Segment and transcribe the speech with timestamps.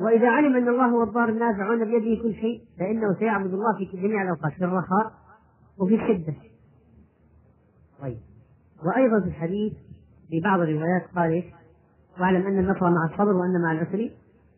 [0.00, 3.96] وإذا علم أن الله هو الضار النافع وأن بيده كل شيء فإنه سيعبد الله في
[3.96, 5.12] جميع الأوقات في الرخاء
[5.78, 6.34] وفي الشدة.
[8.00, 8.18] طيب.
[8.84, 9.72] وأيضا في الحديث
[10.28, 11.44] في بعض الروايات قال إيش؟
[12.20, 14.10] واعلم أن النصر مع الصبر وأن مع العسر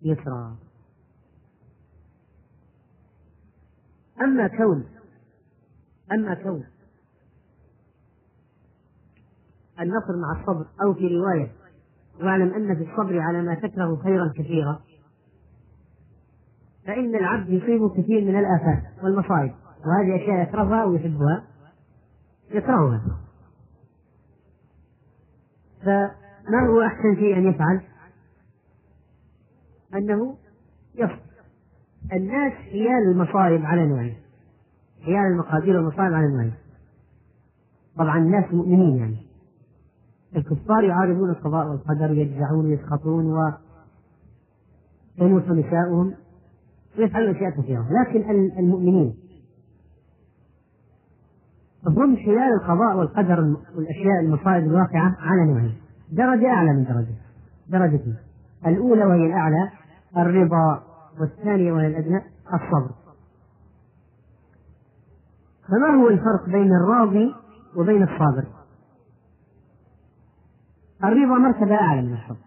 [0.03, 0.57] يسرا.
[4.21, 4.85] أما كون
[6.13, 6.65] أما كون
[9.81, 11.53] النصر مع الصبر أو في رواية
[12.21, 14.81] واعلم أن في الصبر على ما تكره خيرا كثيرا
[16.87, 19.52] فإن العبد يصيبه كثير من الآفات والمصائب
[19.86, 21.45] وهذه أشياء يكرهها ويحبها.
[22.50, 23.02] يكرهها.
[25.82, 27.80] فما هو أحسن شيء أن يفعل؟
[29.95, 30.36] أنه
[30.95, 31.20] يصبر.
[32.12, 34.16] الناس حيال المصائب على نوعين.
[35.05, 36.55] حيال المقادير والمصائب على نوعين.
[37.97, 39.27] طبعا الناس مؤمنين يعني.
[40.36, 43.52] الكفار يعارضون القضاء والقدر يجزعون ويسخطون و
[45.19, 46.14] يموت نساؤهم.
[46.98, 47.86] ويفعلون اشياء كثيرة.
[47.90, 49.14] لكن المؤمنين
[51.86, 53.41] هم خلال القضاء والقدر
[53.77, 55.74] والأشياء المصائب الواقعة على نوعين
[56.12, 57.14] درجة أعلى من درجة.
[57.69, 58.16] درجتين
[58.66, 59.70] الأولى وهي الأعلى
[60.16, 60.82] الرضا
[61.20, 62.22] والثانية وهي الأدنى
[62.55, 62.91] الصبر.
[65.69, 67.34] فما هو الفرق بين الراضي
[67.77, 68.44] وبين الصابر؟
[71.04, 72.44] الرضا مرتبة أعلى من الصبر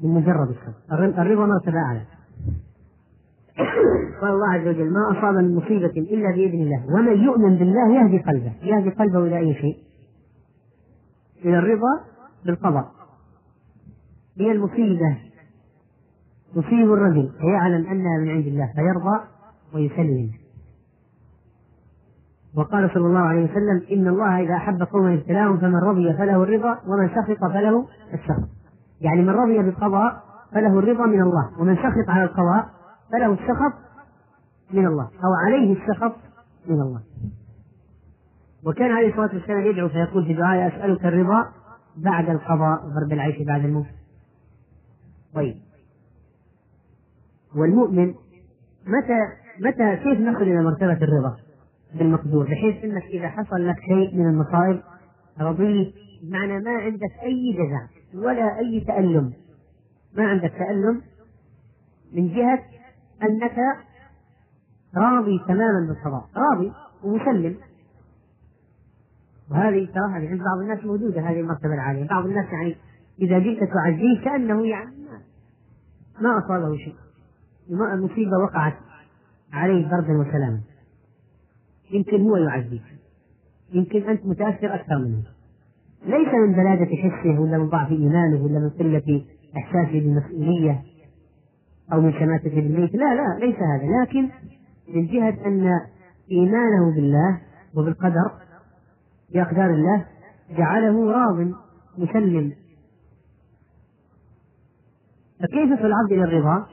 [0.00, 1.04] من مجرد الصبر.
[1.22, 2.15] الرضا مرتبة أعلى.
[4.20, 6.86] قال الله عز وجل ما أصاب من مصيبة إلا بإذن الله.
[6.94, 8.52] ومن يؤمن بالله يهدي قلبه.
[8.62, 9.76] يهدي قلبه إلى أي شيء؟
[11.44, 12.00] إلى الرضا
[12.46, 12.90] بالقضاء.
[14.38, 15.16] هي المصيبة.
[16.54, 17.30] تصيب الرجل.
[17.40, 18.72] فيعلم أنها من عند الله.
[18.74, 19.20] فيرضى
[19.74, 20.30] ويسلم.
[22.56, 26.78] وقال صلى الله عليه وسلم إن الله إذا أحب قوما ابتلاهم فمن رضي فله الرضا
[26.88, 28.48] ومن سخط فله السخط.
[29.00, 32.75] يعني من رضي بالقضاء فله الرضا من الله ومن سخط على القضاء
[33.12, 33.72] فله السخط
[34.70, 36.16] من الله أو عليه السخط
[36.66, 37.02] من الله.
[38.64, 41.52] وكان عليه الصلاة والسلام يدعو فيقول في دعائه أسألك الرضا
[41.96, 43.86] بعد القضاء وضرب العيش بعد الموت.
[45.34, 45.56] طيب.
[47.56, 48.14] والمؤمن
[48.86, 49.18] متى
[49.60, 51.36] متى كيف نصل إلى مرتبة الرضا؟
[51.94, 54.80] بالمقدور؟ بحيث إنك إذا حصل لك شيء من المصائب
[55.40, 57.86] رضيت بمعنى ما عندك أي جزع
[58.22, 59.32] ولا أي تألم.
[60.16, 61.02] ما عندك تألم
[62.12, 62.62] من جهة
[63.22, 63.56] أنك
[64.96, 66.72] راضي تماما بالقضاء راضي
[67.04, 67.56] ومسلم.
[69.50, 72.06] وهذه ترى هذه عند بعض الناس موجودة هذه المرتبة العالية.
[72.08, 72.76] بعض الناس يعني
[73.20, 74.90] إذا جئت تعزيه كأنه يعني
[76.20, 76.94] ما أصابه شيء.
[77.70, 78.76] المصيبة وقعت
[79.52, 80.60] عليه بردا وسلاما.
[81.90, 82.82] يمكن هو يعزيك.
[83.72, 85.22] يمكن أنت متأثر أكثر منه.
[86.06, 89.24] ليس من بلادة حسه ولا من ضعف إيمانه ولا من قلة
[89.56, 90.82] إحساسه بالمسؤولية.
[91.92, 94.02] أو من شماتة بالبيت لا لا ليس هذا.
[94.02, 94.30] لكن
[94.94, 95.80] من جهة أن
[96.30, 97.40] إيمانه بالله
[97.76, 98.30] وبالقدر
[99.34, 100.06] بأقدار الله
[100.50, 101.52] جعله راض
[101.98, 102.52] مسلم.
[105.40, 106.66] فكيف يصل العبد إلى الرضا؟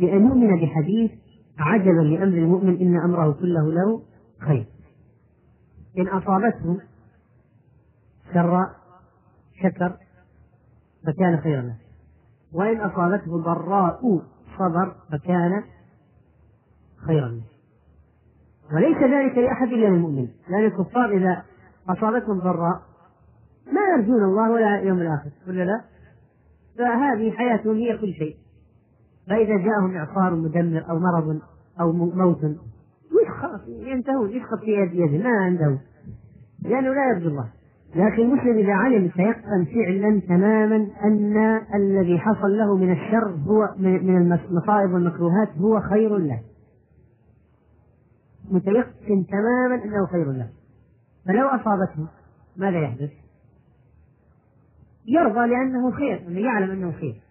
[0.00, 1.10] بأن يؤمن بحديث
[1.58, 4.02] عجبا لأمر المؤمن إن أمره كله له
[4.40, 4.66] خير.
[5.98, 6.80] إن أصابته
[8.34, 8.68] سراء
[9.62, 9.96] شكر
[11.06, 11.76] فكان خيرا له.
[12.54, 14.22] وإن أصابته ضراء
[14.58, 15.62] صبر فكان
[17.06, 17.42] خيرا له.
[18.74, 21.42] وليس ذلك لأحد إلا للمؤمن لأن الكفار إذا
[21.88, 22.82] أصابتهم ضراء
[23.72, 25.84] ما يرجون الله ولا يوم الآخر ولا لا؟
[26.78, 28.36] فهذه حياتهم هي كل شيء.
[29.28, 31.40] فإذا جاءهم إعصار مدمر أو مرض
[31.80, 32.38] أو موت
[33.22, 35.78] يسخط ينتهون يسخط في يد يده ما عنده
[36.62, 37.48] لأنه لا يرجو الله.
[37.94, 41.36] لكن المسلم إذا علم تيقن فعلا تماما أن
[41.74, 46.40] الذي حصل له من الشر هو من المصائب والمكروهات هو خير له.
[48.50, 50.48] متيقن تماما أنه خير له.
[51.26, 52.08] فلو أصابته
[52.56, 53.10] ماذا يحدث؟
[55.06, 57.22] يرضى لأنه خير أنه يعلم أنه خير.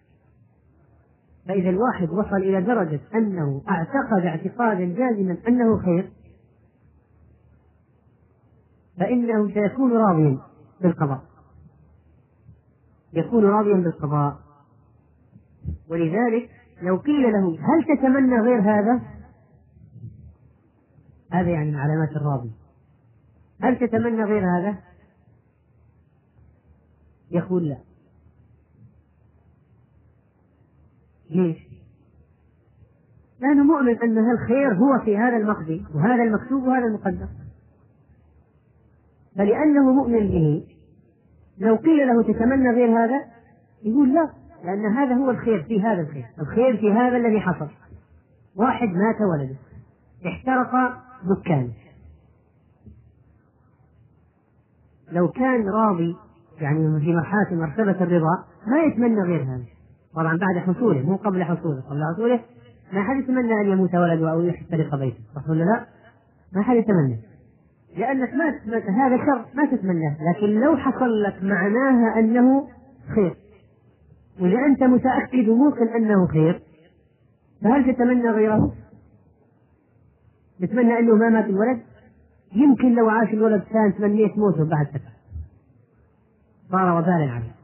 [1.48, 6.10] فإذا الواحد وصل إلى درجة أنه اعتقد اعتقادا جازما أنه خير
[8.98, 10.47] فإنه سيكون راضيا.
[10.80, 11.22] بالقضاء
[13.12, 14.38] يكون راضيا بالقضاء
[15.88, 16.50] ولذلك
[16.82, 19.00] لو قيل له هل تتمنى غير هذا؟
[21.32, 22.50] هذا يعني من علامات الراضي
[23.60, 24.78] هل تتمنى غير هذا؟
[27.30, 27.78] يقول لا
[31.30, 31.58] ليش؟
[33.40, 37.28] لأنه مؤمن أن الخير هو في هذا المقضي وهذا المكتوب وهذا المقدر
[39.36, 40.66] فلأنه مؤمن به.
[41.58, 43.24] لو قيل له تتمنى غير هذا
[43.84, 44.28] يقول لا
[44.64, 46.26] لأن هذا هو الخير في هذا الخير.
[46.40, 47.68] الخير في هذا الذي حصل.
[48.56, 49.56] واحد مات ولده.
[50.26, 50.70] احترق
[51.24, 51.72] دكانه
[55.12, 56.16] لو كان راضي
[56.60, 59.64] يعني في مرحلة مرتبة الرضا ما يتمنى غير هذا.
[60.14, 62.40] طبعا بعد حصوله مو قبل حصوله قبل حصوله
[62.92, 65.18] ما حد يتمنى أن يموت ولده أو يحترق بيته.
[65.34, 65.86] صح ولا لا؟
[66.52, 67.18] ما حد يتمنى.
[67.98, 68.48] لأنك ما
[69.06, 72.68] هذا شر ما تتمناه لكن لو حصل لك معناها أنه
[73.14, 73.36] خير.
[74.40, 76.62] وإذا أنت متأكد وموقن أنه خير
[77.62, 78.74] فهل تتمنى غيره؟
[80.60, 81.80] تتمنى أنه ما مات الولد؟
[82.52, 85.12] يمكن لو عاش الولد كان تمنيت موته بعد فترة
[86.70, 87.54] صار وبالا عليه.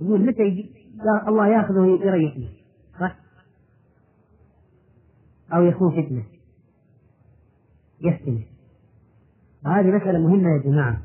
[0.00, 0.70] يقول متى يجي؟
[1.28, 2.48] الله ياخذه ويريحني
[3.00, 3.16] صح؟
[5.52, 6.22] أو يكون فتنة
[8.00, 8.55] يفتنه
[9.66, 11.02] هذه مسألة مهمة يا جماعة.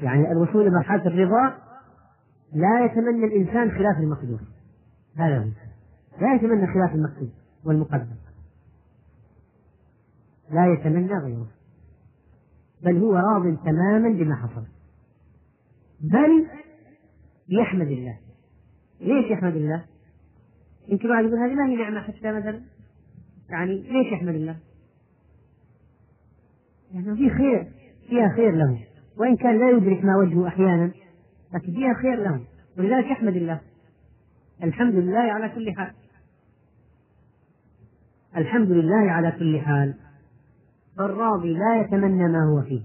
[0.00, 1.54] يعني الوصول إلى مرحلة الرضا
[2.52, 4.40] لا يتمنى الإنسان خلاف المقدور.
[5.16, 5.48] هذا هو.
[6.20, 7.30] لا يتمنى خلاف المكتوب
[7.64, 8.06] والمقدر.
[10.50, 11.46] لا يتمنى غيره.
[12.82, 14.64] بل هو راض تماما بما حصل.
[16.00, 16.46] بل
[17.48, 18.18] يحمد الله.
[19.00, 19.84] ليش يحمد الله؟
[20.88, 22.60] يمكن واحد يقول هذه ما هي نعمة حتى مثلا؟
[23.50, 24.56] يعني ليش يحمد الله؟
[26.94, 27.72] لأنه في خير
[28.08, 28.78] فيها خير له
[29.18, 30.90] وإن كان لا يدرك ما وجهه أحيانا
[31.54, 32.40] لكن فيها خير له
[32.78, 33.60] ولذلك يحمد الله.
[34.62, 35.92] الحمد لله على كل حال.
[38.36, 39.94] الحمد لله على كل حال.
[40.96, 42.82] فالراضي لا يتمنى ما هو فيه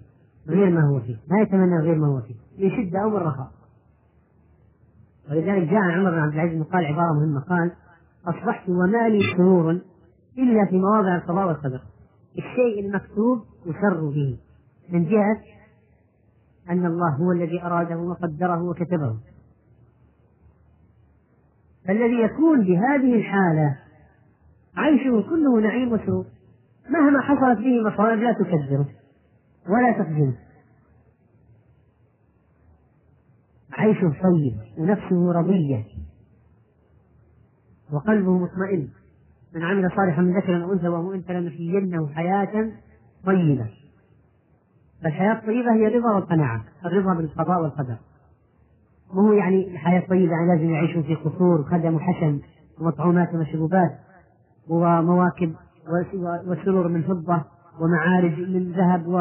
[0.48, 1.16] غير ما هو فيه.
[1.28, 2.36] لا يتمنى غير ما هو فيه.
[2.58, 3.52] من شدة أو من رخاء.
[5.30, 7.72] ولذلك جاء عمر بن عبد العزيز قال عبارة مهمة قال
[8.28, 9.72] أصبحت وما لي سرور
[10.38, 11.82] إلا في مواضع القضاء والقدر.
[12.38, 14.38] الشيء المكتوب يسر به
[14.90, 15.42] من جهة
[16.70, 19.18] أن الله هو الذي أراده وقدره وكتبه.
[21.88, 23.80] فالذي يكون بهذه الحالة
[24.76, 26.26] عيشه كله نعيم وسرور
[26.90, 28.90] مهما حصلت به مصائب لا تكذره
[29.70, 30.38] ولا تخزنه.
[33.74, 35.86] عيشه طيب ونفسه رضية
[37.94, 38.90] وقلبه مطمئن.
[39.56, 42.72] من عمل صالحا من ذكر أو أنثى وهو أنثى لنحيينه حياة
[43.26, 43.68] طيبة.
[45.04, 47.96] فالحياة الطيبة هي الرضا والقناعة الرضا بالقضاء والقدر.
[49.14, 52.40] مو يعني الحياة الطيبة يعني لازم يعيشوا في قصور خدم وحشم
[52.80, 53.92] ومطعومات ومشروبات
[54.70, 55.54] ومواكب
[56.48, 57.44] وسرور من فضة
[57.82, 59.18] ومعارج من ذهب و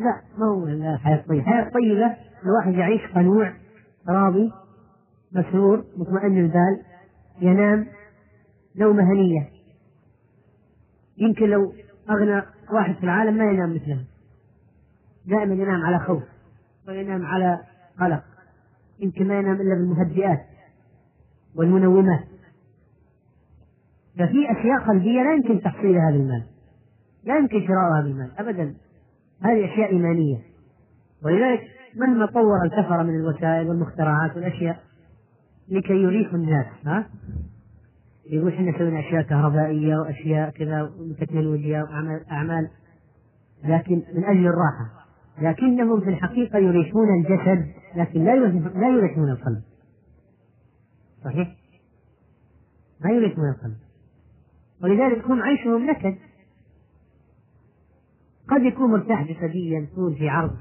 [0.00, 3.52] لا ما هو الحياة الطيبة الحياة الطيبة الواحد يعيش قنوع
[4.08, 4.52] راضي
[5.32, 6.82] مسرور مطمئن البال
[7.40, 7.86] ينام
[8.76, 9.59] نومة هنية.
[11.20, 11.72] يمكن لو
[12.10, 14.04] أغنى واحد في العالم ما ينام مثله
[15.26, 16.22] دائما ينام على خوف
[16.88, 17.60] وينام على
[18.00, 18.24] قلق.
[19.00, 20.46] يمكن ما ينام إلا بالمهدئات
[21.56, 22.24] والمنومات.
[24.14, 26.42] ففي أشياء قلبية لا يمكن تحصيل هذا المال
[27.24, 28.74] لا يمكن شراء هذا المال أبدا.
[29.42, 30.38] هذه أشياء إيمانية.
[31.24, 31.60] ولذلك
[31.96, 34.80] مهما طور الكفر من الوسائل والمخترعات والأشياء
[35.68, 37.06] لكي يريحوا الناس ها؟
[38.30, 42.70] يقول إحنا سوينا أشياء كهربائية وأشياء كذا تكنولوجيا واعمال
[43.64, 45.06] لكن من أجل الراحة.
[45.42, 47.66] لكنهم في الحقيقة يريحون الجسد
[47.96, 48.36] لكن لا
[48.74, 49.62] لا يريحون القلب.
[51.24, 51.56] صحيح؟
[53.04, 53.76] ما يريحون القلب.
[54.82, 56.16] ولذلك هم عيشهم نكد.
[58.48, 60.56] قد يكون مرتاح جسديا طول في عرض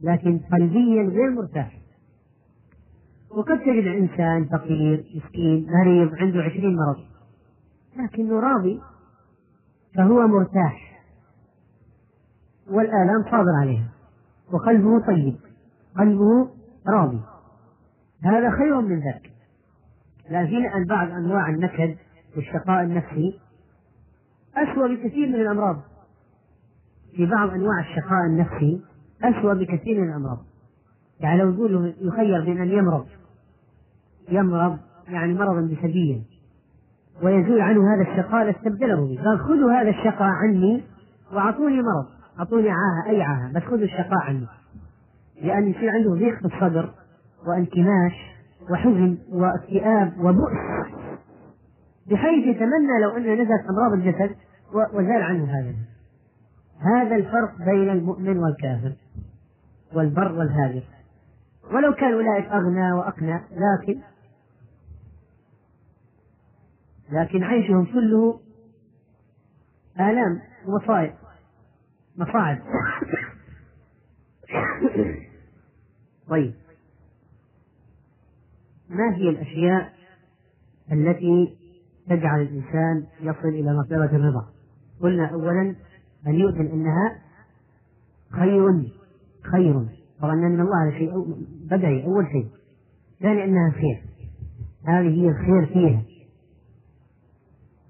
[0.00, 1.81] لكن قلبيا غير مرتاح.
[3.34, 6.96] وقد تجد إنسان فقير مسكين مريض عنده عشرين مرض.
[7.96, 8.80] لكنه راضي
[9.96, 11.02] فهو مرتاح.
[12.70, 13.88] والآلام صابر عليها.
[14.52, 15.36] وقلبه طيب.
[15.98, 16.48] قلبه
[16.88, 17.20] راضي.
[18.22, 19.32] هذا خير من ذاك.
[20.30, 21.96] لكن بعض أنواع النكد
[22.36, 23.40] والشقاء النفسي.
[24.56, 25.80] أسوأ بكثير من الأمراض.
[27.16, 28.82] في بعض أنواع الشقاء النفسي
[29.22, 30.38] أسوأ بكثير من الأمراض.
[31.20, 33.06] يعني لو يقول يخير بين أن يمرض.
[34.32, 36.22] يمرض يعني مرضا جسديا
[37.22, 40.82] ويزول عنه هذا الشقاء لاستبدله به قال خذوا هذا الشقاء عني
[41.32, 42.06] وأعطوني مرض.
[42.38, 44.46] أعطوني عاهة أي عاهة بس خذوا الشقاء عني.
[45.42, 46.90] لأن يصير عنده ضيق في الصدر
[47.46, 48.12] وانكماش
[48.70, 50.52] وحزن واكتئاب وبؤس.
[52.10, 54.36] بحيث يتمنى لو ان نزلت أمراض الجسد
[54.94, 55.74] وزال عنه هذا.
[56.80, 58.92] هذا الفرق بين المؤمن والكافر
[59.94, 60.82] والبر والهاجر.
[61.72, 64.00] ولو كان أولئك أغنى وأقنى لكن
[67.12, 68.40] لكن عيشهم كله
[70.00, 71.12] آلام ومصائب
[72.16, 72.58] مصاعب.
[76.28, 76.54] طيب.
[78.90, 79.92] ما هي الأشياء
[80.92, 81.56] التي
[82.08, 84.48] تجعل الإنسان يصل إلى مرتبة الرضا؟
[85.00, 85.74] قلنا أولا
[86.26, 87.18] أن يؤذن أنها
[88.30, 88.92] خير.
[89.52, 89.86] خير.
[90.20, 91.12] طبعا من الله هذا شيء
[91.70, 92.48] بدعي أول شيء.
[93.20, 94.02] ثاني أنها خير.
[94.86, 96.11] هذه هي الخير فيها.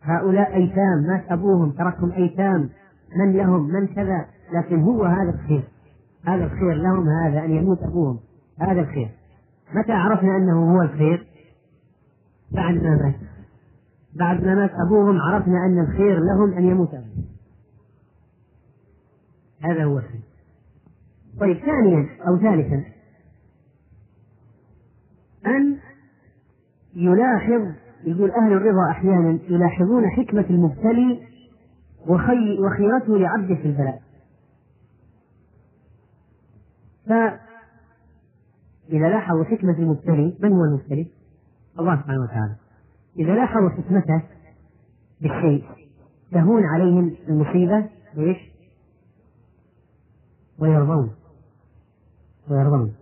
[0.03, 2.71] هؤلاء أيتام مات أبوهم تركهم أيتام.
[3.17, 5.65] من لهم؟ من كذا؟ لكن هو هذا الخير.
[6.27, 8.21] هذا الخير لهم هذا أن يموت أبوهم.
[8.61, 9.11] هذا الخير.
[9.75, 11.27] متى عرفنا أنه هو الخير؟
[12.51, 13.15] بعد ما مات.
[14.19, 17.25] بعد ما مات أبوهم عرفنا أن الخير لهم أن يموت أبوهم.
[19.63, 20.21] هذا هو الخير.
[21.41, 22.85] طيب ثانيا أو ثالثا.
[25.47, 25.79] أن
[26.95, 31.21] يلاحظ يقول أهل الرضا أحيانا يلاحظون حكمة المبتلي
[32.09, 34.03] وخي وخيرته لعبده في البلاء
[37.07, 37.39] فإذا
[39.09, 41.07] لاحظوا حكمة المبتلي من هو المبتلي؟
[41.79, 42.57] الله سبحانه وتعالى
[43.19, 44.23] إذا لاحظوا حكمته
[45.21, 45.65] بالشيء
[46.33, 48.39] تهون عليهم المصيبة إيش؟
[50.59, 51.11] ويرضون
[52.51, 52.95] ويرضون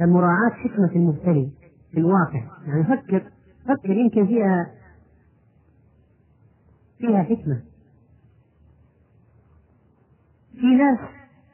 [0.00, 1.50] فمراعاة حكمة المبتلي
[1.92, 3.22] في الواقع يعني فكر
[3.68, 4.70] فكر يمكن فيها
[6.98, 7.60] فيها حكمة.
[10.52, 10.98] في ناس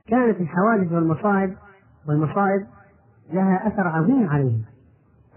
[0.07, 1.57] كانت الحوادث والمصائب
[2.09, 2.67] والمصائب
[3.33, 4.65] لها أثر عظيم عليهم.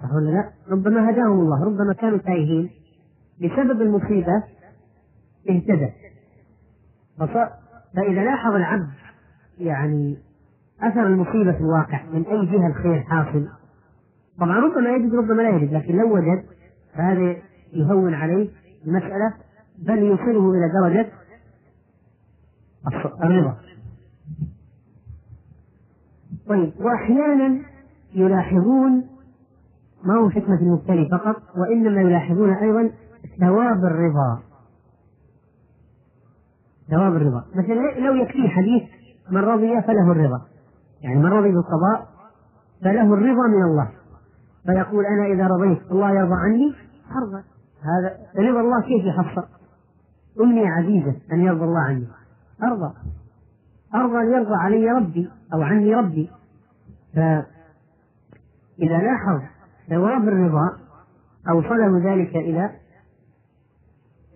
[0.01, 2.69] صح ولا لا؟ ربما هداهم الله، ربما كانوا تايهين.
[3.41, 4.43] بسبب المصيبة
[5.49, 5.91] اهتدى.
[7.17, 8.89] فإذا لاحظ العبد
[9.59, 10.17] يعني
[10.81, 13.47] أثر المصيبة في الواقع من أي جهة الخير حاصل؟
[14.39, 16.43] طبعا ربما يجد ربما لا يجد لكن لو وجد
[16.97, 17.35] فهذا
[17.73, 18.49] يهون عليه
[18.87, 19.33] المسألة
[19.77, 21.09] بل يوصله إلى درجة
[23.23, 23.57] الرضا.
[26.47, 27.61] طيب وأحيانا
[28.13, 29.07] يلاحظون
[30.03, 32.91] ما هو حكمة المبتلي فقط وإنما يلاحظون أيضا
[33.39, 34.39] ثواب الرضا.
[36.89, 37.45] ثواب الرضا.
[37.55, 38.83] مثلا لو يكفي حديث
[39.31, 40.41] من رضي فله الرضا.
[41.01, 42.07] يعني من رضي بالقضاء
[42.81, 43.89] فله الرضا من الله.
[44.65, 46.86] فيقول أنا إذا رضيت الله يرضى عني
[47.17, 47.43] أرضى
[47.81, 49.47] هذا رضا الله كيف يحصل
[50.41, 52.07] أمنية عزيزة أن يرضى الله عني.
[52.63, 52.93] أرضى.
[53.95, 56.31] أرضى أن يرضى علي ربي أو عني ربي.
[57.13, 57.45] فإذا
[58.79, 59.41] لاحظ
[59.89, 60.77] ثواب الرضا
[61.49, 62.71] أوصله ذلك إلى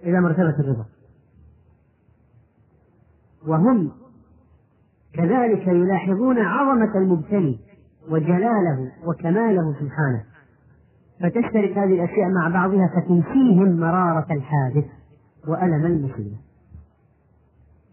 [0.03, 0.85] إلى مرتبة الرضا.
[3.47, 3.91] وهم
[5.13, 7.59] كذلك يلاحظون عظمة المبتلي
[8.09, 10.30] وجلاله وكماله سبحانه.
[11.21, 14.85] فتشترك هذه الأشياء مع بعضها فتنسيهم مرارة الحادث
[15.47, 16.37] وألم المصيبة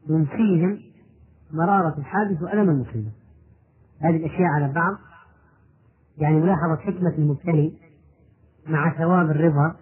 [0.08, 0.78] ينسيهم
[1.52, 3.10] مرارة الحادث وألم المصيبة
[4.00, 4.94] هذه الأشياء على بعض
[6.18, 7.72] يعني ملاحظة حكمة المبتلي
[8.68, 9.74] مع ثواب الرضا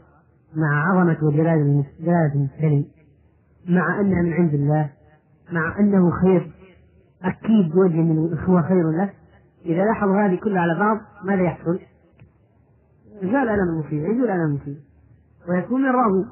[0.54, 2.86] مع عظمة وجلال جلالة المبتلي
[3.68, 4.90] مع أنها من عند الله
[5.52, 6.50] مع أنه خير
[7.22, 9.10] أكيد بوجه من الإخوة خير له
[9.64, 11.78] إذا لاحظوا هذه كلها على بعض ماذا يحصل؟
[13.20, 14.80] زال ألم المصيبة يزول ألم المصيبة
[15.48, 16.24] ويكون من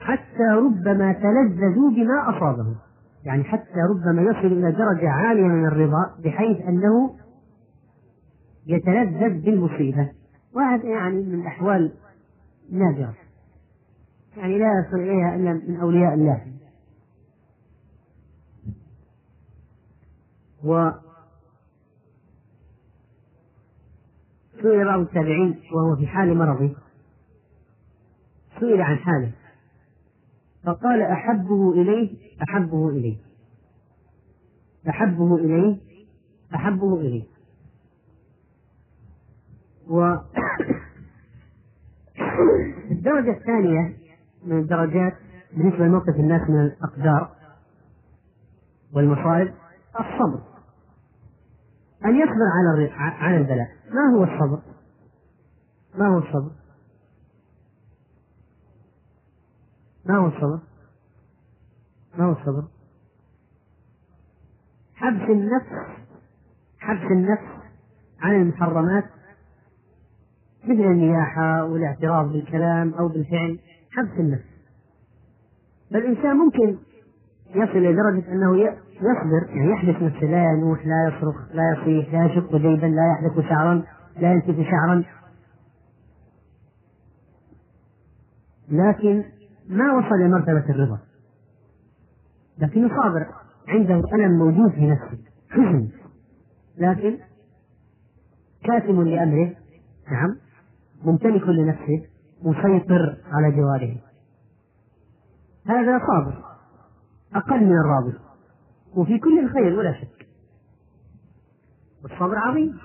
[0.00, 2.76] حتى ربما تلذذوا بما أصابهم
[3.24, 7.16] يعني حتى ربما يصل إلى درجة عالية من الرضا بحيث أنه
[8.66, 10.10] يتلذذ بالمصيبة.
[10.54, 11.92] وهذا يعني من الأحوال
[12.72, 13.14] نادرة.
[14.36, 16.46] يعني لا يصل إليها إلا من أولياء الله.
[24.62, 26.74] سئل بعض التابعين وهو في حال مرضه.
[28.60, 29.32] سئل عن حاله.
[30.64, 32.16] فقال أحبه إليه
[32.48, 33.16] أحبه إليه.
[34.88, 35.78] أحبه إليه
[36.54, 37.24] أحبه إليه.
[39.88, 40.00] و
[42.90, 43.96] الدرجة الثانية
[44.44, 45.14] من الدرجات
[45.56, 47.30] بالنسبة لموقف الناس من الأقدار
[48.92, 49.54] والمصائب
[50.00, 50.40] الصبر.
[52.04, 53.79] أن يصبر على على البلاء.
[53.94, 54.62] ما هو الصبر؟
[55.98, 56.50] ما هو الصبر؟
[60.06, 60.60] ما هو الصبر؟
[62.18, 62.64] ما هو الصبر؟
[64.94, 66.00] حبس النفس
[66.78, 67.62] حبس النفس
[68.20, 69.04] عن المحرمات
[70.64, 73.58] مثل النياحة والاعتراض بالكلام أو بالفعل
[73.90, 74.44] حبس النفس
[75.90, 76.78] فالإنسان ممكن
[77.50, 78.56] يصل إلى درجة أنه
[79.00, 83.48] يصبر يعني يحبس نفسه لا ينوح لا يصرخ لا يصيح لا يشق جيبا لا يحدث
[83.48, 83.82] شعرا
[84.16, 85.04] لا ينتف شعرا.
[88.68, 89.24] لكن
[89.68, 90.98] ما وصل إلى مرتبة الرضا.
[92.58, 93.26] لكنه صابر
[93.68, 95.18] عنده ألم موجود في نفسه
[95.50, 95.88] حزن.
[96.78, 97.18] لكن
[98.64, 99.56] كاتم لأمره
[100.10, 100.36] نعم
[101.04, 102.06] ممتلك لنفسه
[102.42, 103.96] مسيطر على جواره.
[105.66, 106.44] هذا صابر
[107.34, 108.29] أقل من الراضي.
[108.96, 110.26] وفي كل الخير ولا شك.
[112.02, 112.78] والصبر عظيم.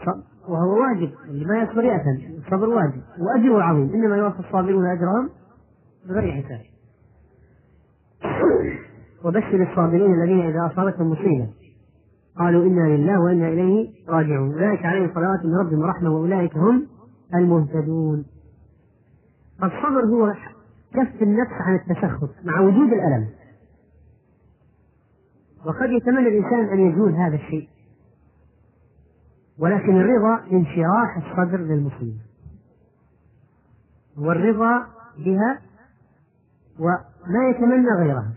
[0.48, 1.12] وهو واجب.
[1.30, 2.10] اللي ما يصبر يأثم.
[2.38, 3.02] الصبر واجب.
[3.20, 3.94] وأجره عظيم.
[3.94, 5.30] إنما يوفى الصابرون أجرهم
[6.10, 6.62] بغير حساب.
[9.26, 11.50] وبشر الصابرين الذين إذا أصابتهم مصيبة
[12.38, 14.54] قالوا إنا لله وإنا إليه راجعون.
[14.54, 16.88] أولئك عليهم صلوات من ربهم ورحمة وأولئك هم
[17.36, 18.26] المهتدون.
[19.64, 20.34] الصبر هو
[20.94, 23.28] كف النفس عن التسخط مع وجود الألم.
[25.66, 27.70] وقد يتمنى الإنسان أن يزول هذا الشيء.
[29.60, 32.20] ولكن الرضا انشراح الصدر للمصيبة
[34.18, 35.62] والرضا بها
[36.80, 38.34] وما يتمنى غيرها.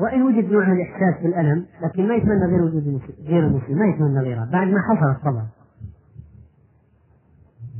[0.00, 3.78] وإن وجد نوع من الإحساس بالألم لكن ما يتمنى غير وجود غير المسلم.
[3.78, 4.48] ما يتمنى غيرها.
[4.52, 5.46] بعد ما حصل الصبر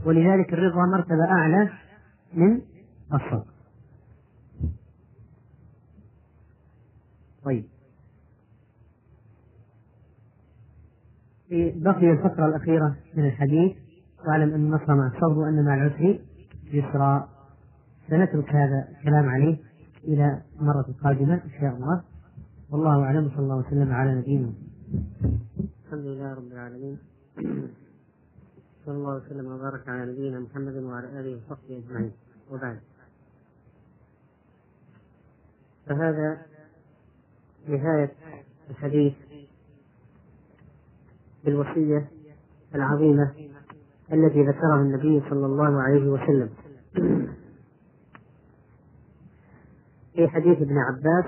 [0.06, 1.68] ولذلك الرضا مرتبة أعلى
[2.34, 2.60] من
[3.14, 3.50] الصبر
[7.50, 7.64] طيب.
[11.49, 13.76] في بقي الفقرة الأخيرة من الحديث.
[14.26, 16.21] واعلم أن النصر مع الصبر وأن مع العسر.
[16.64, 17.28] يسرا
[18.09, 19.59] سنترك هذا الكلام عليه
[20.04, 22.02] إلى المرة القادمة إن شاء الله.
[22.71, 23.28] والله أعلم.
[23.28, 24.52] صلى الله وسلم على نبينا
[25.87, 26.99] الحمد لله رب العالمين.
[28.87, 32.12] صلى الله وسلم وبارك على نبينا محمد وعلى آله وصحبه أجمعين.
[32.50, 32.80] وبعد.
[35.87, 36.50] فهذا
[37.69, 38.12] نهاية
[38.71, 39.12] الحديث
[41.45, 42.09] بالوصية
[42.75, 43.33] العظيمة
[44.12, 46.50] التي ذكرها النبي صلى الله عليه وسلم.
[50.14, 51.25] في حديث ابن عباس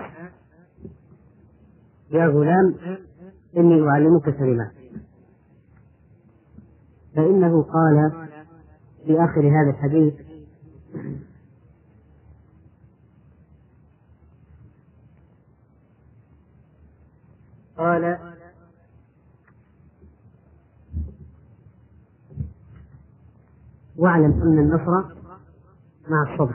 [2.11, 2.75] يا غلام
[3.57, 4.73] إني أعلمك كلمات
[7.17, 8.29] فإنه قال
[9.07, 10.15] في آخر هذا الحديث
[17.82, 18.18] قال
[23.97, 25.14] واعلم أن النصر
[26.08, 26.54] مع الصبر.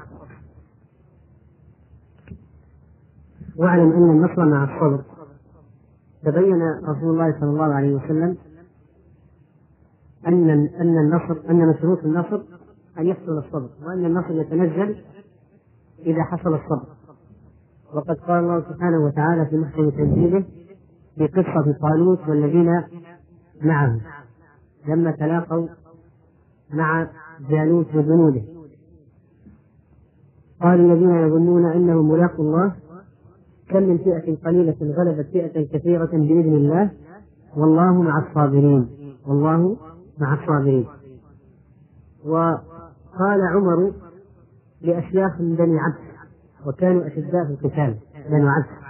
[3.56, 5.04] واعلم أن النصر مع الصبر.
[6.24, 8.38] تبين رسول الله صلى الله عليه وسلم
[10.28, 12.42] أن أن النصر أن من شروط النصر
[13.00, 15.04] أن يحصل الصبر وأن النصر يتنزل
[16.00, 16.88] إذا حصل الصبر.
[17.94, 20.46] وقد قال الله سبحانه وتعالى في محكم تنزيله
[21.18, 22.84] في قصة طالوت والذين
[23.62, 24.00] معه
[24.88, 25.68] لما تلاقوا
[26.74, 27.08] مع
[27.50, 28.42] جالوت وجنوده.
[30.62, 32.76] قال الذين يظنون انهم ملاقوا الله
[33.70, 36.92] كم من فئة قليلة غلبت فئة كثيرة بإذن الله
[37.58, 38.90] والله مع الصابرين
[39.28, 39.78] والله
[40.20, 40.86] مع الصابرين.
[42.26, 43.92] وقال عمر
[44.82, 46.08] لأشياخ من بني عبد
[46.68, 47.98] وكانوا أشداء في القتال
[48.30, 48.87] بنو عبد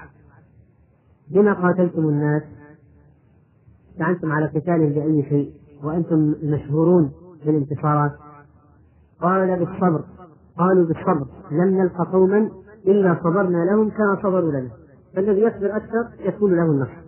[1.31, 2.43] لما قاتلتم الناس
[3.91, 7.11] استعنتم على قتال بأي شيء وأنتم مشهورون
[7.45, 8.11] بالانتصارات.
[9.21, 10.03] قال بالصبر
[10.57, 12.49] قالوا بالصبر لم نلق قوما
[12.87, 14.69] إلا صبرنا لهم كما صبروا لنا.
[15.15, 17.07] فالذي يصبر أكثر يكون له النصر.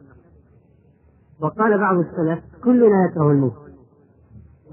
[1.42, 3.54] وقال بعض السلف كلنا يكره الموت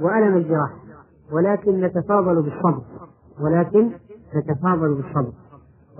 [0.00, 0.72] وألم الجراح
[1.32, 2.82] ولكن نتفاضل بالصبر
[3.40, 3.90] ولكن
[4.36, 5.32] نتفاضل بالصبر.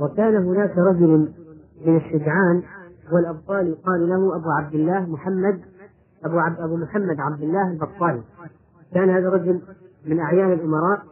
[0.00, 1.32] وكان هناك رجل
[1.86, 2.62] من الشجعان
[3.12, 5.60] والأبطال يقال له أبو عبد الله محمد
[6.24, 8.22] أبو عبد أبو محمد عبد الله البطالي
[8.94, 9.62] كان هذا الرجل
[10.06, 11.02] من أعيان الأمراء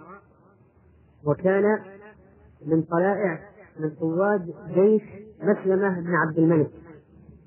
[1.26, 1.78] وكان
[2.66, 3.40] من طلائع
[3.80, 5.02] من قواد جيش
[5.42, 6.70] مسلمة بن عبد الملك.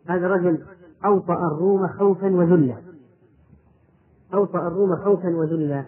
[0.08, 0.66] هذا الرجل
[1.06, 2.76] أوطأ الروم خوفا وذلا.
[4.34, 5.86] أوطأ الروم خوفا وذلا.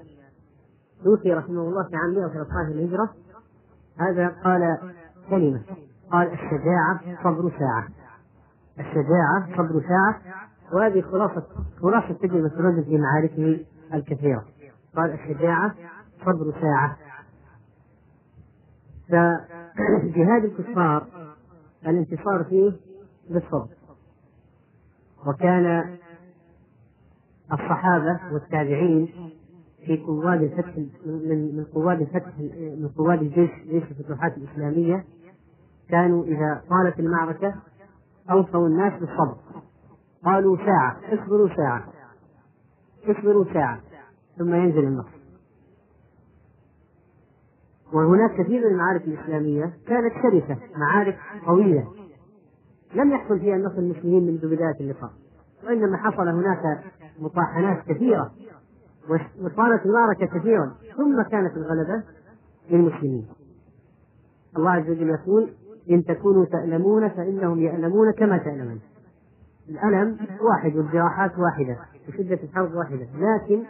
[1.03, 3.09] توفي رحمه الله في عام 113 الهجرة.
[3.97, 4.77] هذا قال
[5.29, 5.61] كلمة
[6.11, 7.87] قال الشجاعة صبر ساعة.
[8.79, 10.21] الشجاعة صبر ساعة
[10.73, 11.43] وهذه خلاصة
[11.81, 14.45] خلاصة تجربة الرجل في معاركه الكثيرة.
[14.95, 15.75] قال الشجاعة
[16.25, 16.97] صبر ساعة
[19.09, 21.07] فجهاد الكفار
[21.87, 22.71] الانتصار فيه
[23.29, 23.67] بالصبر.
[25.27, 25.97] وكان
[27.53, 29.09] الصحابة والتابعين
[29.85, 32.39] في قواد الفتح من من قواد الفتح
[32.79, 35.05] من قواد الجيش جيش الفتوحات الإسلامية
[35.89, 37.55] كانوا إذا طالت المعركة
[38.31, 39.35] أوصوا الناس بالصبر.
[40.25, 40.97] قالوا ساعة.
[41.13, 41.87] اصبروا ساعة.
[43.05, 43.81] اصبروا ساعة.
[44.37, 45.19] ثم ينزل النصر.
[47.93, 51.87] وهناك كثير من المعارك الإسلامية كانت شرسة معارك قوية.
[52.95, 55.11] لم يحصل فيها النصر المسلمين منذ بداية اللقاء.
[55.63, 56.83] وإنما حصل هناك
[57.19, 58.31] مطاحنات كثيرة
[59.39, 60.75] وصارت المعركة كثيرا.
[60.97, 62.03] ثم كانت الغلبة
[62.69, 63.27] للمسلمين.
[64.57, 65.53] الله عز وجل يقول
[65.89, 68.79] إن تكونوا تألمون فإنهم يألمون كما تألمون
[69.69, 73.07] الألم واحد والجراحات واحدة وشدة الحرب واحدة.
[73.17, 73.63] لكن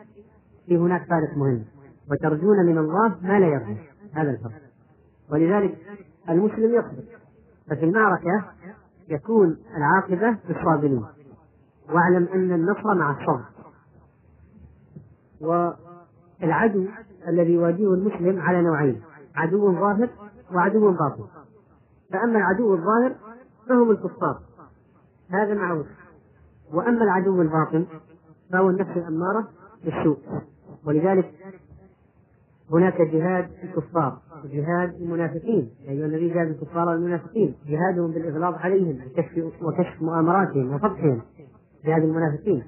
[0.66, 1.64] في هناك فارق مهم
[2.12, 3.76] وترجون من الله ما لا يرجو.
[4.14, 4.62] هذا الفرق.
[5.32, 5.78] ولذلك
[6.30, 7.04] المسلم يصبر
[7.70, 8.44] ففي المعركة
[9.10, 11.06] يكون العاقبة للصابرين.
[11.94, 13.46] واعلم أن النصر مع الصبر.
[16.42, 16.86] والعدو
[17.28, 19.02] الذي يواجهه المسلم على نوعين
[19.36, 20.10] عدو ظاهر
[20.56, 21.39] وعدو باطن.
[22.12, 23.16] فأما العدو الظاهر
[23.70, 24.40] فهم الكفار.
[25.30, 25.88] هذا معروف.
[26.74, 27.86] وأما العدو الباطن
[28.52, 29.48] فهو النفس الأمارة
[29.86, 30.18] بالسوء
[30.86, 31.34] ولذلك
[32.72, 35.70] هناك جهاد الكفار وجهاد المنافقين.
[35.82, 41.22] يا أيها النبي جاهد الكفار والمنافقين جهادهم بالإغلاظ عليهم وكشف وكشف مؤامراتهم وفضحهم
[41.86, 42.64] جهاد المنافقين.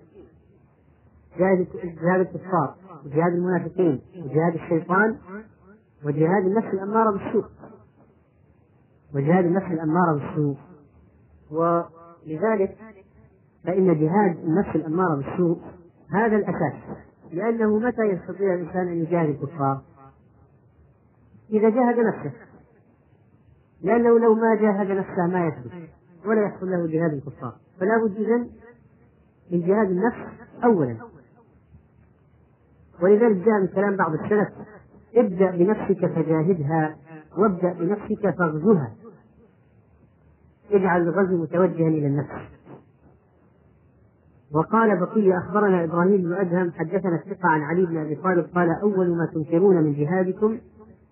[1.40, 2.76] جهاد جهاد الكفار.
[3.06, 4.02] وجهاد المنافقين.
[4.16, 5.18] وجهاد الشيطان.
[6.06, 7.46] وجهاد النفس الأمارة بالسوء.
[9.16, 10.58] وجهاد النفس الأمارة بالسوء
[11.52, 12.78] ولذلك
[13.64, 15.62] فإن جهاد النفس الأمارة بالسوء
[16.12, 16.74] هذا الأساس
[17.32, 19.82] لأنه متى يستطيع الإنسان أن يجاهد الكفار؟
[21.50, 22.32] إذا جاهد نفسه.
[23.82, 25.72] لأنه لو ما جاهد نفسه ما يثبت
[26.26, 27.56] ولا يحصل له جهاد الكفار.
[27.80, 28.50] فلا بد إذن
[29.52, 30.18] من جهاد النفس
[30.64, 30.98] أولا.
[33.02, 34.50] ولذلك جاء من كلام بعض السلف
[35.16, 36.98] ابدأ بنفسك فجاهدها
[37.38, 38.92] وابدأ بنفسك فاغزوها.
[40.72, 42.32] اجعل الغزو متوجها إلى النفس.
[44.52, 49.10] وقال بقي أخبرنا إبراهيم بن أدهم حدثنا الثقة عن علي بن أبي طالب قال أول
[49.18, 50.60] ما تنكرون من جهادكم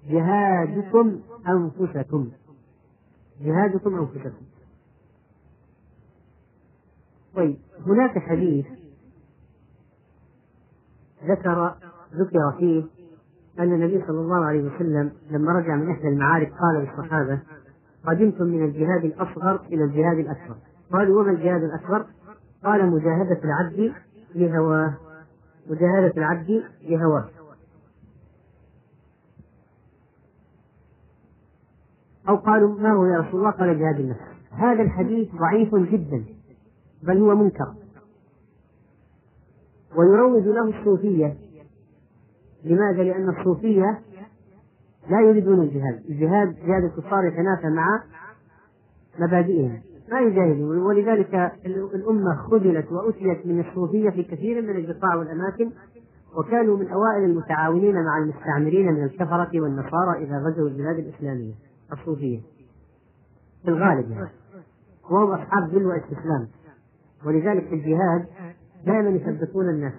[0.09, 2.29] جهادكم أنفسكم.
[3.41, 4.45] جهادكم أنفسكم.
[7.35, 8.65] طيب هناك حديث
[11.25, 11.75] ذكر
[12.15, 12.83] ذكر فيه
[13.59, 17.39] أن النبي صلى الله عليه وسلم لما رجع من إحدى المعارك قال للصحابة
[18.05, 20.55] قدمتم من الجهاد الأصغر إلى الجهاد الأكبر.
[20.91, 22.05] قالوا وما الجهاد الأكبر؟
[22.63, 23.93] قال مجاهدة العبد
[24.35, 24.93] لهواه.
[25.69, 27.29] مجاهدة العبد لهواه.
[32.29, 34.21] أو قالوا ما هو يا رسول الله؟ قال جهاد النفس.
[34.51, 36.23] هذا الحديث ضعيف جدا
[37.03, 37.73] بل هو منكر.
[39.95, 41.37] ويروج له الصوفية.
[42.63, 44.01] لماذا؟ لأن الصوفية
[45.09, 48.03] لا يريدون الجهاد، الجهاد جهاد الكفار يتنافى مع
[49.19, 49.81] مبادئهم،
[50.11, 50.77] ما يجاهدون.
[50.77, 51.51] ولذلك
[51.95, 55.71] الأمة خذلت وأتيت من الصوفية في كثير من البقاع والأماكن
[56.37, 61.53] وكانوا من أوائل المتعاونين مع المستعمرين من الكفرة والنصارى إذا غزوا البلاد الإسلامية
[61.93, 62.39] الصوفية.
[63.63, 64.29] في الغالب يعني.
[65.11, 66.47] وهم أصحاب ذل وإستسلام.
[67.25, 68.25] ولذلك في الجهاد
[68.85, 69.93] دائما يثبتون الناس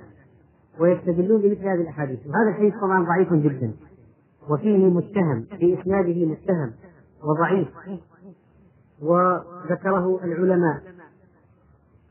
[0.80, 2.18] ويستدلون بمثل هذه الأحاديث.
[2.26, 3.72] وهذا الحديث طبعا ضعيف جدا.
[4.50, 6.72] وفيه متهم في إسناده متهم
[7.24, 7.68] وضعيف.
[9.02, 10.82] وذكره العلماء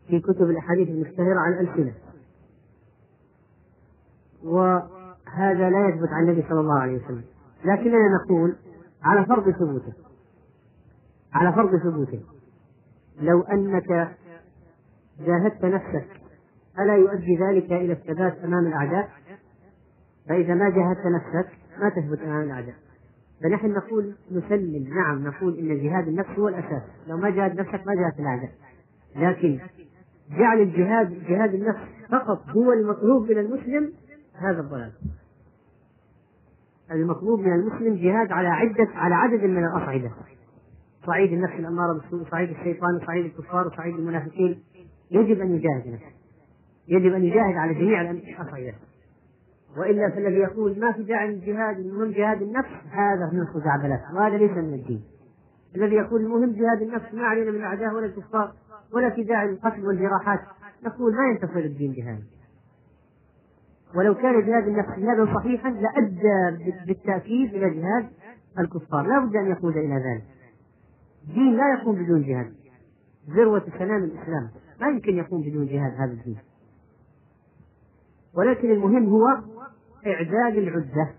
[0.08, 1.94] في كتب الأحاديث المشتهرة عن ألسنة
[4.44, 7.24] وهذا لا يثبت عن النبي صلى الله عليه وسلم.
[7.66, 8.56] لكننا نقول
[9.04, 9.94] على فرض ثبوته.
[11.34, 12.24] على فرض ثبوته.
[13.22, 14.18] لو أنك
[15.20, 16.08] جاهدت نفسك
[16.80, 19.10] ألا يؤدي ذلك إلى الثبات أمام الأعداء؟
[20.30, 21.50] فإذا ما جاهدت نفسك
[21.80, 22.76] ما تثبت أمام الأعداء.
[23.44, 26.82] فنحن نقول نسلم نعم نقول إن جهاد النفس هو الأساس.
[27.08, 28.52] لو ما جاهد نفسك ما جاهدت الأعداء.
[29.16, 29.60] لكن
[30.38, 33.94] جعل الجهاد جهاد النفس فقط هو المطلوب من المسلم
[34.36, 34.92] هذا الضلال.
[36.92, 40.12] المطلوب من المسلم جهاد على عدة على عدد من الأصعدة.
[41.06, 44.64] صعيد النفس الأمارة بالسوء صعيد الشيطان وصعيد الكفار وصعيد المنافقين.
[45.12, 46.12] يجب أن يجاهد نفسه.
[46.88, 48.74] يجب أن يجاهد على جميع الأصعدة.
[49.78, 54.52] وإلا فالذي يقول ما في داعي للجهاد المهم جهاد النفس هذا من الخزعبلات وهذا ليس
[54.52, 55.04] من الدين.
[55.76, 58.54] الذي يقول المهم جهاد النفس ما علينا من الأعداء ولا الكفار
[58.94, 60.40] ولا في داعي للقتل والجراحات
[60.86, 62.24] نقول ما ينتصر الدين بهذا
[63.96, 68.10] ولو كان جهاد النفس جهادا صحيحا لأدى بالتأكيد إلى جهاد
[68.60, 69.08] الكفار.
[69.08, 70.24] لا بد أن يقود إلى ذلك.
[71.34, 72.54] دين لا يقوم بدون جهاد.
[73.30, 74.50] ذروة سلام الإسلام.
[74.82, 76.38] ما يمكن يقوم بدون جهاد هذا الدين.
[78.38, 79.28] ولكن المهم هو
[80.08, 81.12] إعداد العدة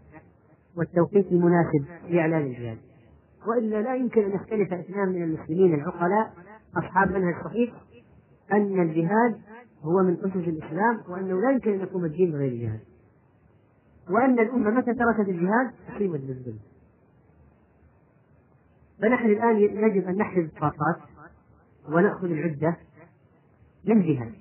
[0.76, 2.78] والتوقيت المناسب لإعلان الجهاد.
[3.46, 6.34] وإلا لا يمكن أن يختلف أثنان من المسلمين العقلاء.
[6.76, 7.74] أصحاب منهج صحيح
[8.52, 9.40] أن الجهاد
[9.82, 12.80] هو من أسس الإسلام وأنه لا يمكن أن يقوم الدين بغير الجهاد.
[14.10, 16.58] وأن الأمة متى تركت الجهاد؟ أصيبت بالذل
[19.02, 20.96] فنحن الآن يجب أن نحرز الطاقات
[21.88, 22.76] ونأخذ العدة
[23.84, 24.32] للجهاد.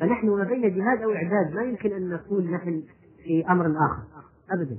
[0.00, 2.82] فنحن ما بين جهاد أو إعداد ما يمكن أن نقول نحن
[3.24, 4.02] في أمر آخر
[4.50, 4.78] أبدا.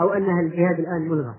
[0.00, 1.34] أو أنها الجهاد الآن ملغى.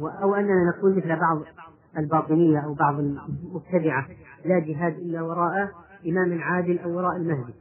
[0.00, 1.42] أو أننا نقول مثل بعض
[1.98, 4.08] الباطنية أو بعض المبتدعة
[4.44, 5.70] لا جهاد إلا وراء
[6.06, 7.54] إمام عادل أو وراء المهدي.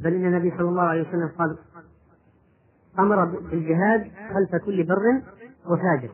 [0.00, 1.58] بل إن النبي صلى الله عليه وسلم قال
[2.98, 5.22] أمر بالجهاد خلف كل بر
[5.66, 6.10] وفاجر.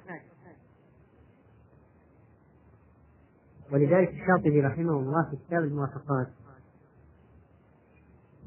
[3.72, 6.28] ولذلك الشاطبي رحمه الله في كتاب الموافقات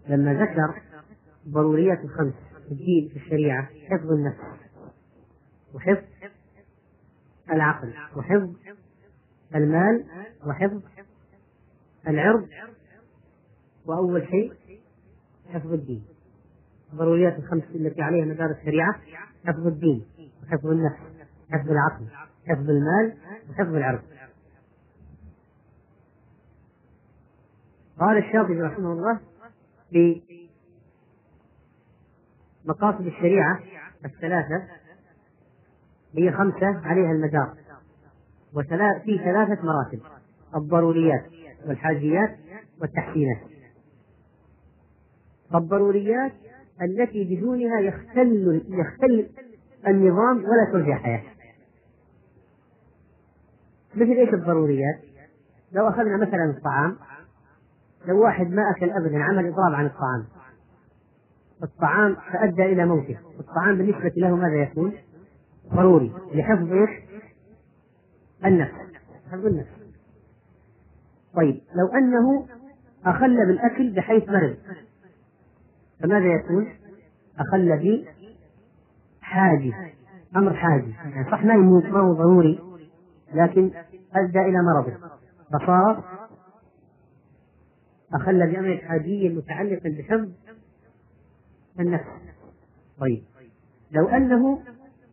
[0.07, 0.81] لما ذكر
[1.47, 2.33] ضروريات الخمس
[2.67, 4.37] في الدين في الشريعة حفظ النفس
[5.73, 6.03] وحفظ
[7.51, 8.53] العقل وحفظ
[9.55, 10.05] المال
[10.47, 10.81] وحفظ
[12.07, 12.47] العرض
[13.85, 14.53] وأول شيء
[15.49, 16.05] حفظ الدين.
[16.93, 18.95] الضروريات الخمس التي عليها مدار الشريعة
[19.45, 20.05] حفظ الدين
[20.43, 20.97] وحفظ النفس
[21.51, 22.05] حفظ العقل
[22.47, 23.17] حفظ المال
[23.49, 24.01] وحفظ العرض.
[28.01, 29.19] قال الشاطبي رحمه الله
[29.89, 30.21] في
[32.65, 33.59] مقاصد الشريعة
[34.05, 34.63] الثلاثة
[36.15, 37.53] هي خمسة عليها المدار
[38.53, 40.01] وفي ثلاثة مراتب
[40.55, 41.25] الضروريات
[41.67, 42.37] والحاجيات
[42.81, 43.37] والتحسينات
[45.53, 46.31] فالضروريات
[46.81, 49.29] التي بدونها يختل يختل
[49.87, 51.23] النظام ولا ترجع حياة
[53.95, 54.99] مثل إيش الضروريات؟
[55.71, 56.97] لو أخذنا مثلا الطعام
[58.05, 60.25] لو واحد ما أكل ابدا عمل إضراب عن الطعام.
[61.63, 63.17] الطعام فأدى إلى موته.
[63.39, 64.93] الطعام بالنسبة له ماذا يكون؟
[65.73, 66.13] ضروري.
[66.33, 66.89] لحفظ إيش؟
[68.45, 68.73] النفس.
[69.31, 69.81] حفظ النفس.
[71.35, 72.45] طيب لو أنه
[73.05, 74.57] أخل بالأكل بحيث مرض
[75.99, 76.67] فماذا يكون؟
[77.39, 78.05] أخل ب
[79.21, 79.73] حاجز
[80.35, 82.59] أمر حاجز يعني صح ما يموت ما هو ضروري
[83.33, 83.71] لكن
[84.15, 84.93] أدى إلى مرضه.
[85.53, 86.03] فصار
[88.13, 90.29] اخل بأمر حاجي متعلق بحفظ
[91.79, 92.05] النفس.
[92.99, 93.23] طيب.
[93.91, 94.61] لو أنه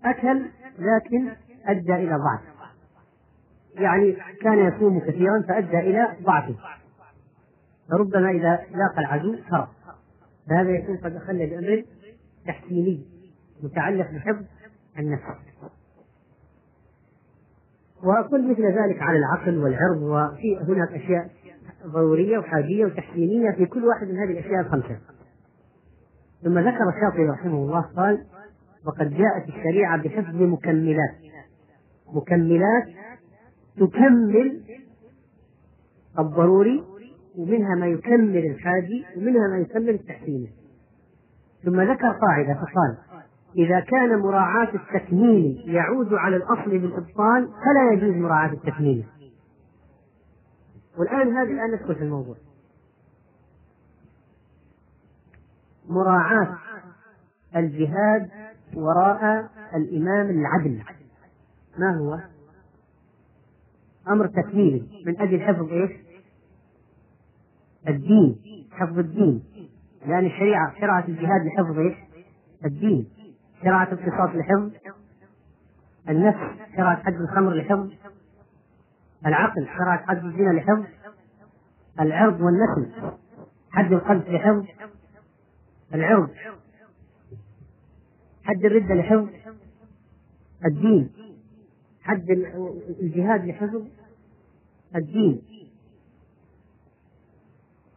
[0.05, 0.43] أكل
[0.79, 1.29] لكن
[1.65, 2.41] أدى إلى ضعف.
[3.75, 6.55] يعني كان يصوم كثيرا فأدى إلى ضعفه.
[7.91, 9.69] فربما إذا لاقى العدو هرب
[10.49, 11.85] فهذا يكون قد اخل بأمر
[12.47, 13.07] تحسيني
[13.63, 14.45] متعلق بحفظ
[14.99, 15.23] النفس.
[18.03, 21.31] وأقول مثل ذلك على العقل والعرض وفي هناك أشياء
[21.87, 24.99] ضرورية وحاجية وتحسينية في كل واحد من هذه الأشياء الخمسة.
[26.43, 28.25] ثم ذكر الشاطبي رحمه الله قال
[28.87, 31.17] وقد جاءت الشريعة بحفظ مكملات.
[32.15, 32.85] مكملات
[33.77, 34.61] تكمل
[36.19, 36.85] الضروري
[37.39, 40.51] ومنها ما يكمل الحاجي ومنها ما يكمل التحسيني
[41.65, 42.97] ثم ذكر قاعدة فقال
[43.57, 49.05] إذا كان مراعاة التكميل يعود على الأصل بالإبطال فلا يجوز مراعاة التكميل.
[50.99, 52.37] والآن هذه الآن ندخل في الموضوع.
[55.89, 56.59] مراعاة
[57.57, 58.31] الجهاد
[58.75, 60.83] وراء الإمام العدل.
[61.79, 62.19] ما هو؟
[64.09, 65.91] أمر تكميلي من أجل حفظ إيش؟
[67.89, 68.39] الدين.
[68.73, 69.45] حفظ الدين.
[70.07, 71.97] لأن الشريعة شرعت الجهاد لحفظ إيش؟
[72.65, 73.09] الدين.
[73.63, 74.71] شرعت القصاص لحفظ
[76.09, 76.61] النفس.
[76.77, 77.91] شرعت حد الخمر لحفظ
[79.27, 80.85] العقل شرعت حد الزنا لحفظ
[82.01, 83.13] العرض والنسل
[83.71, 84.67] حد القذف لحفظ
[85.95, 86.31] العرض
[88.43, 89.29] حد الردة لحفظ
[90.65, 91.11] الدين
[92.01, 92.31] حد
[93.01, 93.83] الجهاد لحفظ
[94.97, 95.43] الدين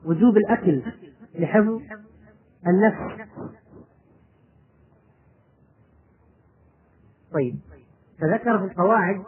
[0.06, 0.82] وجوب الأكل
[1.36, 1.82] لحفظ
[2.68, 3.22] النفس.
[7.34, 7.60] طيب
[8.20, 9.24] فذكر في القواعد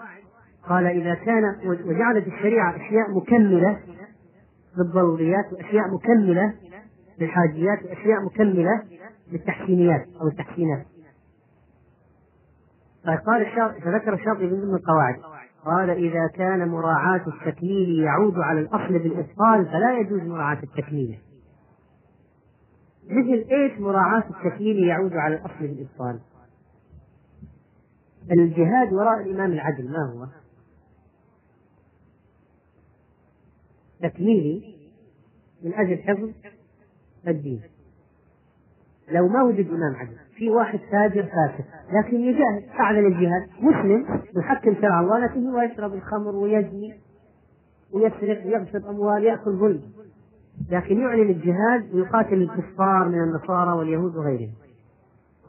[0.69, 1.43] قال إذا كان
[1.86, 3.80] وجعلت الشريعة أشياء مكملة
[4.78, 6.54] للضروريات وأشياء مكملة
[7.19, 8.84] للحاجيات وأشياء مكملة
[9.32, 10.86] للتحسينيات أو التحسينات.
[13.06, 15.15] فقال الشاطبي فذكر الشاطبي من ضمن القواعد
[15.65, 21.19] قال إذا كان مراعاة التكميل يعود على الأصل بالإبطال فلا يجوز مراعاة التكميل.
[23.06, 26.19] مثل إيش مراعاة التكميل يعود على الأصل بالإبطال؟
[28.32, 30.42] الجهاد وراء الإمام العدل ما هو؟
[34.03, 34.75] تكميلي
[35.63, 36.29] من أجل حفظ
[37.27, 37.61] الدين.
[39.11, 44.75] لو ما وجد إمام عدل في واحد فاجر فاسد لكن يجاهد فعل الجهاد مسلم يحكم
[44.81, 46.93] شرع الله لكن هو يشرب الخمر ويزني
[47.93, 49.81] ويسرق ويغصب أموال يأكل ظلم.
[50.69, 54.53] لكن يعلن الجهاد ويقاتل الكفار من النصارى واليهود وغيرهم.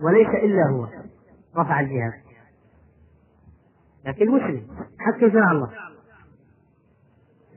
[0.02, 0.88] وليس إلا هو
[1.56, 2.12] رفع الجهاد.
[4.06, 4.66] لكن مسلم
[4.98, 5.70] حتى شرع الله.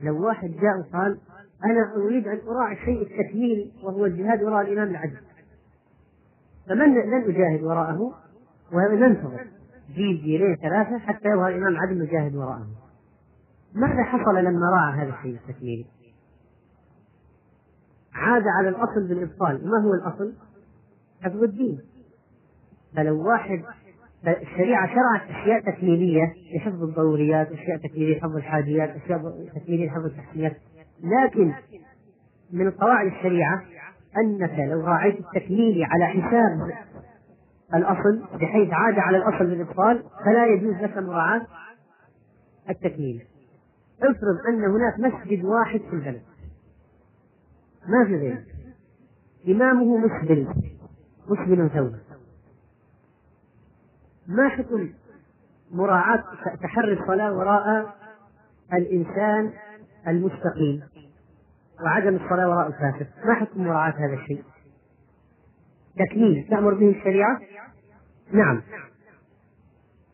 [0.02, 1.18] لو واحد جاء وقال
[1.64, 5.18] أنا أريد أن أراعي الشيء التكميل وهو الجهاد وراء الإمام العدل.
[6.68, 8.14] فمن لن أجاهد وراءه؟
[8.72, 9.46] وننتظر
[9.94, 12.66] جيل جيلين ثلاثة حتى يظهر الإمام العدل نجاهد وراءه.
[13.74, 15.86] ماذا حصل لما راعى هذا الشيء التكميلي؟
[18.14, 19.64] عاد على الأصل بالإبطال.
[19.64, 20.32] وما هو الأصل؟
[21.22, 21.80] حفظ الدين.
[22.96, 23.62] فلو واحد
[24.26, 29.20] الشريعة شرعت أشياء تكميلية لحفظ الضروريات، أشياء تكميلية لحفظ الحاجيات، أشياء
[29.54, 30.56] تكميلية لحفظ التحسينات،
[31.02, 31.52] لكن
[32.52, 33.62] من قواعد الشريعة
[34.16, 36.70] أنك لو راعيت التكميل على حساب
[37.74, 41.46] الأصل بحيث عاد على الأصل بالإبطال فلا يجوز لك مراعاة
[42.70, 43.22] التكميل.
[44.02, 46.22] افرض أن هناك مسجد واحد في البلد.
[47.88, 48.42] ما في غيره.
[49.48, 50.48] إمامه مسبل
[51.28, 52.07] مسبل ثوبه.
[54.28, 54.88] ما حكم
[55.70, 56.24] مراعاة
[56.62, 57.96] تحري الصلاة وراء
[58.72, 59.52] الإنسان
[60.08, 60.82] المستقيم
[61.84, 64.44] وعدم الصلاة وراء الكافر؟ ما حكم مراعاة هذا الشيء؟
[65.96, 67.40] تكميل تأمر به الشريعة؟
[68.32, 68.62] نعم.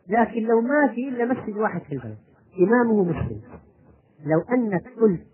[0.07, 2.17] لكن لو ما في إلا مسجد واحد في البلد
[2.59, 3.41] إمامه مسلم
[4.25, 5.27] لو أنك قلت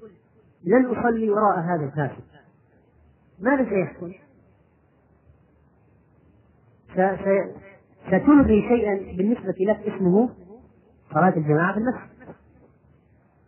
[0.63, 2.23] لن أصلي وراء هذا الكافر
[3.39, 4.13] ماذا سيحصل؟
[8.07, 10.29] ستلغي شيئا بالنسبة لك اسمه
[11.13, 12.11] صلاة الجماعة في المسجد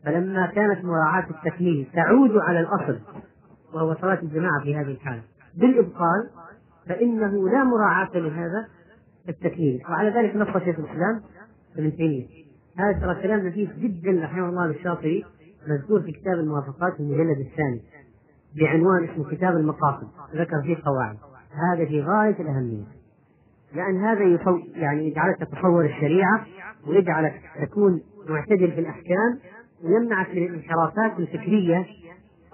[0.06, 3.00] فلما كانت مراعاة التكميل تعود على الأصل
[3.74, 5.22] وهو صلاة الجماعة في هذه الحالة
[5.58, 6.30] بالإبطال
[6.88, 8.68] فإنه لا مراعاة لهذا
[9.30, 11.22] التكميل وعلى ذلك نص شيخ الإسلام
[11.78, 12.28] ابن تيمية.
[12.78, 15.26] هذا ترى كلام نفيس جدا رحمه الله للشاطبي
[15.68, 17.82] مذكور في كتاب الموافقات في المجلد الثاني
[18.56, 21.18] بعنوان اسمه كتاب المقاصد ذكر فيه قواعد.
[21.52, 22.84] هذا في غاية الأهمية.
[23.76, 24.40] لأن هذا.
[24.76, 26.46] يعني يجعلك تتصور الشريعة
[26.88, 29.40] ويجعلك تكون معتدل في الأحكام
[29.84, 31.86] ويمنعك من الانحرافات الفكرية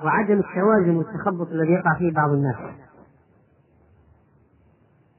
[0.04, 2.56] وعدم التوازن والتخبط الذي يقع فيه بعض الناس.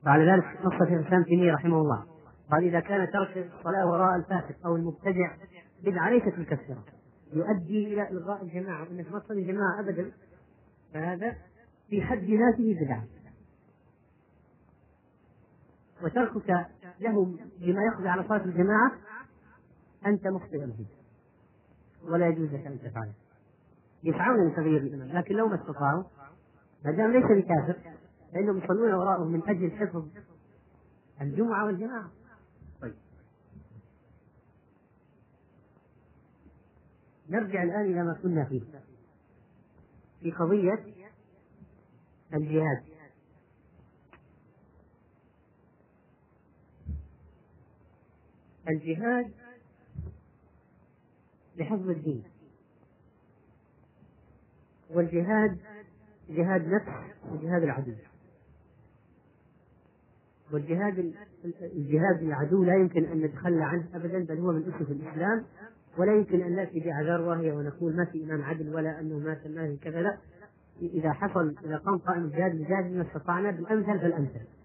[0.07, 2.05] وعلى ذلك نص في الإسلام تيمية رحمه الله
[2.51, 5.31] قال إذا كان ترك الصلاة وراء الفاسق أو المبتدع
[5.85, 6.85] بدعة ليست مكفرة
[7.33, 10.11] يؤدي إلى إلغاء الجماعة وأنك ما تصلي الجماعة أبدا
[10.95, 11.37] فهذا
[11.91, 13.05] في حد ذاته بدعة
[16.03, 16.67] وتركك
[17.01, 17.25] له
[17.61, 18.93] بما يقضي على صلاة الجماعة
[20.07, 20.87] أنت مخطئ فيه
[22.03, 23.13] ولا يجوز لك أن تفعله
[24.05, 26.05] يسعون لتغيير الإمام لكن لو ما استطاعوا
[26.85, 27.77] ما دام ليس بكافر
[28.33, 30.09] فإنهم يصلون وراءه من أجل حفظ
[31.21, 32.11] الجمعة والجماعة.
[32.83, 32.95] طيب.
[37.29, 38.63] نرجع الآن إلى ما كنا فيه.
[40.21, 40.85] في قضية
[42.35, 42.83] الجهاد.
[48.71, 49.31] الجهاد
[51.57, 52.23] لحفظ الدين.
[54.91, 55.59] والجهاد
[56.29, 56.89] جهاد نفس
[57.33, 57.93] وجهاد العدو.
[60.53, 61.15] والجهاد
[61.63, 65.45] الجهاد العدو لا يمكن أن نتخلى عنه ابدا بل هو من أسس الإسلام.
[65.99, 69.77] ولا يمكن أن نأتي باعذار واهيه ونقول ما في إمام عدل ولا أنه ما سماه
[69.83, 70.19] كذا لا.
[70.83, 74.60] إذا حصل إذا قام قائم الجهاد نجاهد ما استطعنا بالأمثل فالأمثل.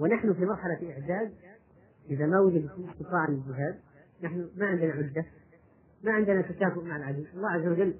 [0.00, 1.32] ونحن في مرحلة إعداد.
[2.10, 3.78] إذا ما وجد استطاعة للجهاد
[4.22, 5.24] نحن ما عندنا عدة
[6.04, 7.94] ما عندنا تكافؤ مع العدو الله عز وجل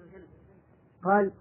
[1.02, 1.32] قال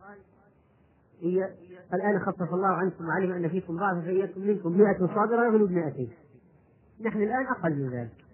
[1.94, 6.12] الآن خفف الله عنكم وعلم أن فيكم ضعفا فإياكم منكم مئة صابرة يغلب مئتين.
[7.02, 8.26] نحن الآن أقل من ذلك.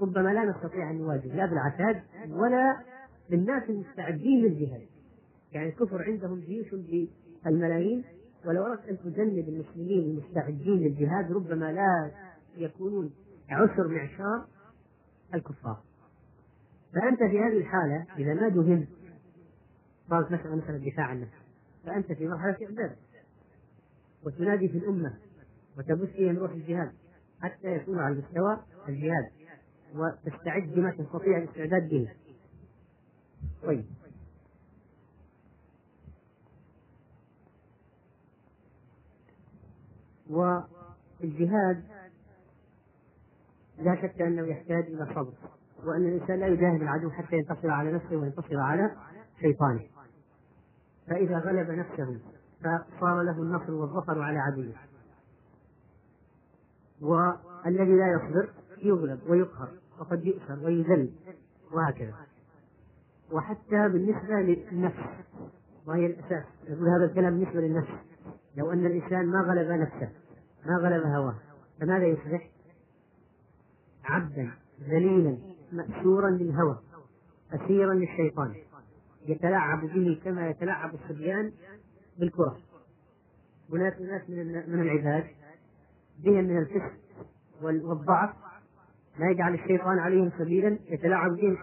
[0.00, 2.80] ربما لا نستطيع أن نواجه لا بالعتاد ولا
[3.30, 4.86] بالناس المستعدين للجهاد.
[5.52, 6.74] يعني الكفر عندهم جيوش
[7.44, 8.04] بالملايين.
[8.46, 12.10] ولو أردت أن تجنب المسلمين المستعدين للجهاد ربما لا
[12.56, 13.10] يكونون
[13.50, 14.46] عسر معشار
[15.34, 15.82] الكفار.
[16.94, 18.88] فأنت في هذه الحالة إذا ما دهنت
[20.10, 21.44] صارت مسألة مثلا الدفاع عن نفسك
[21.86, 22.96] فأنت في مرحلة إعداد
[24.24, 25.14] وتنادي في الأمة
[25.78, 26.92] وتبث فيهم روح الجهاد
[27.40, 29.30] حتى يكون على مستوى الجهاد
[29.94, 32.08] وتستعد بما تستطيع الاستعداد به.
[33.62, 33.84] طيب.
[40.30, 41.84] والجهاد
[43.78, 45.32] لا شك أنه يحتاج إلى صبر
[45.84, 48.90] وأن الإنسان لا يجاهد العدو حتى ينتصر على نفسه وينتصر على
[49.40, 49.84] شيطانه.
[51.06, 52.18] فإذا غلب نفسه
[52.60, 54.74] فصار له النصر والظفر على عدوه.
[57.00, 58.48] والذي لا يصبر
[58.82, 59.68] يغلب ويقهر
[60.00, 61.12] وقد يؤسر ويذل
[61.72, 62.14] وهكذا.
[63.32, 65.24] وحتى بالنسبة للنفس
[65.86, 68.13] وهي الأساس يقول هذا الكلام بالنسبة للنفس.
[68.56, 70.12] لو أن الإنسان ما غلب نفسه
[70.66, 71.34] ما غلب هواه
[71.80, 72.50] فماذا يصبح؟
[74.04, 74.50] عبدا
[74.88, 75.38] ذليلا
[75.72, 76.78] مأسورا للهوى
[77.52, 78.54] أسيرا للشيطان.
[79.28, 81.52] يتلاعب به كما يتلاعب الصبيان
[82.18, 82.58] بالكرة.
[83.72, 84.30] هناك ناس
[84.68, 85.26] من العباد
[86.18, 86.92] بهم من الفسق
[87.62, 88.34] والضعف
[89.18, 91.58] لا يجعل الشيطان عليهم سبيلا يتلاعب بهم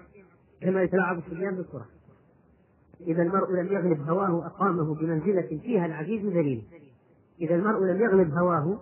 [0.62, 1.86] كما يتلاعب الصبيان بالكرة.
[3.08, 6.64] إذا المرء لم يغلب هواه أقامه بمنزلة فيها العزيز ذليل
[7.42, 8.80] إذا المرء لم يغلب هواه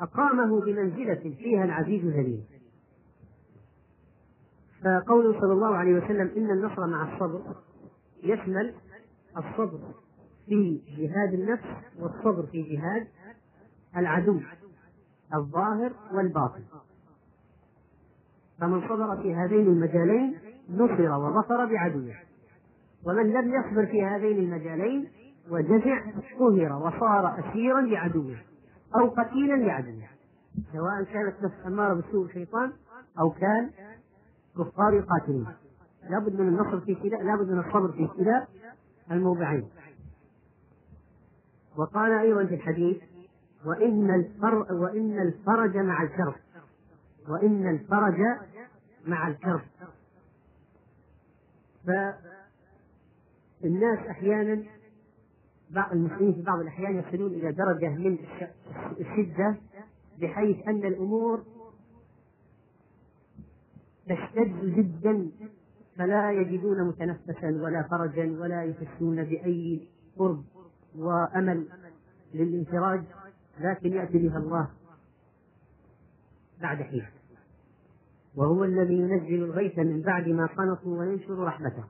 [0.00, 2.44] أقامه بمنزلة فيها العزيز ذليل
[4.84, 7.42] فقوله صلى الله عليه وسلم إن النصر مع الصبر
[8.22, 8.74] يشمل
[9.36, 9.78] الصبر
[10.46, 11.64] في جهاد النفس
[11.98, 13.06] والصبر في جهاد
[13.96, 14.40] العدو
[15.34, 16.62] الظاهر والباطن.
[18.60, 20.38] فمن صبر في هذين المجالين
[20.70, 22.14] نصر وظفر بعدوه.
[23.06, 25.08] ومن لم يصبر في هذين المجالين
[25.50, 26.00] وجزع
[26.38, 28.36] قهر وصار اسيرا لعدوه
[28.96, 30.02] أو قتيلا لعدوه
[30.72, 32.72] سواء كانت نفس اماره بالسوء شيطان
[33.20, 33.70] أو كان
[34.58, 35.46] كفار يقاتلون
[36.10, 38.46] لابد من النصر في كلا لابد من الصبر في كلا
[39.10, 39.68] الموضعين.
[41.76, 43.02] وقال أيضا في الحديث
[43.66, 46.34] وإن الفر وإن الفرج مع الكرب
[47.28, 48.20] وإن الفرج
[49.06, 49.60] مع الكرب.
[53.62, 54.62] فالناس أحيانا
[55.70, 58.18] بعض المسلمين في بعض الأحيان يصلون إلى درجة من
[59.00, 59.56] الشدة
[60.20, 61.42] بحيث أن الأمور
[64.06, 65.30] تشتد جدا
[65.96, 69.88] فلا يجدون متنفسا ولا فرجا ولا يحسون بأي
[70.18, 70.44] قرب
[70.98, 71.66] وأمل
[72.34, 73.02] للانفراج
[73.60, 74.68] لكن يأتي بها الله
[76.62, 77.06] بعد حين.
[78.36, 81.84] وهو الذي ينزل الغيث من بعد ما قنطوا وينشر رحمته.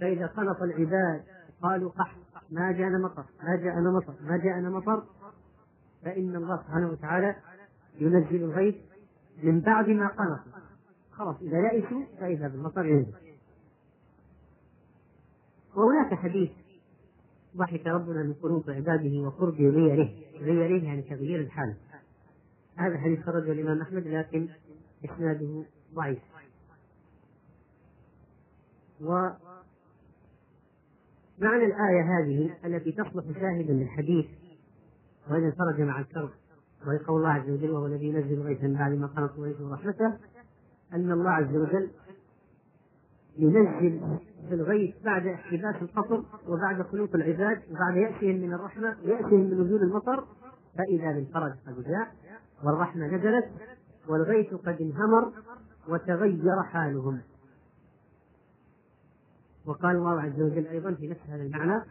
[0.00, 1.22] فإذا قنط العباد
[1.62, 2.16] قالوا قحط
[2.50, 5.02] ما جاءنا مطر ما جاءنا مطر ما جاءنا مطر
[6.04, 7.36] فإن الله سبحانه وتعالى
[8.00, 8.74] ينزل الغيث
[9.42, 10.60] من بعد ما قنطوا
[11.12, 13.14] خلاص إذا يئسوا فإذا بالمطر ينزل.
[15.76, 16.50] وهناك حديث
[17.56, 21.76] ضحك ربنا من قنوط عباده وقرب غيره غيره يعني تغيير الحال.
[22.76, 24.48] هذا حديث خرجه الإمام أحمد لكن
[25.04, 26.22] إسناده ضعيف.
[31.40, 34.26] ومعنى الآية هذه التي تصلح شاهدا للحديث
[35.30, 36.30] وإذا انفرج مع الكرب
[36.86, 40.16] وهي قول الله عز وجل وهو الذي ينزل غيثا بعد ما قنط وينشر رحمته
[40.92, 41.90] أن الله عز وجل
[43.38, 44.18] ينزل
[44.50, 50.24] بالغيث بعد احتباس القطر وبعد خلوط العباد وبعد يأسهم من الرحمة ويأسهم من نزول المطر
[50.78, 52.14] فإذا بالفرج قد جاء
[52.64, 53.48] والرحمة نزلت
[54.08, 55.32] والغيث قد انهمر
[55.88, 57.20] وتغير حالهم.
[59.66, 61.82] وقال الله عز وجل أيضا في نفس هذا المعنى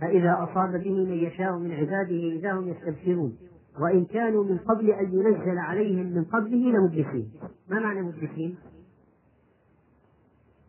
[0.00, 3.36] فإذا أصاب به من يشاء من عباده إذا هم يستبشرون
[3.78, 7.32] وإن كانوا من قبل أن ينزل عليهم من قبله لمبلسين
[7.68, 8.58] ما معنى مبلسين؟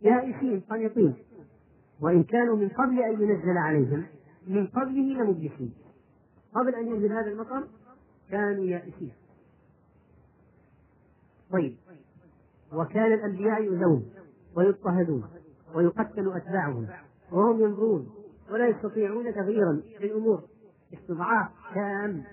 [0.01, 1.13] يائسين قانطين.
[2.01, 4.05] وإن كانوا من قبل أن ينزل عليهم
[4.47, 5.73] من قبله لمبلسين
[6.55, 7.67] قبل أن ينزل هذا المطر
[8.29, 9.11] كانوا يائسين.
[11.51, 11.75] طيب.
[12.73, 14.05] وكان الأنبياء يؤذون
[14.55, 15.23] ويضطهدون.
[15.75, 16.87] ويقتل أتباعهم
[17.31, 18.09] وهم ينظرون
[18.51, 20.41] ولا يستطيعون تغييرا في الأمور.
[20.93, 22.23] استضعاف تام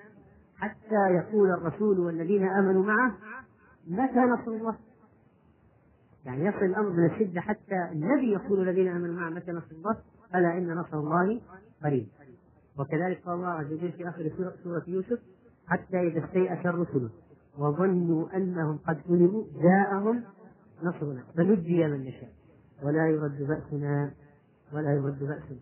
[0.56, 3.14] حتى يقول الرسول والذين آمنوا معه
[3.86, 4.76] متى نصر الله؟
[6.24, 9.96] يعني يصل الأمر من الشدة حتى النبي يقول الذين آمنوا معه متى نصر الله؟
[10.34, 11.40] ألا إن نصر الله
[11.84, 12.08] قريب.
[12.78, 14.30] وكذلك قال الله عز وجل في آخر
[14.64, 15.18] سورة يوسف
[15.66, 17.10] حتى إذا استيأس الرسل
[17.58, 20.22] وظنوا أنهم قد غلبوا جاءهم
[20.82, 21.24] نصرنا.
[21.36, 22.37] فنجي من نشاء.
[22.82, 24.10] ولا يرد بأسنا
[24.72, 25.58] ولا يرد بأسنا.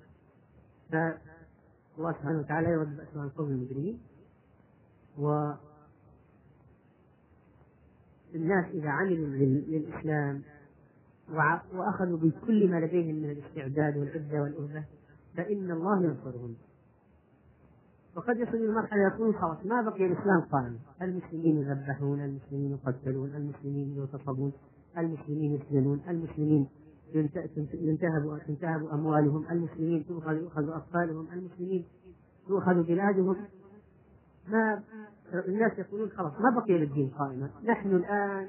[0.91, 4.01] فالله سبحانه وتعالى يرد بأسه عن قوم المجرمين.
[5.19, 5.53] و
[8.35, 10.43] الناس إذا عملوا للإسلام
[11.75, 14.85] وأخذوا بكل ما لديهم من الاستعداد والعدة والأهبة
[15.37, 16.57] فإن الله ينصرهم.
[18.17, 23.97] وقد يصل إلى مرحلة يقول خلاص ما بقي الإسلام قائم، المسلمين يذبحون، المسلمين يقتلون، المسلمين
[23.97, 24.53] يغتصبون،
[24.99, 26.69] المسلمين يسجنون، المسلمين
[27.15, 31.85] ينتهب تنتهب أموالهم، المسلمين تؤخذ يؤخذ أطفالهم، المسلمين
[32.49, 33.37] تؤخذ بلادهم.
[34.49, 34.83] ما
[35.49, 38.49] الناس يقولون خلاص ما بقي للدين قائمة، نحن الآن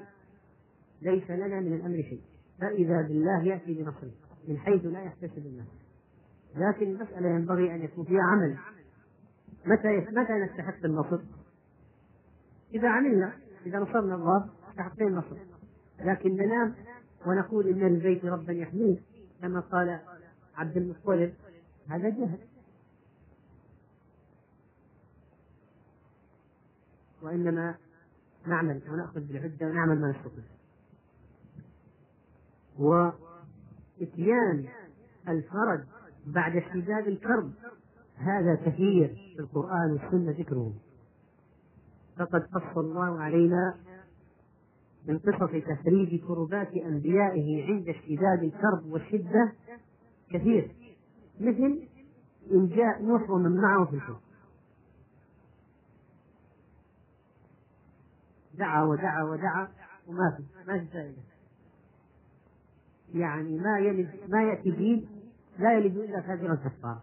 [1.02, 2.22] ليس لنا من الأمر شيء،
[2.62, 4.12] فإذا بالله يأتي بنصره
[4.48, 5.68] من حيث لا يحتسب الناس.
[6.56, 8.58] لكن المسألة ينبغي أن يكون فيها عمل
[9.66, 11.20] متى متى نستحق النصر؟
[12.74, 13.34] إذا عملنا
[13.66, 15.38] إذا نصرنا الله استحقنا النصر
[16.06, 16.36] لكن
[17.28, 18.98] ونقول إن للبيت ربا يحميه
[19.42, 20.00] كما قال
[20.56, 21.34] عبد المطلب.
[21.88, 22.40] هذا جهل.
[27.22, 27.76] وإنما
[28.48, 30.44] نعمل ونأخذ بالعدة ونعمل ما نستطيع.
[34.02, 34.66] إتيان
[35.28, 35.84] الفرج
[36.26, 37.52] بعد اشتداد الكرب
[38.16, 40.74] هذا كثير في القرآن والسنة ذكره.
[42.18, 43.76] فقد قص الله علينا
[45.08, 49.54] من قصص تفريج كربات أنبيائه عند اشتداد الكرب والشدة
[50.32, 50.72] كثير.
[51.40, 51.88] مثل
[52.52, 54.20] إن جاء نوح ومن معه في الحب
[58.54, 59.68] دعا ودعا ودعا
[60.08, 61.14] وما في ما في
[63.14, 65.10] يعني ما يلد ما يأتي دين
[65.60, 67.02] لا يلد إلا فاجرا كفارا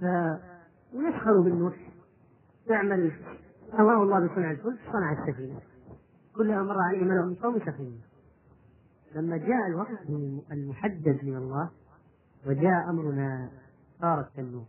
[0.00, 0.04] ف
[0.94, 1.76] ويسخروا بالنوح.
[2.70, 3.12] يعمل
[3.74, 5.60] أمره الله بصنع الفلك صنع السفينة.
[6.36, 7.98] كلما مر عليه ملأ من قوم سفينة.
[9.14, 10.10] لما جاء الوقت
[10.52, 11.70] المحدد من الله
[12.46, 13.50] وجاء أمرنا
[14.00, 14.64] صارت كالنور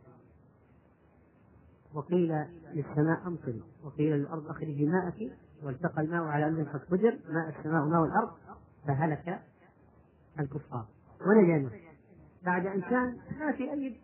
[1.93, 5.32] وقيل للسماء أمطري وقيل للأرض أخرجي ماءك
[5.64, 8.30] والتقى الماء على أمر قد قدر ماء السماء وماء الأرض
[8.88, 9.39] فهلك
[10.39, 10.86] الكفار.
[11.28, 11.70] ونجا
[12.45, 14.00] بعد أن كان ما في أي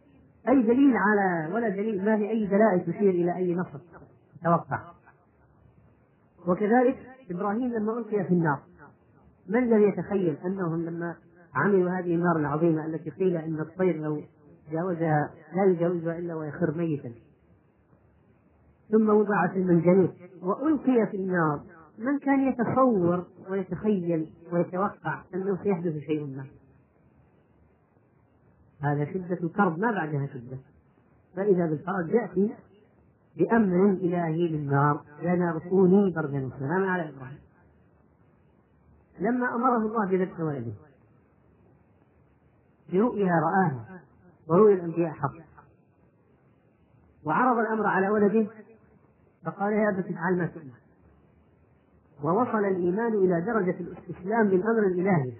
[0.49, 3.79] أي دليل على ولا دليل ما في أي دلائل تشير إلى أي نصر.
[4.43, 4.79] توقع.
[6.47, 6.97] وكذلك
[7.31, 8.59] إبراهيم لما ألقي في النار
[9.47, 11.15] من الذي يتخيل أنهم لما
[11.55, 14.21] عملوا هذه النار العظيمة التي قيل أن الطير لو
[14.71, 17.11] جاوزها لا يجاوزها إلا ويخر ميتا؟
[18.91, 21.61] ثم وضع في المنجنيق وألقي في النار.
[21.97, 26.45] من كان يتصور ويتخيل ويتوقع أنه سيحدث شيء ما؟
[28.81, 30.57] هذا شدة الكرب ما بعدها شدة.
[31.35, 32.53] فإذا بالفرج يأتي
[33.37, 37.39] بأمر إلهي للنار يا نار كوني بردا وسلاما على إبراهيم.
[39.19, 40.73] لما أمره الله بذبح ولده
[42.93, 44.01] برؤيا رآها
[44.47, 45.33] ورؤيا الأنبياء حق.
[47.25, 48.47] وعرض الأمر على ولده
[49.45, 50.83] فقال يا أبت افعل ما تؤمر.
[52.23, 55.33] ووصل الإيمان إلى درجة الاستسلام للأمر الإلهي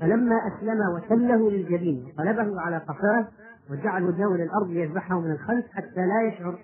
[0.00, 3.28] فلما أسلم وسله للجبين قلبه على قفاه
[3.70, 6.58] وجعل وجهه إلى الأرض ليذبحه من الخلف حتى لا يشعر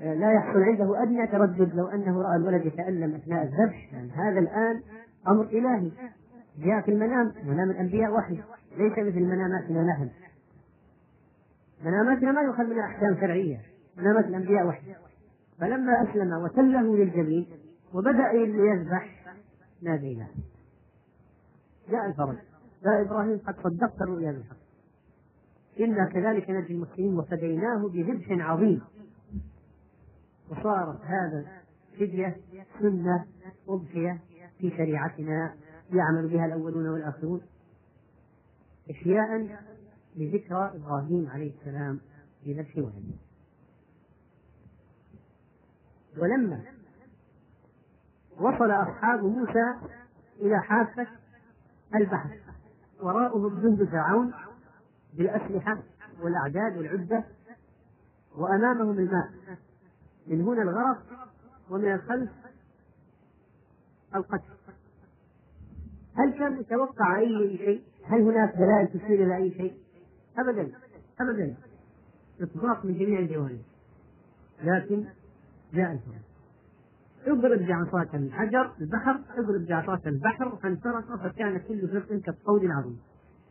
[0.00, 3.92] لا يحصل عنده أدنى تردد لو أنه رأى الولد يتألم أثناء الذبح.
[3.92, 4.82] يعني هذا الآن
[5.28, 5.90] أمر إلهي.
[6.58, 8.34] جاء في المنام منام الأنبياء وحي.
[8.76, 10.10] ليس مثل مناماتنا نحن.
[11.84, 13.60] مناماتنا ما يؤخذ منها أحكام شرعية
[13.96, 14.94] منامات الأنبياء وحي.
[15.60, 17.46] فلما أسلم وتله للجبين
[17.94, 19.34] وبدأ يذبح
[19.82, 20.28] ناديناه
[21.90, 22.36] جاء الفرج.
[22.86, 24.56] يا إبراهيم قد صدقت الرؤيا بالحق.
[25.80, 28.80] إنا كذلك نجزي المسلمين وفديناه بذبح عظيم.
[30.50, 31.46] وصارت هذا
[31.98, 32.36] فدية
[32.80, 33.26] سنة
[33.68, 34.20] أضحية
[34.58, 35.54] في شريعتنا
[35.92, 37.40] يعمل بها الأولون والآخرون
[38.90, 39.58] إحياء
[40.16, 42.00] لذكرى إبراهيم عليه السلام
[42.46, 43.16] بذبح ولده
[46.18, 46.62] ولما
[48.36, 49.74] وصل أصحاب موسى
[50.40, 51.06] إلى حافة
[51.94, 52.38] البحر
[53.02, 54.32] وراءهم جند فرعون
[55.14, 55.82] بالأسلحة
[56.22, 57.24] والأعداد والعدة
[58.36, 59.30] وأمامهم الماء.
[60.30, 61.02] من هنا الغرق
[61.70, 62.30] ومن الخلف
[64.14, 64.52] القتل.
[66.14, 69.74] هل كان يتوقع أي شيء؟ هل هناك دلائل تشير إلى أي شيء؟
[70.38, 70.72] أبدا
[71.20, 71.56] أبدا.
[72.40, 73.62] إطباق من جميع الجوانب.
[74.62, 75.04] لكن
[75.74, 76.20] جاء الفرج
[77.26, 83.00] اضرب بعصاك الحجر البحر اضرب بعصاك البحر فانفرق فكان كل فرق كالطول العظيم.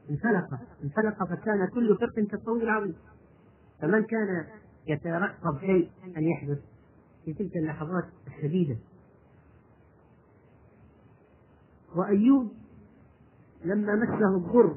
[0.10, 2.96] انفلق انفلق فكان كل فرق كالطول العظيم.
[3.82, 4.46] فمن كان
[4.88, 6.60] يترقب شيء أن يحدث؟
[7.34, 8.78] في تلك اللحظات الشديده
[11.96, 12.52] وأيوب
[13.66, 14.76] لما مسه الضر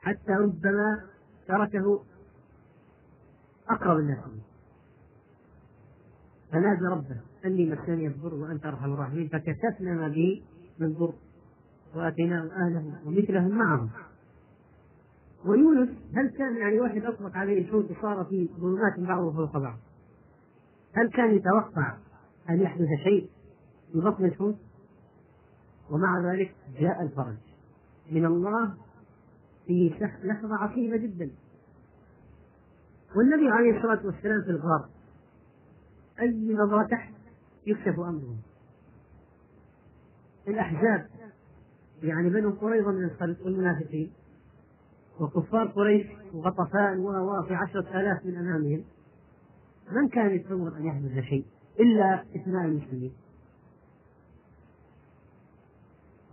[0.00, 1.06] حتى ربما
[1.48, 2.04] تركه
[3.68, 4.18] أقرب الناس
[6.52, 9.28] فنادى ربه أني مسني الضر وأنت أرحم الراحمين.
[9.28, 10.42] فكشفنا ما به
[10.78, 11.14] من ضر
[11.94, 13.90] واتيناه أهله ومثلهم معهم.
[15.44, 19.78] ويونس هل كان يعني واحد اطلق عليه الحوت وصار في ظلمات بعضه فوق بعض؟
[20.92, 21.96] هل كان يتوقع
[22.50, 23.30] أن يحدث شيء
[23.92, 24.56] في بطن الحوت؟
[25.90, 27.36] ومع ذلك جاء الفرج.
[28.10, 28.74] من الله
[29.66, 31.30] في لحظة عصيبة جدا.
[33.16, 34.88] والنبي عليه الصلاة والسلام في الغار
[36.20, 37.12] أي نظرة تحت
[37.66, 38.36] يكشف أمره.
[40.48, 41.06] الأحزاب
[42.02, 44.12] يعني بنو قريظة من الخلق والمنافقين
[45.20, 48.84] وكفار قريش وغطفان و في عشرة آلاف من أمامهم
[49.92, 51.46] من كان يتصور أن يحدث شيء
[51.80, 53.12] إلا إثناء المسلمين؟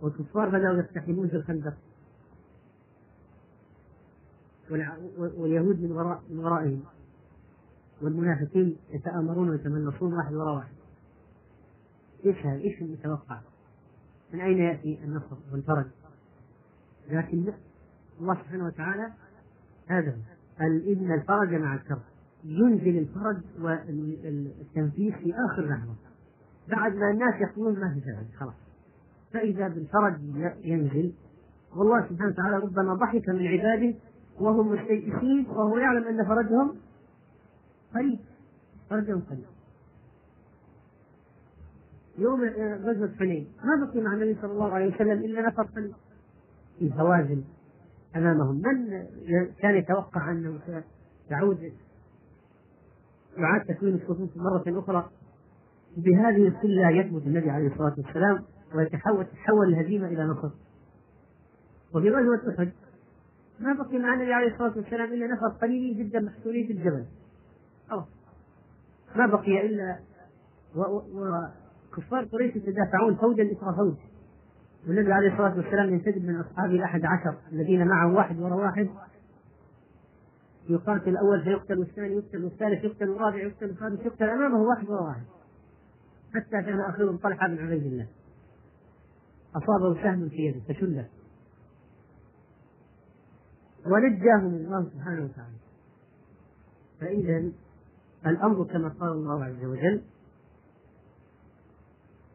[0.02, 1.74] والكفار بدأوا يقتحمون في الخندق.
[5.36, 6.84] واليهود من وراء من ورائهم.
[8.02, 10.74] والمنافقين يتآمرون ويتمنصون واحد وراء واحد.
[12.26, 13.40] إيش هذا؟ إيش المتوقع؟
[14.32, 15.86] من أين يأتي النصر والفرج؟
[17.08, 17.52] لكن
[18.20, 19.12] الله سبحانه وتعالى
[19.86, 20.18] هذا
[20.60, 22.02] إن الفرج مع الكرب.
[22.44, 25.94] ينزل الفرج والتنفيذ في آخر لحظة.
[26.68, 28.54] بعد ما الناس يقولون ما في فرج خلاص.
[29.32, 30.20] فإذا بالفرج
[30.64, 31.12] ينزل
[31.76, 33.94] والله سبحانه وتعالى ربما ضحك من عباده
[34.40, 36.74] وهم مستيئسين وهو يعلم أن فرجهم
[37.94, 38.18] قريب
[38.90, 39.44] فرجهم قريب.
[42.18, 42.44] يوم
[42.84, 45.94] غزوة حنين ما بقي مع النبي صلى الله عليه وسلم إلا نفر قليل.
[46.78, 47.44] في هوازن
[48.16, 48.54] أمامهم.
[48.54, 49.06] من
[49.60, 50.58] كان يتوقع أنه
[51.28, 51.72] سيعود
[53.38, 55.10] يعاد تكوين الصفوف مرة أخرى.
[55.96, 60.50] بهذه السلة يثبت النبي عليه الصلاة والسلام ويتحول تحول الهزيمة إلى نصر.
[61.94, 62.72] وفي غزوة أحد
[63.60, 67.04] ما بقي مع النبي عليه الصلاة والسلام إلا نفر قليل جدا محصورين في الجبل.
[67.92, 68.02] أو
[69.16, 69.98] ما بقي إلا
[70.76, 73.94] وكفار قريش يتدافعون فوجا إثر فوج
[74.88, 78.88] والنبي عليه الصلاة والسلام ينتدب من أصحابه الأحد عشر الذين معه واحد وراء واحد.
[80.68, 85.24] يقاتل الأول فيقتل والثاني يقتل والثالث يقتل والرابع يقتل والخامس يقتل أمامه واحد وراء واحد.
[86.34, 88.06] حتى كان آخرهم طلحة بن عبيد الله.
[89.56, 91.08] أصابه سهم في يده فشله.
[93.86, 95.56] ونجاهم الله سبحانه وتعالى.
[97.00, 97.52] فإذا
[98.26, 100.02] الأمر كما قال الله عز وجل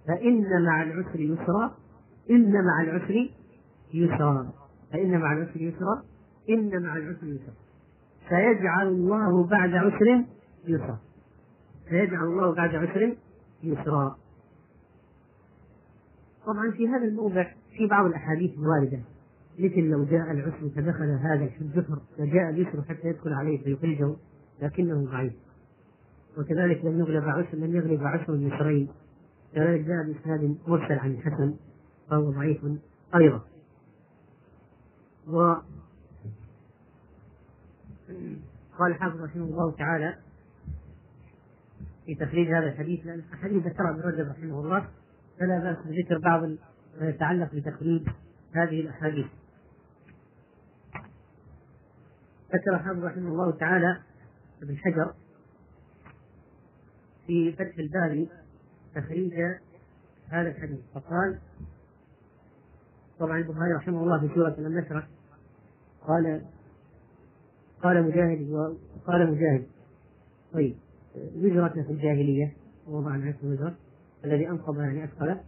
[0.08, 1.78] فإن مع العسر يسرا
[2.30, 3.30] إن مع العسر
[3.94, 4.54] يسرا.
[4.92, 6.04] فإن مع العسر يسرا
[6.50, 7.62] إن مع العسر يسرا.
[8.30, 10.24] سيجعل الله بعد عسر
[10.67, 10.99] يسرا.
[11.89, 13.15] سيجعل الله بعد عسر
[13.63, 14.17] يسرا.
[16.45, 17.45] طبعا في هذا الموضع
[17.78, 18.99] في بعض الأحاديث الواردة
[19.59, 24.15] مثل لو جاء العسر فدخل هذا الجحر وجاء اليسر حتى يدخل عليه فيخرجه
[24.61, 25.34] لكنه ضعيف.
[26.38, 28.88] وكذلك لم يغلب عسر لم يغلب عسر اليسرين
[29.53, 31.55] كذلك جاء بإسناد مرسل عن الحسن
[32.09, 32.65] فهو ضعيف
[33.15, 33.41] أيضا.
[35.28, 35.53] و
[38.80, 40.16] قال الحافظ رحمه الله تعالى
[42.06, 44.88] في تخريج هذا الحديث لأن الحديث ذكره ابن رجب رحمه الله
[45.39, 46.43] فلا بأس بذكر بعض
[47.01, 48.10] ما يتعلق بتخريج
[48.56, 49.26] هذه الأحاديث.
[52.54, 53.99] ذكر الحافظ رحمه الله تعالى
[54.64, 55.14] ابن حجر
[57.28, 58.30] في فتح الباري
[58.95, 59.34] تخريج
[60.30, 61.39] هذا الحديث فقال
[63.20, 65.04] طبعا البخاري رحمه الله في سورة لم
[66.08, 66.41] قال
[67.84, 69.64] قال مجاهد وقال مجاهد.
[70.54, 70.76] طيب
[71.36, 72.54] يجرة في الجاهلية
[72.88, 73.74] وضع العسر وزر
[74.26, 75.40] الذي أنقض يعني أثقله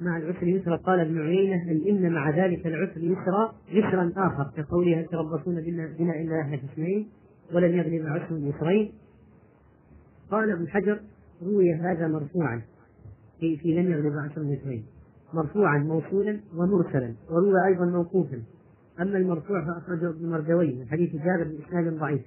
[0.00, 5.00] مع العسر يسرا قال ابن عيينة بل إن مع ذلك العسر يسرا يسرا آخر كقوله
[5.00, 7.08] هل تربصون بنا, إلا أهل اثنين
[7.52, 8.92] ولن يغلب عسر يسرين.
[10.30, 11.00] قال ابن حجر
[11.42, 12.62] روي هذا مرفوعا.
[13.40, 14.84] في في لن يغلب عشر يسرين.
[15.34, 18.42] مرفوعا موصولا ومرسلا وروي أيضا موقوفا.
[19.00, 22.22] أما المرفوع فأخرجه ابن مردوي من حديث جابر بإسناد ضعيف.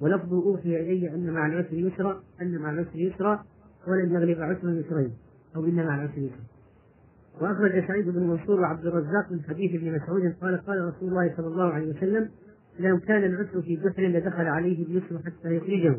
[0.00, 3.44] ولفظ أوحي إلي أن مع العسر يسرا أن مع العسر يسرا
[3.88, 5.12] ولن يغلب عسر يسرين
[5.56, 6.44] أو إن مع العسر يسرا.
[7.40, 11.46] وأخرج سعيد بن منصور وعبد الرزاق من حديث ابن مسعود قال قال رسول الله صلى
[11.46, 12.28] الله عليه وسلم
[12.78, 15.96] لو كان العسر في جحر لدخل عليه اليسر حتى يخرجه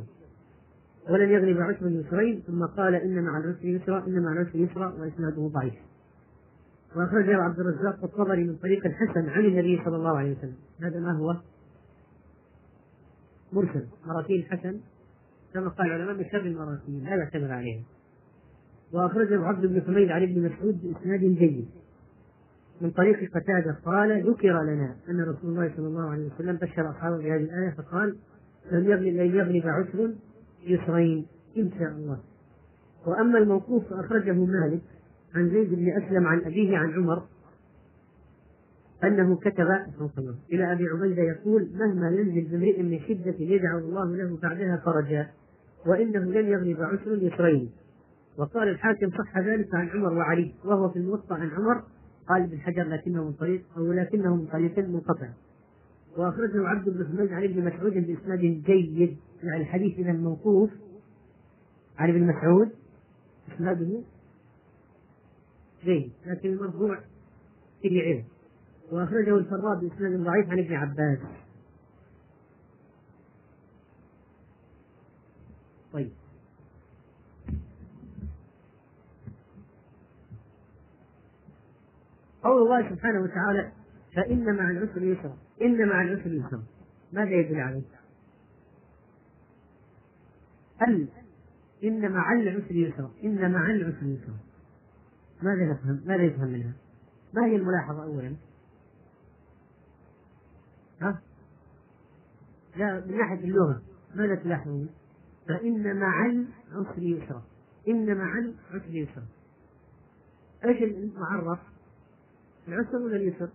[1.09, 5.47] ولن يغلب عسر يسرين ثم قال إن مع العسر يسرا إن مع العسر يسرا وإسناده
[5.47, 5.73] ضعيف.
[6.95, 10.55] وأخرجه عبد الرزاق الطبري من طريق الحسن عن النبي صلى الله عليه وسلم.
[10.81, 11.35] هذا ما هو؟
[13.53, 13.85] مرسل.
[14.05, 14.79] مراسيل الحسن
[15.53, 17.03] كما قال العلماء من شر المراسيل.
[17.03, 17.83] لا يعتمد عليها
[18.93, 21.69] وأخرجه عبد بن حميد عن ابن مسعود بإسناد جيد.
[22.81, 27.17] من طريق قتادة قال ذكر لنا أن رسول الله صلى الله عليه وسلم بشر أصحابه
[27.17, 28.15] بهذه الآية فقال
[28.71, 30.13] لن يغلب لن يغلب عسر
[30.63, 31.25] يسرين
[31.57, 32.19] إن شاء الله.
[33.05, 34.81] وأما الموقوف فأخرجه مالك
[35.37, 37.23] عن زيد بن أسلم عن أبيه عن عمر
[39.03, 39.67] أنه كتب
[40.51, 45.29] إلى أبي عبيدة يقول مهما ينزل بامرئ من شدة يجعل الله له بعدها فرجا
[45.85, 47.71] وإنه لن يغلب عسر يسرين.
[48.37, 51.83] وقال الحاكم صح ذلك عن عمر وعلي وهو في الموطأ عن عمر
[52.29, 55.29] قال ابن حجر لكنه من طريق أو لكنه من طريق منقطع.
[56.17, 60.69] وأخرجه عبد بن حميد عن ابن مسعود بإسناد جيد يعني الحديث إذا موقوف.
[61.97, 62.69] عن ابن مسعود
[63.55, 64.01] إسناده
[65.87, 66.99] جيد لكن المرفوع
[67.81, 68.23] في علم
[68.91, 71.19] وأخرجه الفراء بإسناد ضعيف عن ابن عباس.
[75.93, 76.11] طيب.
[82.43, 83.71] قول الله سبحانه وتعالى
[84.15, 85.37] فإن مع العسر يسرا.
[85.61, 86.63] إن مع العسر يسرا.
[87.13, 87.81] ماذا يدل عليه؟
[90.77, 91.07] هل
[91.83, 93.11] إن مع العسر يسرا.
[93.23, 94.46] إن مع العسر يسرا.
[95.41, 96.73] ماذا نفهم؟ ماذا يفهم منها؟
[97.33, 98.35] ما هي الملاحظة أولا؟
[101.01, 101.21] ها؟
[102.75, 103.81] لا من ناحية اللغة
[104.15, 104.89] ماذا تلاحظون؟
[105.47, 107.43] فإن مع العسر يسرا
[107.87, 109.25] إن مع العسر يسرا
[110.65, 111.59] إيش المعرف؟
[112.67, 113.49] العسر ولا اليسر؟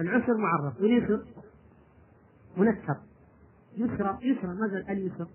[0.00, 1.24] العسر معرف واليسر
[2.56, 2.96] منكر
[3.76, 5.26] يسرى يسرى ما قال اليسر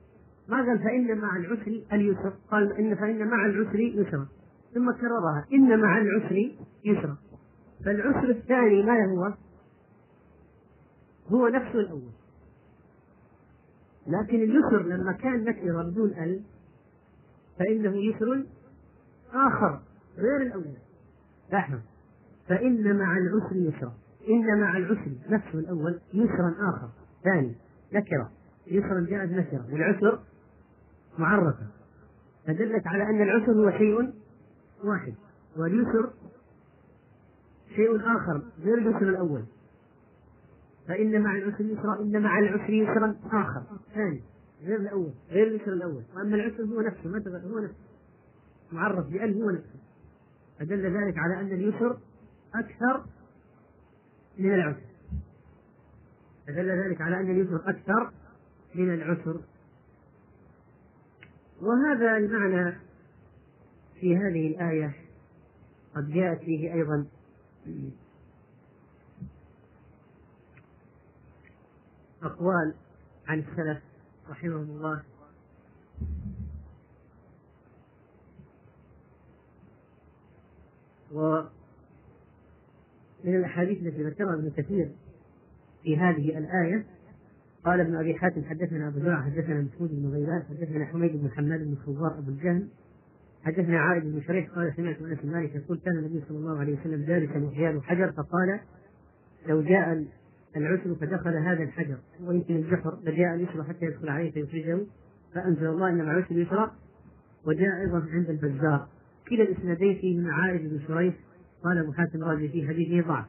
[0.48, 4.28] ما قال فإن مع العسر اليسر قال إن فإن مع العسر يسرا
[4.74, 5.46] ثم كررها.
[5.54, 6.52] إن مع العسر
[6.86, 7.18] يسرا.
[7.86, 9.34] فالعسر الثاني ما هو؟
[11.28, 12.12] هو نفسه الأول.
[14.08, 16.42] لكن اليسر لما كان نكرة بدون ال
[17.60, 18.46] فإنه يسر
[19.34, 19.80] آخر
[20.18, 20.78] غير الأول.
[21.52, 21.80] لاحظ
[22.48, 23.94] فإن مع العسر يسرا.
[24.30, 26.90] إن مع العسر نفسه الأول يسرا آخر.
[27.24, 27.56] ثاني
[27.94, 28.32] نكرة.
[28.68, 29.66] يسرا جاءت نكرة.
[29.72, 30.20] والعسر
[31.18, 31.68] معرفة.
[32.48, 34.14] فدلت على أن العسر هو شيء
[34.84, 35.14] واحد.
[35.58, 36.14] واليسر
[37.76, 39.44] شيء آخر غير اليسر الأول.
[40.88, 43.64] فإن مع العسر يسرا إن مع العسر يسرا آخر.
[43.94, 44.22] ثاني
[44.62, 46.04] غير الأول غير اليسر الأول.
[46.16, 47.76] وأما العسر هو نفسه ما هو نفسه.
[48.72, 49.80] معرف بأن هو نفسه.
[50.60, 51.98] فدل ذلك على أن اليسر
[52.56, 53.06] أكثر
[54.40, 54.90] من العسر.
[56.48, 58.12] فدل ذلك على أن اليسر أكثر
[58.76, 59.40] من العسر.
[61.62, 62.89] وهذا المعنى
[64.00, 64.96] في هذه الآية
[65.96, 67.06] قد جاءت فيه أيضا.
[72.24, 72.74] أقوال
[73.28, 73.84] عن السلف
[74.30, 75.04] رحمهم الله.
[81.12, 81.50] ومن
[83.26, 84.92] الأحاديث التي ذكرها ابن كثير
[85.84, 86.86] في هذه الآية
[87.66, 91.60] قال ابن أبي حاتم حدثنا أبو زرع حدثنا مسعود بن غيلان حدثنا حميد بن حماد
[91.60, 92.70] بن خوار أبو الجهم
[93.44, 97.06] حدثنا عائد بن شريح قال سمعت بن مالك يقول كان النبي صلى الله عليه وسلم
[97.06, 98.60] جالسا يحيال حجر فقال
[99.48, 100.06] لو جاء
[100.56, 101.98] العسر فدخل هذا الحجر.
[102.24, 104.80] ويمكن الجحر لجاء اليسر حتى يدخل عليه فيخرجه.
[105.34, 106.72] فأنزل الله إن مع العسر يسرا
[107.46, 108.88] وجاء أيضا عند البزار.
[109.30, 111.16] كلا الإسنادين فيه من عائد بن شريح
[111.64, 113.26] قال أبو حاتم الرازي في حديثه ضعف.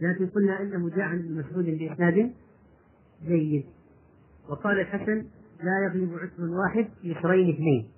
[0.00, 2.32] لكن قلنا إنه جاء عن ابن مسعود بإسناد
[3.26, 3.64] جيد.
[4.48, 5.24] وقال الحسن
[5.62, 7.88] لا يغلب عثم واحد يسرين اثنين.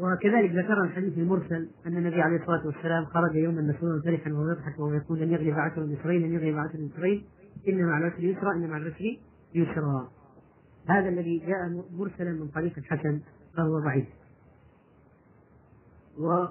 [0.00, 4.78] وكذلك ذكر الحديث المرسل أن النبي عليه الصلاة والسلام خرج يوما مسرورا فرحا وهو يضحك
[4.78, 7.24] وهو يقول لن يغلب عشر يسرين لن يغلب عشر يسرين
[7.68, 9.18] ان مع العسر يسرا ان مع العسر
[9.54, 10.08] يسرا
[10.88, 13.20] هذا الذي جاء مرسلا من طريق الحسن
[13.56, 14.06] فهو ضعيف.
[16.18, 16.46] و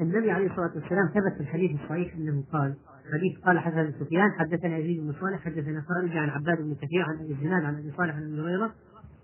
[0.00, 2.74] النبي عليه الصلاة والسلام ثبت في الحديث الصحيح أنه قال
[3.12, 7.14] حديث قال حسن سفيان حدثنا يزيد بن صالح حدثنا خالد عن عباد بن كثير عن
[7.14, 8.74] أبي الزناد عن أبي صالح عن أبي هريرة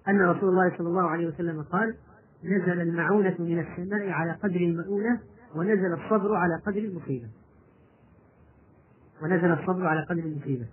[0.08, 1.94] أن رسول الله صلى الله عليه وسلم قال
[2.44, 5.20] نزل المعونة من السماء على قدر المؤونة
[5.54, 7.28] ونزل الصبر على قدر المصيبة.
[9.22, 10.66] ونزل الصبر على قدر المصيبة.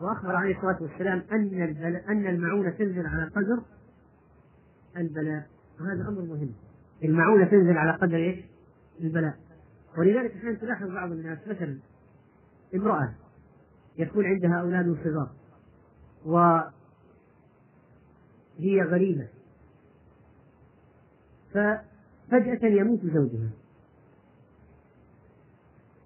[0.00, 3.62] وأخبر عليه الصلاة والسلام أن البلاء أن المعونة تنزل على قدر
[4.96, 5.46] البلاء.
[5.80, 6.50] وهذا أمر مهم.
[7.04, 8.38] المعونة تنزل على قدر إيش؟
[9.00, 9.34] البلاء.
[9.98, 11.78] ولذلك أحيانا تلاحظ بعض الناس مثلا
[12.74, 13.14] امرأة
[13.98, 15.30] يكون عندها أولاد صغار
[18.58, 19.28] وهي غريبة.
[21.50, 23.50] ففجأة يموت زوجها.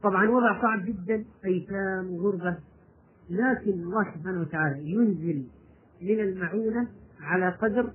[0.03, 2.57] طبعا وضع صعب جدا أيتام وغربة
[3.31, 5.45] لكن الله سبحانه وتعالى ينزل
[6.03, 6.89] من المعونة
[7.21, 7.93] على قدر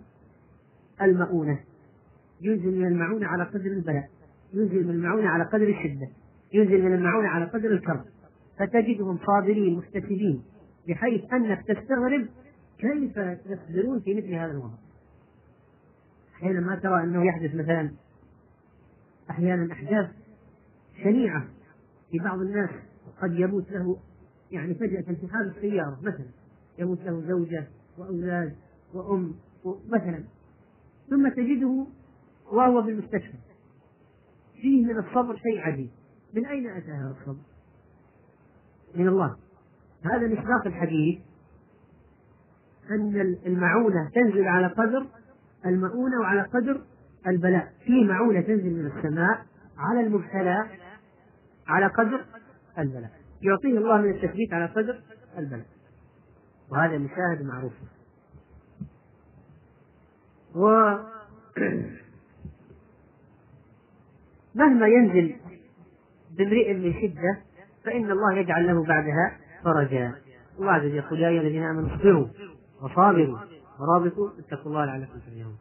[1.02, 1.60] المؤونة
[2.42, 4.10] ينزل من المعونة على قدر البلاء.
[4.54, 6.08] ينزل من المعونة على قدر الشدة
[6.54, 8.06] ينزل من المعونة على قدر الكرب.
[8.60, 10.44] فتجدهم صابرين محتسبين
[10.88, 12.28] بحيث أنك تستغرب
[12.84, 14.78] كيف يصبرون في مثل هذا الوضع؟
[16.34, 17.92] حينما ترى أنه يحدث مثلا
[19.30, 20.12] أحيانا أحداث
[21.04, 21.48] شنيعة
[22.12, 22.70] في بعض الناس.
[23.22, 23.98] قد يموت له
[24.52, 26.26] يعني فجأة في حادث سيارة مثلا
[26.80, 27.68] يموت له زوجة
[27.98, 28.56] وأولاد
[28.94, 30.24] وأم مثلا.
[31.10, 31.88] ثم تجده
[32.52, 33.38] وهو في المستشفى
[34.62, 35.90] فيه من الصبر شيء عجيب.
[36.34, 37.44] من أين أتى هذا الصبر؟
[38.96, 39.38] من الله.
[40.04, 41.20] هذا مصداق الحديث
[42.92, 45.06] أن المعونة تنزل على قدر
[45.66, 46.82] المؤونة وعلى قدر
[47.28, 47.74] البلاء.
[47.86, 49.46] في معونة تنزل من السماء
[49.78, 50.68] على المبتلى
[51.68, 52.26] على قدر
[52.80, 53.12] البلاء.
[53.42, 55.00] يعطيه الله من التثبيت على قدر
[55.38, 55.66] البلاء.
[56.72, 57.74] وهذا مشاهد معروف.
[60.56, 60.60] و
[64.56, 65.36] مهما ينزل
[66.38, 67.42] بامرئ من شدة
[67.86, 70.14] فإن الله يجعل له بعدها فرجا.
[70.60, 72.28] الله عز وجل يقول يا أيها الذين آمنوا اصبروا.
[72.84, 73.40] وصابروا
[73.80, 75.58] ورابطوا اتقوا الله لعلكم تفلحون.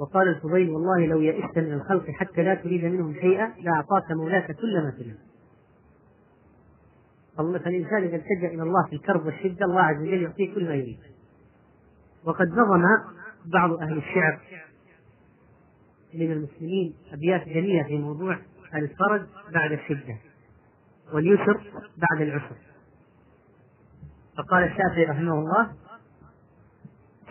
[0.00, 4.82] وقال الفضيل والله لو يئست من الخلق حتى لا تريد منهم شيئا لأعطاك مولاك كل
[4.82, 5.16] ما تريد.
[7.36, 10.98] فالإنسان إذا التجأ إلى الله في الكرب والشدة الله عز وجل يعطيه كل ما يريد.
[12.24, 12.82] وقد نظم
[13.46, 14.40] بعض أهل الشعر
[16.14, 18.38] من المسلمين أبيات جميلة في موضوع
[18.74, 20.27] الفرج بعد الشدة.
[21.12, 21.60] واليسر
[21.96, 22.56] بعد العسر.
[24.38, 25.72] فقال الشافعي رحمه الله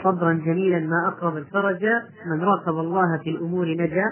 [0.03, 1.85] صبرا جميلا ما أقرب الفرج
[2.25, 4.05] من راقب الله في الأمور نجا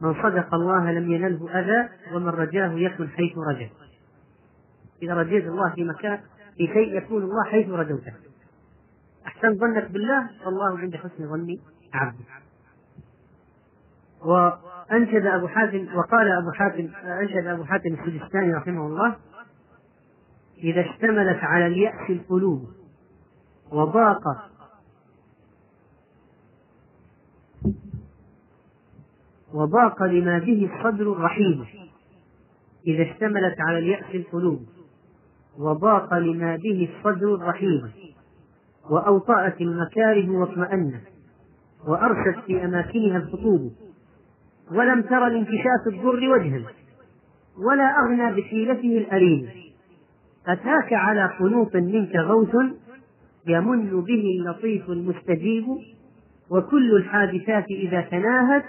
[0.00, 3.70] من صدق الله لم ينله أذى ومن رجاه يكن حيث رجا.
[5.02, 6.20] إذا رجيت الله في مكان
[6.56, 8.12] في شيء يكون الله حيث رجوته.
[9.26, 11.56] أحسن ظنك بالله فالله عند حسن ظن
[11.94, 12.24] عبده.
[14.24, 19.16] وأنشد أبو حاتم وقال أبو حاتم أنشد أبو حاتم السجستاني رحمه الله
[20.62, 22.68] إذا اشتملت على اليأس القلوب
[23.72, 24.22] وضاق
[29.54, 31.66] وضاق لما به الصدر الرحيم.
[32.86, 34.66] إذا اشتملت على اليأس القلوب
[35.58, 37.90] وضاق لما به الصدر الرحيم.
[38.90, 41.02] وأوطأت المكاره واطمأنت
[41.86, 43.72] وأرست في أماكنها الخطوب.
[44.72, 46.62] ولم تر لانكشاف الضر وجها
[47.68, 49.48] ولا أغنى بحيلته الأليم.
[50.46, 52.54] أتاك على قنوط منك غوث
[53.46, 55.64] يمن به اللطيف المستجيب
[56.50, 58.64] وكل الحادثات إذا تناهت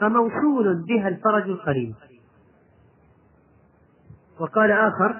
[0.00, 1.94] فموصول بها الفرج القريب.
[4.40, 5.16] وقال آخر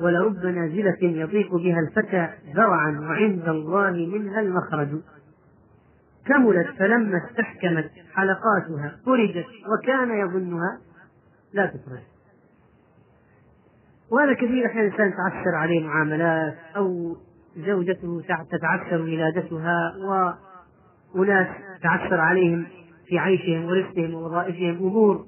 [0.00, 4.88] ولرب نازلة يضيق بها الفتى ذرعا وعند الله منها المخرج.
[6.26, 10.80] كملت فلما استحكمت حلقاتها فرجت وكان يظنها
[11.52, 12.02] لا تفرج
[14.12, 17.16] وهذا كثير أحيانا الإنسان تعثر عليه معاملات أو
[17.56, 19.94] زوجته تتعثر ولادتها
[21.14, 21.46] وأناس
[21.82, 22.66] تعثر عليهم
[23.06, 25.26] في عيشهم ورزقهم ووظائفهم أمور.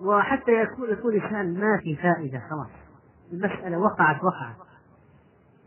[0.00, 2.70] وحتى يكون يكون الإنسان ما في فائدة خلاص.
[3.32, 4.56] المسألة وقعت وقعت.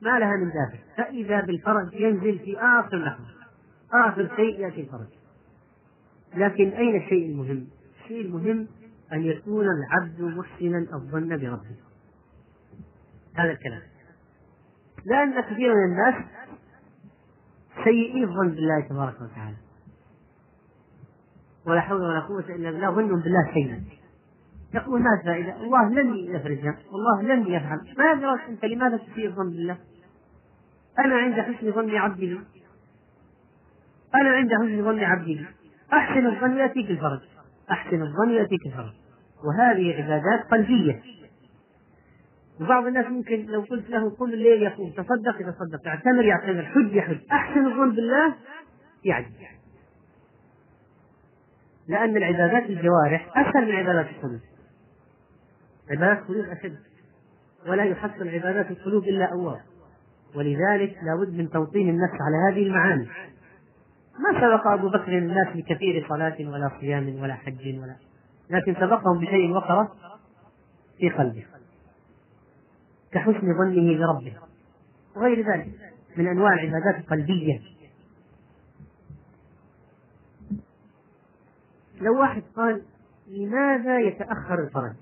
[0.01, 0.83] ما لها من دافع.
[0.97, 3.42] فإذا بالفرج ينزل في آخر لحظة.
[3.93, 5.07] آخر شيء يأتي الفرج.
[6.35, 7.67] لكن أين الشيء المهم؟
[8.03, 8.67] الشيء المهم
[9.13, 11.75] أن يكون العبد محسنا الظن بربه.
[13.35, 13.81] هذا الكلام.
[15.05, 16.25] لأن كثير من الناس
[17.83, 19.55] سيئي الظن بالله تبارك وتعالى.
[21.65, 23.83] ولا حول ولا قوة إلا بالله ظن بالله سيئا
[24.73, 26.77] يقول ما فائدة؟ الله لن يفرجها.
[26.91, 27.95] والله لن يفعل.
[27.97, 29.77] ما أدراك أنت لماذا تسيء الظن بالله؟
[30.99, 32.39] أنا عند حسن ظن عبدي.
[34.15, 35.45] أنا عند حسن ظن عبدي.
[35.93, 37.19] أحسن الظن يأتيك الفرج.
[37.71, 38.93] أحسن الظن يأتيك الفرج.
[39.43, 41.01] وهذه عبادات قلبية.
[42.61, 46.65] وبعض الناس ممكن لو قلت له قم الليل يقوم تصدق يتصدق يعتمر يعتمر.
[46.65, 48.35] حج يحج أحسن الظن بالله؟
[49.05, 49.33] يعجز
[51.87, 54.39] لأن العبادات الجوارح أسهل من عبادات القلوب.
[55.91, 56.77] عبادات القلوب أشد.
[57.67, 59.61] ولا يحصل عبادات القلوب إلا أواب
[60.35, 63.07] ولذلك لابد من توطين النفس على هذه المعاني.
[64.19, 67.95] ما سبق أبو بكر الناس بكثير صلاة ولا صيام ولا حج ولا
[68.49, 69.87] لكن سبقهم بشيء وقر
[70.97, 71.45] في قلبه
[73.11, 74.33] كحسن ظنه بربه
[75.15, 75.69] وغير ذلك
[76.17, 77.61] من أنواع العبادات القلبية.
[82.01, 82.81] لو واحد قال
[83.27, 84.95] لماذا يتأخر الفرج؟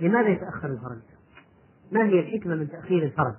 [0.00, 1.02] لماذا يتأخر الفرج؟
[1.92, 3.34] ما هي الحكمة من تأخير الفرج؟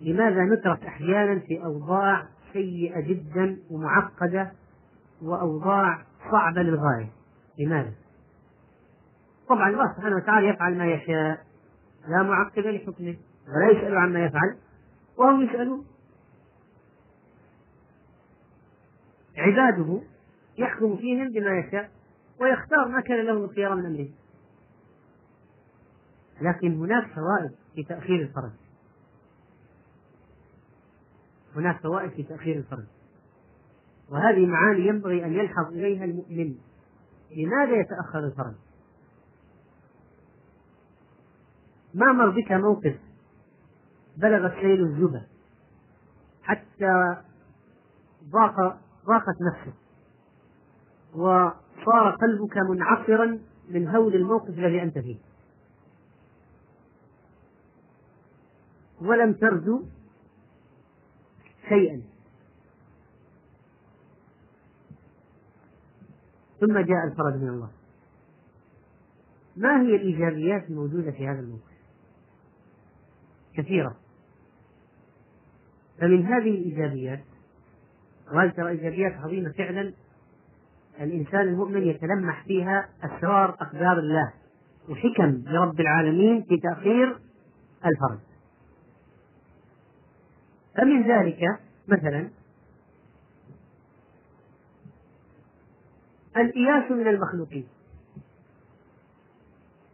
[0.00, 4.52] لماذا نترك أحيانا في أوضاع سيئة جدا ومعقدة
[5.22, 7.12] وأوضاع صعبة للغاية.
[7.58, 7.92] لماذا؟
[9.48, 11.46] طبعا الله سبحانه وتعالى يفعل ما يشاء.
[12.08, 13.16] لا معقب لحكمه
[13.48, 14.56] ولا يسأل عما يفعل
[15.18, 15.86] وهم يسألون.
[19.36, 20.00] عباده
[20.58, 21.90] يحكم فيهم بما يشاء
[22.40, 24.08] ويختار ما كان له الخيار من أمره.
[26.40, 28.67] لكن هناك فوائد في تأخير الفرج.
[31.58, 32.84] هناك فوائد في تأخير الفرج
[34.10, 36.54] وهذه معاني ينبغي أن يلحظ إليها المؤمن.
[37.36, 38.54] لماذا يتأخر الفرج
[41.94, 42.96] ما مر بك موقف
[44.16, 45.22] بلغ السيل الزبا
[46.42, 47.16] حتى
[48.30, 49.74] ضاق ضاقت نفسك
[51.14, 53.38] وصار قلبك منعصرا
[53.70, 55.16] من هول الموقف الذي أنت فيه.
[59.00, 59.82] ولم ترجو
[61.68, 62.02] شيئا.
[66.60, 67.70] ثم جاء الفرج من الله.
[69.56, 71.78] ما هي الإيجابيات الموجودة في هذا الموقف؟
[73.54, 73.96] كثيرة.
[76.00, 77.24] فمن هذه الإيجابيات
[78.32, 79.92] وهذه ترى إيجابيات عظيمة فعلا؟
[81.00, 84.32] الإنسان المؤمن يتلمح فيها أسرار أقدار الله
[84.88, 87.18] وحكم لرب العالمين في تأخير
[87.86, 88.27] الفرج.
[90.78, 91.40] فمن ذلك
[91.88, 92.28] مثلا
[96.36, 97.66] الإياس من المخلوقين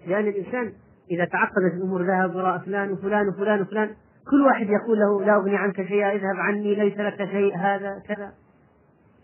[0.06, 0.72] لأن الإنسان
[1.10, 3.94] إذا تعقدت الأمور ذهب وراء فلان وفلان وفلان وفلان
[4.30, 8.32] كل واحد يقول له لا أغني عنك شيئا اذهب عني ليس لك شيء هذا كذا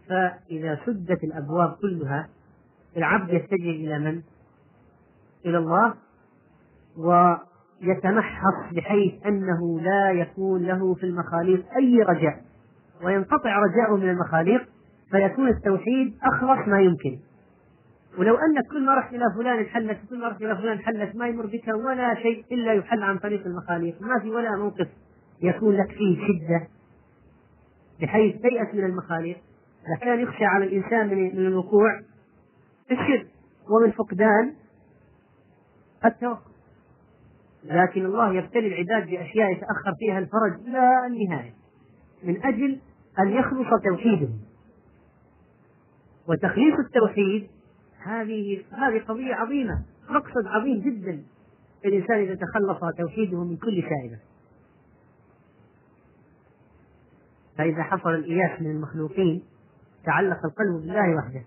[0.09, 2.29] فإذا سدت الأبواب كلها
[2.97, 4.23] العبد يتجه إلى من؟
[5.47, 5.95] إلى الله
[7.83, 12.41] ويتمحص بحيث أنه لا يكون له في المخاليق أي رجاء.
[13.05, 14.69] وينقطع رجاؤه من المخاليق
[15.11, 17.19] فيكون التوحيد أخلص ما يمكن.
[18.19, 21.29] ولو أنك كل ما رحت إلى فلان حلت كل ما رحت إلى فلان حلت ما
[21.29, 24.89] يمر بك ولا شيء إلا يحل عن طريق المخاليق ما في ولا موقف
[25.43, 26.69] يكون لك فيه شدة.
[28.01, 29.37] بحيث تيأس من المخاليق
[29.97, 32.01] لكان يخشى على الإنسان من الوقوع
[32.89, 33.27] في الشرك
[33.71, 34.53] ومن فقدان
[36.05, 36.50] التوكل
[37.65, 41.55] لكن الله يبتلي العباد بأشياء يتأخر فيها الفرج إلى النهاية.
[42.23, 42.79] من أجل
[43.19, 44.41] أن يخلص توحيدهم.
[46.29, 47.49] وتخليص التوحيد
[48.03, 51.23] هذه هذه قضية عظيمة مقصد عظيم جدا.
[51.85, 54.19] الإنسان إذا تخلص توحيده من كل شائبة.
[57.59, 59.43] فإذا حصل الإياس من المخلوقين
[60.05, 61.45] تعلق القلب بالله وحده.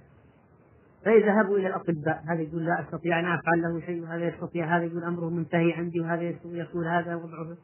[1.06, 2.24] فإذا ذهبوا إلى الأطباء.
[2.28, 6.00] هذا يقول لا أستطيع أن أفعل له شيء وهذا يستطيع هذا يقول أمره منتهي عندي
[6.00, 7.58] وهذا يقول هذا وضعه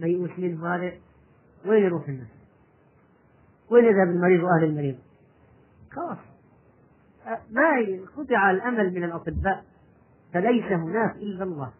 [0.00, 0.92] ميؤوس منه وهذا.
[1.66, 2.28] وين يروح الناس؟
[3.70, 4.98] وين يذهب المريض وأهل المريض؟
[5.90, 6.18] خلاص.
[7.50, 7.62] ما
[8.16, 9.64] قطع الأمل من الأطباء.
[10.32, 11.72] فليس هناك إلا الله.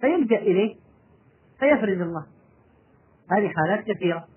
[0.00, 0.76] فيلجأ إليه
[1.58, 2.26] فيفرج الله.
[3.30, 4.28] هذه حالات كثيرة.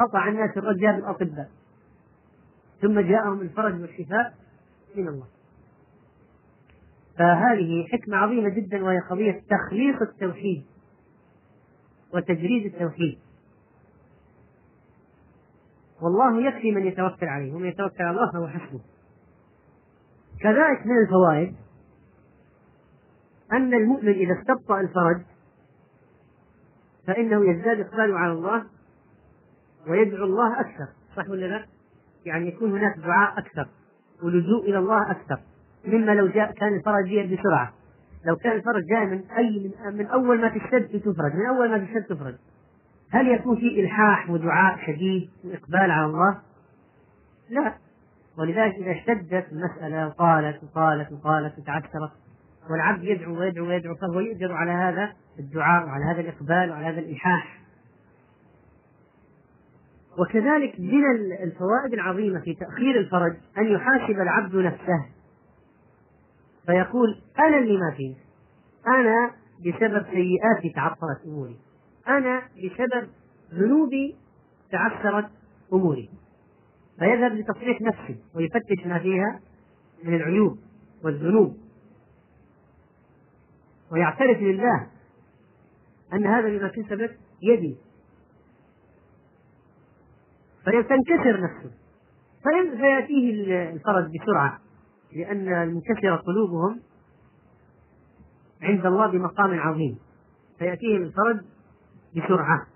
[0.00, 1.50] قطع الناس الرجاء بالأطباء
[2.82, 4.34] ثم جاءهم الفرج والشفاء
[4.96, 5.26] من الله.
[7.18, 10.64] فهذه حكمة عظيمة جدا وهي قضية تخليص التوحيد
[12.14, 13.18] وتجريد التوحيد.
[16.02, 18.80] والله يكفي من يتوكل عليه ومن يتوكل على الله فهو حسبه.
[20.40, 21.56] كذلك من الفوائد
[23.52, 25.22] أن المؤمن إذا استبطأ الفرج
[27.06, 28.66] فإنه يزداد إقباله على الله
[29.88, 30.88] ويدعو الله أكثر.
[31.16, 31.73] صح ولا لا؟
[32.26, 33.68] يعني يكون هناك دعاء أكثر
[34.22, 35.38] ولجوء إلى الله أكثر
[35.86, 37.72] مما لو جاء كان الفرج جاء بسرعة.
[38.26, 41.78] لو كان الفرج جاء من أي من, من أول ما تشتد تفرج من أول ما
[41.78, 42.34] تشتد تفرج.
[43.10, 46.38] هل يكون في إلحاح ودعاء شديد وإقبال على الله؟
[47.50, 47.74] لا.
[48.38, 52.10] ولذلك إذا اشتدت المسألة وقالت وقالت وقالت وتعثرت
[52.70, 57.63] والعبد يدعو ويدعو ويدعو فهو يؤجر على هذا الدعاء وعلى هذا الإقبال وعلى هذا الإلحاح.
[60.18, 61.04] وكذلك من
[61.42, 65.06] الفوائد العظيمة في تأخير الفرج أن يحاسب العبد نفسه.
[66.66, 68.14] فيقول أنا اللي ما فيه
[68.86, 71.56] أنا بسبب سيئاتي تعثرت أموري.
[72.08, 73.08] أنا بسبب
[73.54, 74.16] ذنوبي
[74.72, 75.30] تعثرت
[75.72, 76.10] أموري.
[76.98, 79.40] فيذهب لتصحيح نفسه ويفتش ما فيها
[80.04, 80.58] من العيوب
[81.04, 81.56] والذنوب.
[83.92, 84.86] ويعترف لله
[86.12, 87.76] أن هذا بما كسبت يدي.
[90.64, 91.70] فتنكسر نفسه.
[92.76, 94.60] فيأتيه الفرج بسرعة
[95.12, 96.80] لأن المنكسر قلوبهم
[98.62, 99.98] عند الله بمقام عظيم.
[100.58, 101.40] فيأتيهم الفرج
[102.16, 102.66] بسرعة.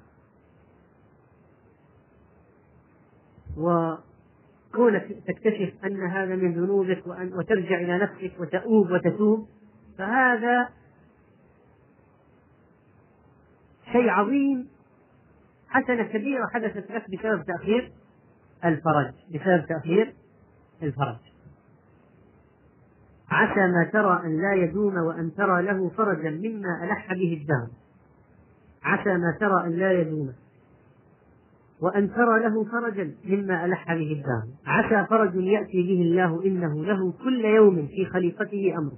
[3.58, 9.48] وكونك تكتشف أن هذا من ذنوبك وأن وترجع إلى نفسك وتؤوب وتتوب
[9.98, 10.68] فهذا
[13.92, 14.68] شيء عظيم
[15.68, 17.92] حسنة كبيرة حدثت لك بسبب تأخير
[18.64, 20.14] الفرج بسبب تأخير
[20.82, 21.16] الفرج.
[23.30, 27.68] عسى ما ترى أن لا يدوم وأن ترى له فرجا مما ألح به الدهر.
[28.82, 30.32] عسى ما ترى أن لا يدوم
[31.80, 34.46] وأن ترى له فرجا مما ألح به الدهر.
[34.66, 38.92] عسى فرج يأتي به الله إنه له كل يوم في خليقته أمر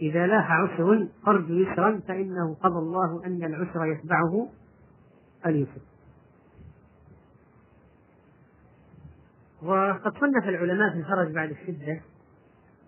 [0.00, 4.48] إذا لاح عسر فرج يسرا فإنه قضى الله أن العسر يتبعه
[5.46, 5.80] اليسر
[9.62, 12.00] وقد صنف العلماء في الفرج بعد الشدة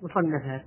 [0.02, 0.64] مصنفات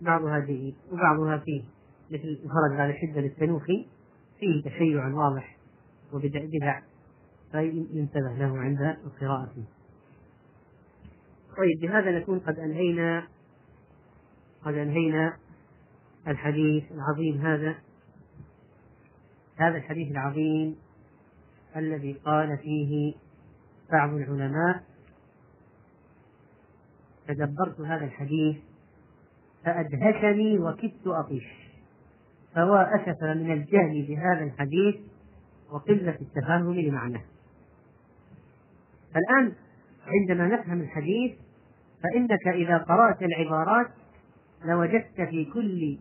[0.00, 1.62] بعضها جيد وبعضها فيه
[2.10, 3.88] مثل الفرج بعد الشدة للتنوخي
[4.40, 5.56] فيه تشيع واضح
[6.12, 6.80] وبدع
[7.52, 9.52] فينتبه له عند القراءة.
[9.54, 9.64] فيه.
[11.56, 13.28] طيب بهذا نكون قد أنهينا
[14.64, 15.36] قد أنهينا
[16.28, 17.74] الحديث العظيم هذا.
[19.60, 20.76] هذا الحديث العظيم
[21.76, 23.14] الذي قال فيه
[23.92, 24.82] بعض العلماء
[27.28, 28.56] تدبرت هذا الحديث
[29.64, 31.44] فأدهشني وكدت أطيش
[32.54, 34.96] فوا أسف من الجهل بهذا الحديث
[35.70, 37.22] وقلة التفاهم لمعناه.
[39.16, 39.52] الآن
[40.06, 41.32] عندما نفهم الحديث
[42.02, 43.86] فإنك إذا قرأت العبارات
[44.64, 45.98] لوجدت في كل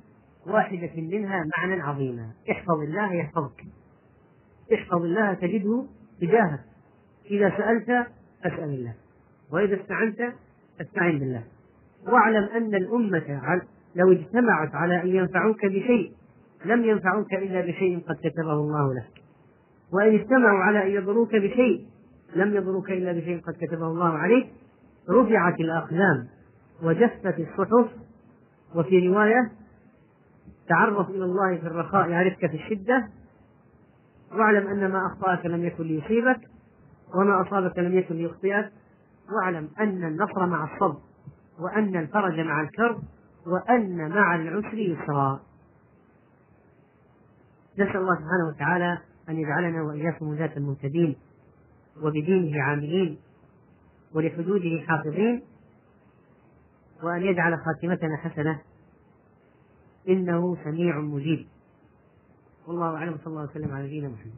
[0.48, 3.64] واحدة منها معنى عظيما احفظ الله يحفظك.
[4.74, 5.86] احفظ الله تجده
[6.22, 6.60] تجاهك
[7.32, 8.08] إذا سألت
[8.44, 8.94] فاسأل الله.
[9.52, 10.34] وإذا استعنت
[10.80, 11.44] فاستعن بالله.
[12.08, 13.42] واعلم أن الأمة
[13.96, 16.12] لو اجتمعت على أن ينفعوك بشيء
[16.66, 19.24] لم ينفعوك إلا بشيء قد كتبه الله لك.
[19.94, 21.86] وإن اجتمعوا على أن يضروك بشيء
[22.36, 24.48] لم يضروك إلا بشيء قد كتبه الله عليك.
[25.10, 26.28] رفعت الأقلام
[26.84, 27.92] وجفت الصحف.
[28.76, 29.52] وفي رواية
[30.70, 33.10] تعرف إلى الله في الرخاء يعرفك في الشدة.
[34.32, 36.42] واعلم أن ما أخطأك لم يكن ليصيبك
[37.16, 38.72] وما أصابك لم يكن ليخطئك.
[39.32, 41.00] واعلم أن النصر مع الصبر
[41.60, 43.02] وأن الفرج مع الكرب
[43.48, 45.40] وأن مع العسر يسرا.
[47.74, 48.98] نسأل الله سبحانه وتعالى
[49.30, 51.16] أن يجعلنا وإياكم ذات المهتدين
[52.04, 53.20] وبدينه عاملين
[54.16, 55.44] ولحدوده حافظين
[57.04, 58.62] وأن يجعل خاتمتنا حسنة.
[60.10, 61.48] إنه سميع مجيب.
[62.68, 64.34] والله أعلم صلى الله وسلم على نبينا محمد.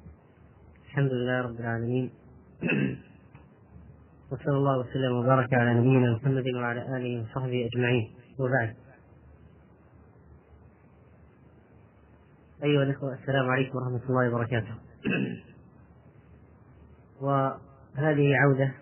[0.86, 2.12] الحمد لله رب العالمين.
[4.32, 8.12] وصلى الله وسلم وبارك على نبينا محمد وعلى آله وصحبه أجمعين.
[8.40, 8.76] وبعد.
[12.64, 14.76] أيها الإخوة السلام عليكم ورحمة الله وبركاته.
[17.22, 18.74] وهذه عودة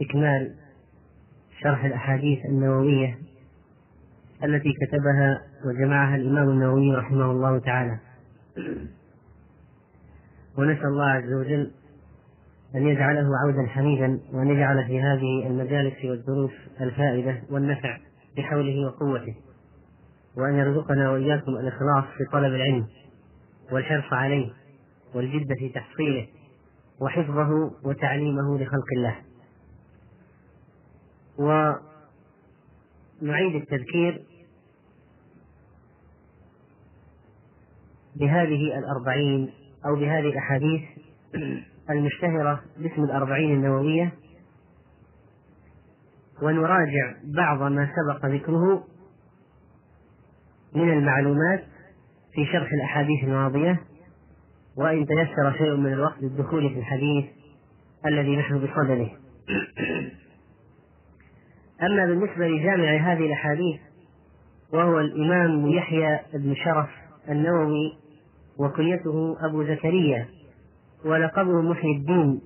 [0.00, 0.54] لإكمال
[1.62, 3.18] شرح الأحاديث النووية
[4.44, 7.98] التي كتبها وجمعها الإمام النووي رحمه الله تعالى.
[10.58, 11.70] ونسأل الله عز وجل
[12.74, 17.98] أن يجعله عودا حميدا وأن يجعل في هذه المجالس والدروس الفائدة والنفع
[18.36, 19.34] بحوله وقوته
[20.36, 22.86] وأن يرزقنا وإياكم الإخلاص في طلب العلم
[23.72, 24.50] والحرص عليه
[25.14, 26.26] والجد في تحصيله
[27.00, 29.16] وحفظه وتعليمه لخلق الله.
[33.22, 34.22] ونعيد التذكير
[38.16, 39.50] بهذه الأربعين
[39.86, 40.82] أو بهذه الأحاديث
[41.90, 44.12] المشتهرة باسم الأربعين النووية
[46.42, 48.84] ونراجع بعض ما سبق ذكره
[50.74, 51.64] من المعلومات
[52.34, 53.80] في شرح الأحاديث الماضية
[54.76, 57.24] وإن تيسر شيء من الوقت للدخول في الحديث
[58.06, 59.10] الذي نحن بصدده
[61.86, 63.80] أما بالنسبة لجامع هذه الأحاديث
[64.72, 66.88] وهو الإمام يحيى بن شرف
[67.28, 67.98] النووي
[68.58, 70.28] وكنيته أبو زكريا
[71.04, 72.40] ولقبه محي الدين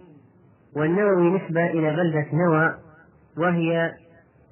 [0.76, 2.74] والنووي نسبة إلى بلدة نوى
[3.38, 3.94] وهي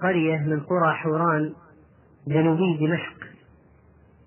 [0.03, 1.53] قرية من قرى حوران
[2.27, 3.27] جنوبي دمشق.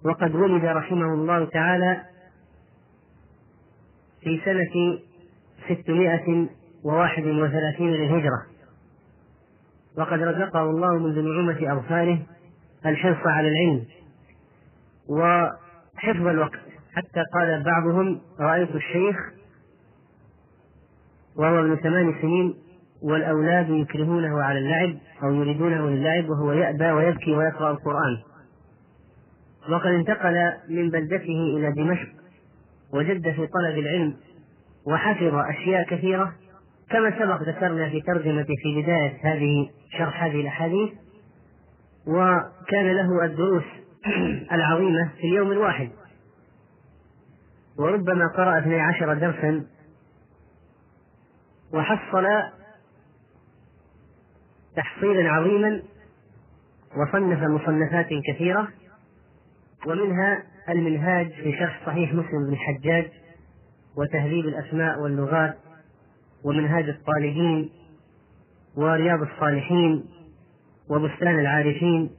[0.05, 2.01] وقد ولد رحمه الله تعالى
[4.21, 4.99] في سنة
[5.69, 6.47] ستمائة
[6.83, 8.45] وواحد وثلاثين للهجرة.
[9.99, 12.19] وقد رزقه الله منذ نعومة أظفاره
[12.85, 13.85] الحرص على العلم
[15.09, 16.59] وحفظ الوقت.
[16.93, 19.15] حتى قال بعضهم رأيت الشيخ
[21.35, 22.53] وهو ابن ثمان سنين
[23.01, 28.17] والأولاد يكرهونه على اللعب أو يريدونه للعب وهو يأبى ويبكي ويقرأ القرآن.
[29.69, 32.09] وقد انتقل من بلدته إلى دمشق
[32.93, 34.13] وجد في طلب العلم
[34.87, 36.33] وحفظ أشياء كثيرة
[36.89, 40.89] كما سبق ذكرنا في ترجمة في بداية هذه شرح هذه الأحاديث
[42.07, 43.63] وكان له الدروس
[44.51, 45.89] العظيمة في اليوم الواحد.
[47.79, 49.65] وربما قرأ اثني عشر درسا
[51.73, 52.25] وحصل
[54.75, 55.81] تحصيلا عظيما
[56.97, 58.67] وصنف مصنفات كثيرة
[59.87, 63.11] ومنها المنهاج في شرح صحيح مسلم بن الحجاج
[63.97, 65.57] وتهذيب الأسماء واللغات
[66.43, 67.69] ومنهاج الطالبين
[68.77, 70.05] ورياض الصالحين
[70.89, 72.09] وبستان العارفين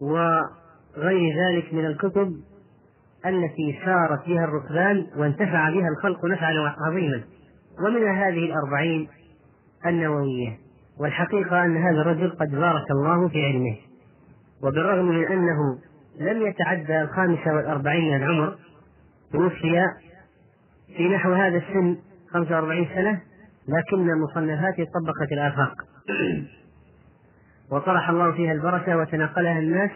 [0.00, 2.36] وغير ذلك من الكتب
[3.26, 7.22] التي سارت بها الركبان وانتفع بها الخلق نفعا عظيما
[7.80, 9.08] ومنها هذه الأربعين
[9.86, 10.58] النووية.
[11.00, 13.76] والحقيقة أن هذا الرجل قد بارك الله في علمه.
[14.62, 15.78] وبالرغم من أنه
[16.20, 18.56] لم يتعدى الخامسة والأربعين من العمر
[19.32, 19.86] توفي
[20.96, 21.96] في نحو هذا السن
[22.34, 23.20] 45 سنة
[23.68, 25.74] لكن مصنفاته طبقت الآفاق.
[27.70, 29.90] وطرح الله فيها البركة وتناقلها الناس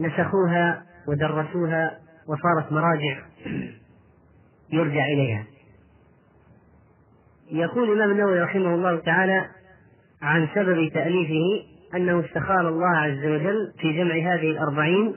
[0.00, 3.18] نسخوها ودرسوها وصارت مراجع
[4.72, 5.44] يرجع إليها.
[7.50, 9.46] يقول الإمام النووي رحمه الله تعالى
[10.22, 15.14] عن سبب تأليفه أنه استخار الله عز وجل في جمع هذه الأربعين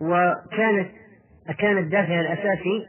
[0.00, 0.99] وكانت
[1.58, 2.86] كان الدافع الأساسي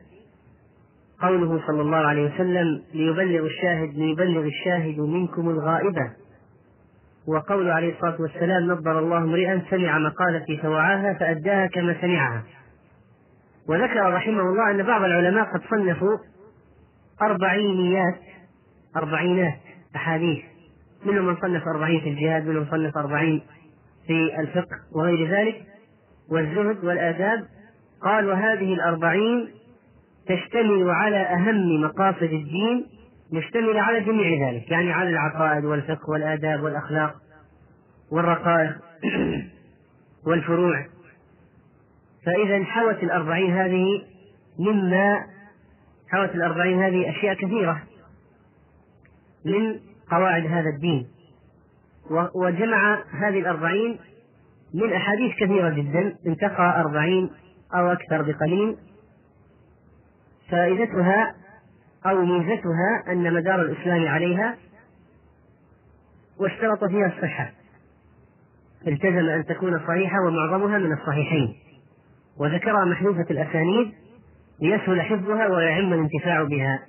[1.22, 6.12] قوله صلى الله عليه وسلم ليبلغ الشاهد ليبلغ الشاهد منكم الغائبة.
[7.28, 12.44] وقول عليه الصلاة والسلام نظر الله امرئا سمع مقالتي فوعاها فأداها كما سمعها.
[13.70, 16.18] وذكر رحمه الله أن بعض العلماء قد صنفوا
[17.22, 18.20] أربعينيات
[18.96, 19.60] أربعينات
[19.96, 20.44] أحاديث.
[21.06, 23.42] منهم من صنف أربعين في الجهاد منهم صنف أربعين
[24.08, 25.62] في الفقه وغير ذلك.
[26.32, 27.46] والزهد والآداب
[28.04, 29.50] قال وهذه الأربعين
[30.28, 32.86] تشتمل على أهم مقاصد الدين
[33.32, 37.16] مشتملة على جميع ذلك يعني على العقائد والفقه والآداب والأخلاق
[38.12, 38.72] والرقائق
[40.28, 40.86] والفروع.
[42.26, 43.86] فإذا حوت الأربعين هذه
[44.60, 45.26] مما
[46.10, 47.82] حوت الأربعين هذه أشياء كثيرة
[49.46, 49.80] من
[50.12, 51.08] قواعد هذا الدين.
[52.36, 54.00] وجمع هذه الأربعين
[54.74, 57.30] من أحاديث كثيرة جدا انتقى أربعين
[57.76, 58.78] أو أكثر بقليل
[60.50, 61.36] فائدتها
[62.06, 64.58] أو ميزتها أن مدار الإسلام عليها
[66.40, 67.52] واشترط فيها الصحة.
[68.88, 71.56] التزم أن تكون صحيحة ومعظمها من الصحيحين.
[72.38, 73.94] وذكرها محذوفة الأسانيد
[74.62, 76.80] ليسهل حفظها ويعم الانتفاع بها.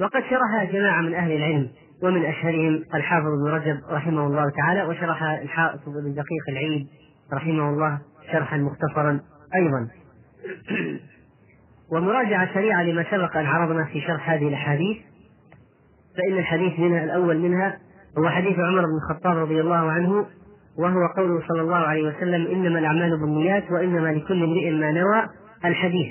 [0.00, 1.70] وقد شرحها جماعة من أهل العلم
[2.02, 6.88] ومن أشهرهم الحافظ ابن رجب رحمه الله تعالى وشرح الحافظ ابن دقيق العيد
[7.32, 8.00] رحمه الله
[8.32, 9.20] شرحا مختصرا
[9.54, 9.88] أيضا.
[11.92, 14.96] ومراجعة سريعة لما سبق أن عرضنا في شرح هذه الأحاديث
[16.16, 17.78] فإن الحديث منها الأول منها
[18.18, 20.26] هو حديث عمر بن الخطاب رضي الله عنه
[20.78, 25.28] وهو قوله صلى الله عليه وسلم إنما الأعمال بالنيات وإنما لكل امرئ ما نوى
[25.64, 26.08] الحديث.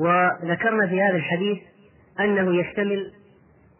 [0.00, 1.58] وذكرنا في هذا الحديث
[2.20, 3.12] أنه يشتمل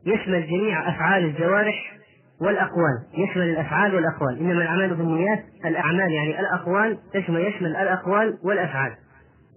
[0.07, 1.99] يشمل جميع أفعال الجوارح
[2.40, 4.38] والأقوال يشمل الأفعال والأقوال.
[4.38, 8.92] إنما الأعمال بالنيات الأعمال يعني الأقوال تشمل يشمل الأقوال والأفعال.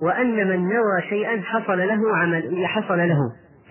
[0.02, 3.18] وأن من نوى شيئا حصل له عمل حصل له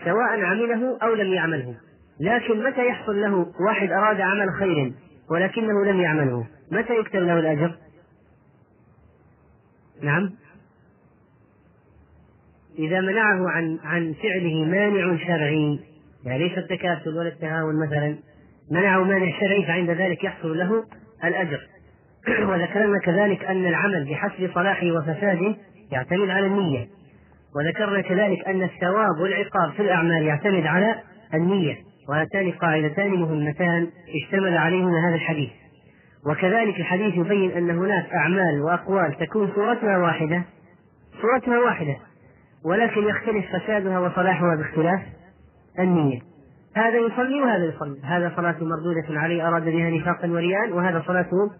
[0.04, 1.74] سواء عمله أو لم يعمله.
[2.20, 4.92] لكن متى يحصل له واحد أراد عمل خير؟
[5.30, 6.46] ولكنه لم يعمله.
[6.72, 7.74] متى يكتب له الأجر؟
[10.02, 10.30] نعم.
[12.78, 15.80] إذا منعه عن عن فعله مانع شرعي.
[16.24, 18.31] يعني ليس التكاسل ولا التهاون مثلا.
[18.72, 20.84] منعه مانع شرعي فعند ذلك يحصل له
[21.24, 21.60] الأجر.
[22.48, 25.56] وذكرنا كذلك أن العمل بحسب صلاحه وفساده
[25.92, 26.86] يعتمد على النية.
[27.56, 30.94] وذكرنا كذلك أن الثواب والعقاب في الأعمال يعتمد على
[31.34, 31.76] النية.
[32.08, 33.88] وهاتان قاعدتان مهمتان
[34.22, 35.50] اشتمل عليهما هذا الحديث.
[36.26, 40.42] وكذلك الحديث يبين أن هناك أعمال وأقوال تكون صورتها واحدة
[41.22, 41.96] صورتها واحدة
[42.64, 45.00] ولكن يختلف فسادها وصلاحها باختلاف
[45.78, 46.31] النية.
[46.76, 48.00] هذا يصلي وهذا يصلي.
[48.02, 51.50] هذا صلاة مردودة عليه أراد بها نفاقا ورياء وهذا صلاته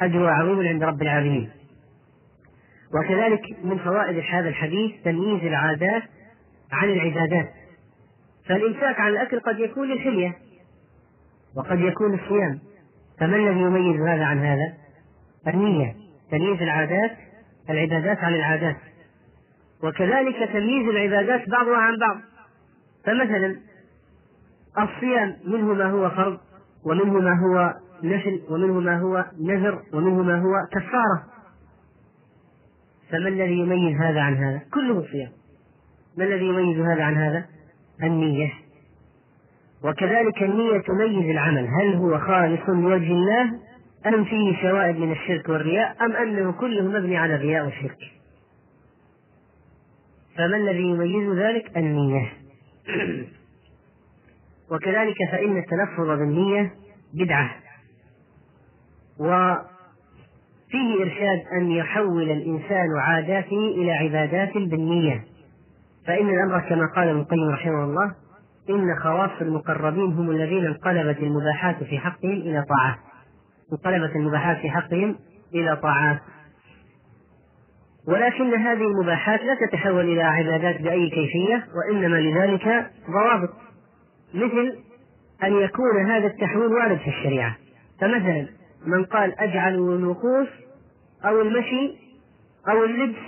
[0.00, 1.50] أجر عظيم عند رب العالمين.
[2.94, 6.02] وكذلك من فوائد هذا الحديث تمييز العادات
[6.72, 7.48] عن العبادات.
[8.48, 10.36] فالإمساك عن الأكل قد يكون للحلية
[11.56, 12.58] وقد يكون الصيام
[13.20, 14.74] فما الذي يميز هذا عن هذا؟
[15.46, 15.94] النية.
[16.30, 17.10] تمييز العادات
[17.70, 18.76] العبادات عن العادات.
[19.82, 22.16] وكذلك تمييز العبادات بعضها عن بعض.
[23.04, 23.56] فمثلا
[24.78, 26.38] الصيام منه ما هو فرض
[26.84, 31.24] ومنه ما هو نفل ومنه ما هو نذر ومنه ما هو كفارة.
[33.10, 35.30] فما الذي يميز هذا عن هذا؟ كله صيام.
[36.18, 37.44] ما الذي يميز هذا عن هذا؟
[38.02, 38.52] النية.
[39.84, 41.68] وكذلك النية تميز العمل.
[41.68, 43.42] هل هو خالص لوجه الله
[44.06, 47.98] أم فيه شوائب من الشرك والرياء أم أنه كله مبني على الرياء والشرك؟
[50.36, 52.32] فما الذي يميز ذلك؟ النية.
[54.74, 56.74] وكذلك فإن التلفظ بالنية
[57.14, 57.50] بدعة.
[59.18, 65.24] وفيه إرشاد أن يحول الإنسان عاداته إلى عبادات بالنية.
[66.06, 68.14] فإن الأمر كما قال ابن القيم رحمه الله
[68.70, 72.98] إن خواص المقربين هم الذين انقلبت المباحات في حقهم إلى طاعات
[73.72, 75.16] انقلبت المباحات في حقهم
[75.54, 76.18] إلى طاعات
[78.08, 83.63] ولكن هذه المباحات لا تتحول إلى عبادات بأي كيفية وإنما لذلك ضوابط.
[84.34, 84.78] مثل
[85.42, 87.56] أن يكون هذا التحويل وارد في الشريعة.
[88.00, 88.48] فمثلا
[88.86, 90.48] من قال أجعل الوقوف
[91.24, 91.96] أو المشي
[92.68, 93.18] أو اللبس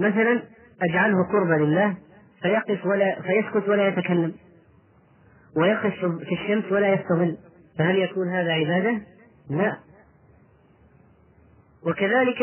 [0.00, 0.42] مثلا
[0.82, 1.96] أجعله قربة لله
[2.42, 4.34] فيقف ولا فيسكت ولا يتكلم
[5.56, 7.36] ويقف في الشمس ولا يستظل.
[7.78, 9.02] فهل يكون هذا عبادة؟
[9.50, 9.76] لا.
[11.86, 12.42] وكذلك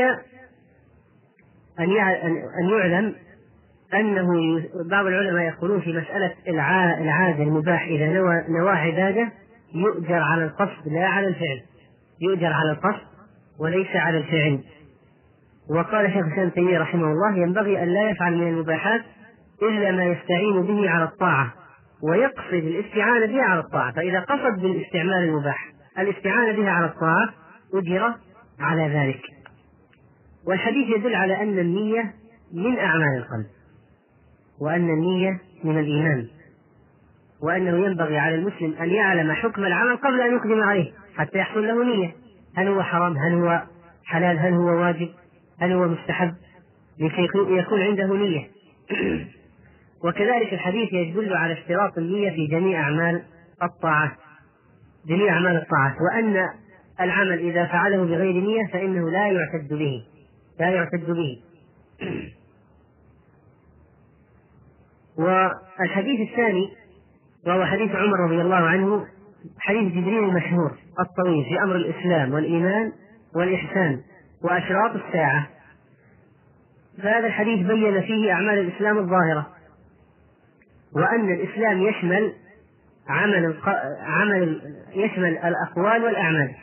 [1.80, 1.90] أن
[2.60, 3.16] أن يعلم
[3.94, 4.28] أنه
[4.90, 9.32] بعض العلماء يقولون في مسألة العادة المباح إذا نوى نوى عبادة
[9.76, 11.62] يؤجر على القصد لا على الفعل.
[12.22, 13.08] يؤجر على القصد
[13.60, 14.60] وليس على الفعل.
[15.70, 19.02] وقال شيخ الإسلام تيمية رحمه الله ينبغي أن لا يفعل من المباحات
[19.62, 21.54] إلا ما يستعين به على الطاعة
[22.04, 23.92] ويقصد الاستعانة بها على الطاعة.
[23.92, 27.30] فإذا قصد بالاستعمال المباح الاستعانة بها على الطاعة
[27.74, 28.14] أجر
[28.60, 29.22] على ذلك.
[30.48, 32.14] والحديث يدل على أن النية
[32.54, 33.59] من أعمال القلب.
[34.62, 36.28] وأن النية من الإيمان
[37.42, 41.84] وأنه ينبغي على المسلم أن يعلم حكم العمل قبل أن يقدم عليه حتى يحصل له
[41.84, 42.16] نية.
[42.56, 43.64] هل هو حرام؟ هل هو
[44.06, 45.10] حلال؟ هل هو واجب؟
[45.60, 46.34] هل هو مستحب؟
[47.00, 48.48] لكي يكون عنده نية.
[50.04, 53.24] وكذلك الحديث يدل على اشتراط النية في جميع أعمال
[53.64, 54.12] الطاعات
[55.08, 56.50] جميع أعمال الطاعات وأن
[57.02, 60.04] العمل إذا فعله بغير نية فإنه لا يعتد به.
[60.60, 61.40] لا يعتد به.
[65.20, 66.70] والحديث الثاني
[67.48, 69.06] وهو حديث عمر رضي الله عنه
[69.60, 72.92] حديث جبريل المشهور الطويل في أمر الإسلام والإيمان
[73.36, 74.02] والإحسان
[74.44, 75.48] وأشراط الساعة.
[76.98, 79.48] فهذا الحديث بين فيه أعمال الإسلام الظاهرة
[80.96, 82.34] وأن الإسلام يشمل
[83.08, 83.58] عمل
[84.02, 84.62] عمل
[84.94, 86.56] يشمل الأقوال والأعمال.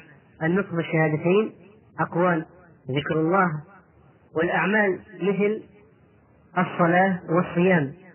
[0.43, 1.53] النطق بالشهادتين
[2.01, 2.45] أقوال
[2.91, 3.49] ذكر الله
[4.37, 5.63] والأعمال مثل
[6.59, 8.06] الصلاة والصيام.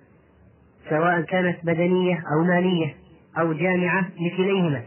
[0.91, 2.95] سواء كانت بدنية أو مالية
[3.39, 4.81] أو جامعة لكليهما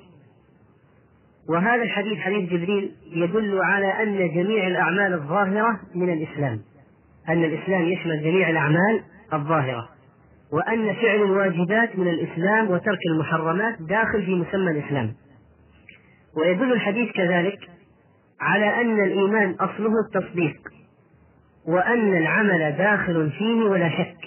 [1.49, 6.61] وهذا الحديث حديث جبريل يدل على أن جميع الأعمال الظاهرة من الإسلام
[7.29, 9.03] أن الإسلام يشمل جميع الأعمال
[9.33, 9.89] الظاهرة
[10.53, 15.15] وأن فعل الواجبات من الإسلام وترك المحرمات داخل في مسمى الإسلام.
[16.37, 17.59] ويدل الحديث كذلك
[18.41, 20.57] على أن الإيمان أصله التصديق
[21.67, 24.24] وأن العمل داخل فيه ولا شك.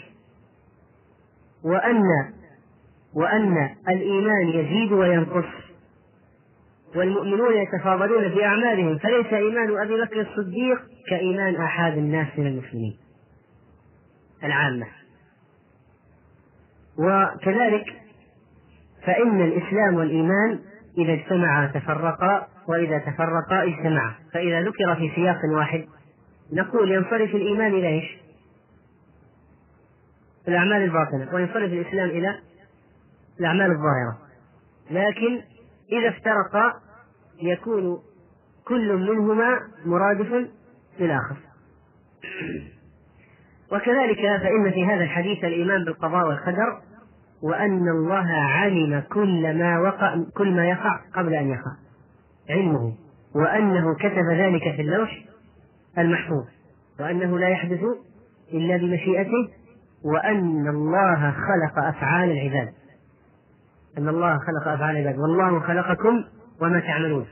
[1.63, 2.03] وأن
[3.13, 5.45] وأن الإيمان يزيد وينقص
[6.95, 12.97] والمؤمنون يتفاضلون في أعمالهم فليس إيمان أبي بكر الصديق كإيمان أحد الناس من المسلمين
[14.43, 14.87] العامة
[16.97, 17.85] وكذلك
[19.03, 20.59] فإن الإسلام والإيمان
[20.97, 25.85] إذا اجتمعا تفرقا وإذا تفرقا اجتمعا فإذا ذكر في سياق واحد
[26.53, 28.17] نقول ينصرف الإيمان إلى إيش؟
[30.47, 32.39] الأعمال الباطنة وينصرف الإسلام إلى
[33.39, 34.17] الأعمال الظاهرة.
[34.91, 35.41] لكن
[35.91, 36.73] إذا افترقا
[37.41, 37.99] يكون
[38.65, 40.47] كل منهما مرادف
[40.99, 41.37] للآخر.
[43.71, 46.81] وكذلك فإن في هذا الحديث الإيمان بالقضاء والقدر
[47.41, 51.71] وأن الله علم كل ما وقع كل ما يقع قبل أن يقع
[52.49, 52.93] علمه
[53.35, 55.25] وأنه كتب ذلك في اللوح
[55.97, 56.45] المحفوظ
[56.99, 57.79] وأنه لا يحدث
[58.53, 59.49] إلا بمشيئته
[60.03, 62.73] وأن الله خلق أفعال العباد.
[63.97, 65.19] أن الله خلق أفعال العباد.
[65.19, 66.23] والله خلقكم
[66.61, 67.25] وما تعملون.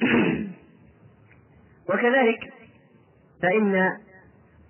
[1.90, 2.52] وكذلك
[3.42, 3.90] فإن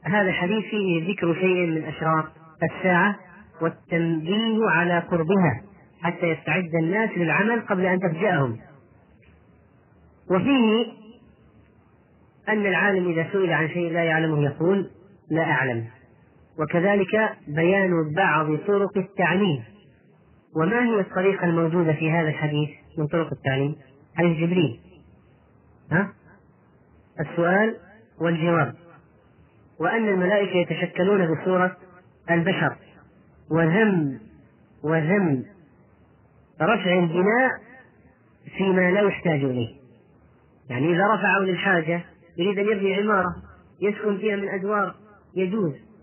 [0.05, 2.24] هذا الحديث فيه ذكر شيء من أشراط
[2.62, 3.16] الساعة
[3.60, 5.62] والتنبيه على قربها
[6.02, 8.59] حتى يستعد الناس للعمل قبل أن تفجأهم.
[10.30, 10.86] وفيه
[12.48, 14.90] أن العالم إذا سئل عن شيء لا يعلمه يقول
[15.30, 15.84] لا أعلم.
[16.59, 19.64] وكذلك بيان بعض طرق التعليم.
[20.56, 23.76] وما هي الطريقة الموجودة في هذا الحديث من طرق التعليم؟
[24.14, 24.81] حديث جبريل.
[25.93, 26.12] ها؟
[27.20, 27.76] السؤال
[28.20, 28.74] والجواب.
[29.81, 31.76] وأن الملائكة يتشكلون بصورة
[32.31, 32.76] البشر.
[33.51, 34.20] وذم
[34.85, 35.44] وذم
[36.62, 37.51] رفع البناء
[38.59, 39.76] فيما لا يحتاج إليه.
[40.70, 42.05] يعني إذا رفعه للحاجة
[42.39, 43.36] يريد أن يبني عمارة
[43.81, 44.94] يسكن فيها من أدوار
[45.36, 45.93] يجوز.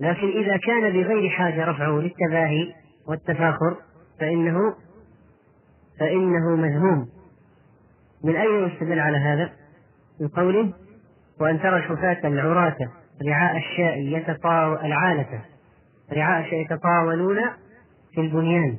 [0.00, 2.74] لكن إذا كان بغير حاجة رفعه للتباهي
[3.08, 3.76] والتفاخر
[4.20, 4.74] فإنه
[6.00, 7.08] فإنه مذموم.
[8.24, 9.52] من أين يستدل على هذا؟
[10.20, 10.72] من قوله
[11.40, 12.76] وأن ترى الحفاة العراة
[13.26, 15.44] رعاء الشاء يتطاول العالة
[16.12, 17.38] رعاء الشاء يتطاولون
[18.14, 18.78] في البنيان.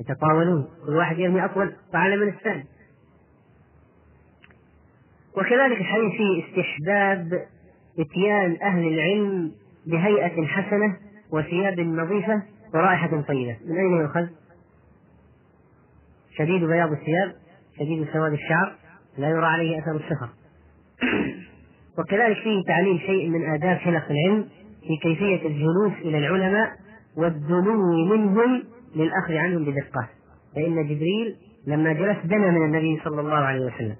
[0.00, 0.68] يتطاولون.
[0.86, 2.64] كل واحد يرمي أطول فعلى من الثاني.
[5.36, 7.46] وكذلك الحديث فيه استحباب
[7.98, 9.52] إتيان أهل العلم
[9.88, 10.96] بهيئة حسنة
[11.32, 12.42] وثياب نظيفة
[12.74, 13.56] ورائحة طيبة.
[13.66, 14.26] من أين يؤخذ؟
[16.36, 17.34] شديد بياض الثياب
[17.78, 18.72] شديد سواد الشعر
[19.18, 20.28] لا يرى عليه أثر السفر
[21.98, 24.48] وكذلك فيه تعليم شيء من آداب حلق العلم
[24.82, 26.70] في كيفية الجلوس إلى العلماء
[27.16, 28.62] والدنو منهم
[28.96, 30.08] للأخذ عنهم بدقة.
[30.54, 31.36] فإن جبريل
[31.66, 33.96] لما جلس دنا من النبي صلى الله عليه وسلم.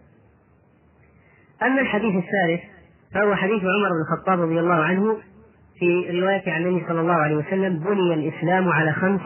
[1.62, 2.60] أما الحديث الثالث
[3.15, 5.16] فهو حديث عمر بن الخطاب رضي الله عنه
[5.79, 9.21] في رواية عن النبي صلى الله عليه وسلم بني الإسلام على خمس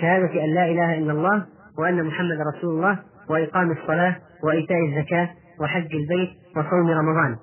[0.00, 1.46] شهادة أن لا إله إلا الله
[1.78, 2.98] وأن محمد رسول الله
[3.28, 7.36] وإقام الصلاة وإيتاء الزكاة وحج البيت وصوم رمضان.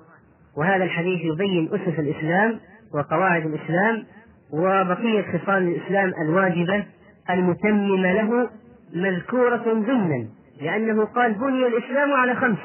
[0.56, 2.60] وهذا الحديث يبين أسس الإسلام
[2.94, 4.04] وقواعد الإسلام
[4.52, 6.84] وبقية خصال الإسلام الواجبة
[7.30, 8.50] المتممة له
[8.94, 10.26] مذكورة ضمنا
[10.60, 12.58] لأنه قال بني الإسلام على خمس.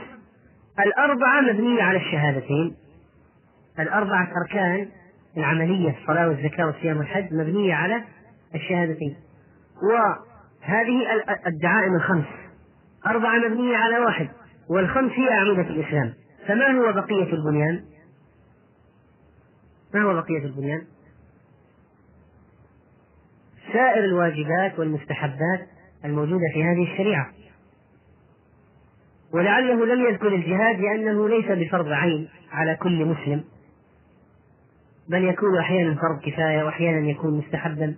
[0.85, 2.75] الأربعة مبنية على الشهادتين.
[3.79, 4.87] الأربعة أركان
[5.37, 8.03] العملية الصلاة والزكاة والصيام والحج مبنية على
[8.55, 9.15] الشهادتين.
[9.83, 11.01] وهذه
[11.47, 12.25] الدعائم الخمس.
[13.07, 14.29] أربعة مبنية على واحد
[14.69, 16.13] والخمس هي أعمدة الإسلام.
[16.47, 17.83] فما هو بقية البنيان؟
[19.93, 20.81] ما هو بقية البنيان؟
[23.73, 25.67] سائر الواجبات والمستحبات
[26.05, 27.29] الموجودة في هذه الشريعة.
[29.33, 33.43] ولعله لم يذكر الجهاد لأنه ليس بفرض عين على كل مسلم.
[35.09, 37.95] بل يكون أحيانا فرض كفاية وأحيانا يكون مستحبا.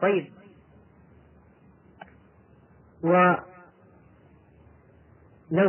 [0.00, 0.26] طيب.
[3.02, 3.36] ولو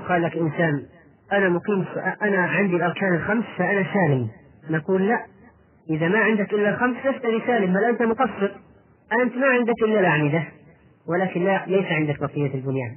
[0.08, 0.86] قال لك إنسان
[1.32, 1.86] أنا مقيم
[2.22, 4.30] أنا عندي الأركان الخمس فأنا سالم.
[4.70, 5.26] نقول لا.
[5.90, 8.52] إذا ما عندك إلا الخمس لست بسالم بل أنت مقصر.
[9.22, 10.44] أنت ما عندك إلا الأعمدة.
[11.08, 12.96] ولكن لا ليس عندك بقية البنيان.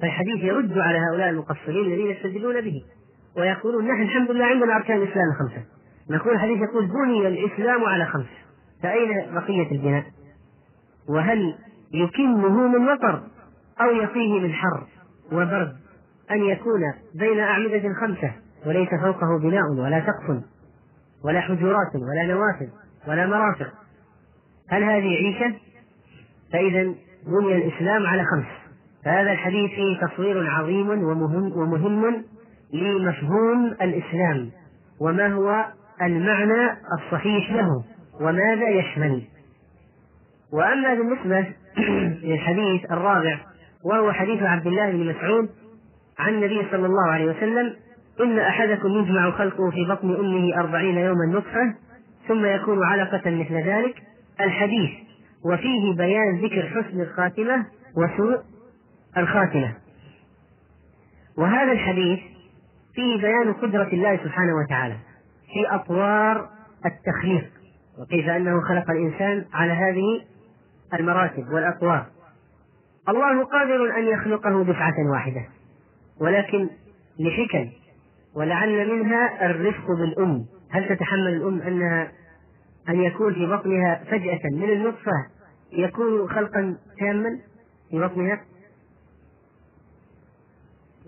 [0.00, 2.82] فالحديث يرد على هؤلاء المقصرين الذين يستدلون به.
[3.36, 5.77] ويقولون نحن الحمد لله عندنا أركان الإسلام الخمسة.
[6.10, 8.26] نقول الحديث يقول بني الإسلام على خمس
[8.82, 10.04] فأين بقية البناء؟
[11.08, 11.54] وهل
[11.92, 13.22] يكنه من مطر
[13.80, 14.86] أو يقيه من حر؟
[15.32, 15.76] وبرد
[16.30, 16.80] أن يكون
[17.14, 18.32] بين أعمدة خمسة
[18.66, 20.42] وليس فوقه بناء ولا سقف
[21.24, 22.68] ولا حجرات ولا نوافذ
[23.08, 23.72] ولا مرافق.
[24.68, 25.56] هل هذه عيشة؟
[26.52, 26.82] فإذا
[27.26, 28.46] بني الإسلام على خمس.
[29.04, 32.24] فهذا الحديث فيه تصوير عظيم ومهم ومهم
[32.72, 34.50] لمفهوم الإسلام
[35.00, 35.64] وما هو
[36.02, 37.84] المعنى الصحيح له
[38.20, 39.22] وماذا يشمل.
[40.52, 41.46] وأما بالنسبة
[42.28, 43.38] للحديث الرابع
[43.84, 45.48] وهو حديث عبد الله بن مسعود
[46.18, 47.76] عن النبي صلى الله عليه وسلم
[48.20, 51.74] إن أحدكم يجمع خلقه في بطن أمه أربعين يوما نطفة
[52.28, 53.94] ثم يكون علقة مثل ذلك.
[54.40, 54.90] الحديث
[55.44, 57.66] وفيه بيان ذكر حسن الخاتمة
[57.96, 58.38] وسوء
[59.16, 59.74] الخاتمة.
[61.36, 62.18] وهذا الحديث
[62.94, 64.94] فيه بيان قدرة الله سبحانه وتعالى.
[65.52, 66.48] في أطوار
[66.86, 67.50] التخليق
[67.98, 70.24] وكيف أنه خلق الإنسان على هذه
[70.94, 72.06] المراتب والأطوار.
[73.08, 75.46] الله قادر أن يخلقه دفعة واحدة
[76.20, 76.68] ولكن
[77.18, 77.70] لحكم
[78.34, 80.46] ولعل منها الرفق بالأم.
[80.70, 82.12] هل تتحمل الأم أنها
[82.88, 85.26] أن يكون في بطنها فجأة من النطفة
[85.72, 87.38] يكون خلقا تاما
[87.90, 88.40] في بطنها؟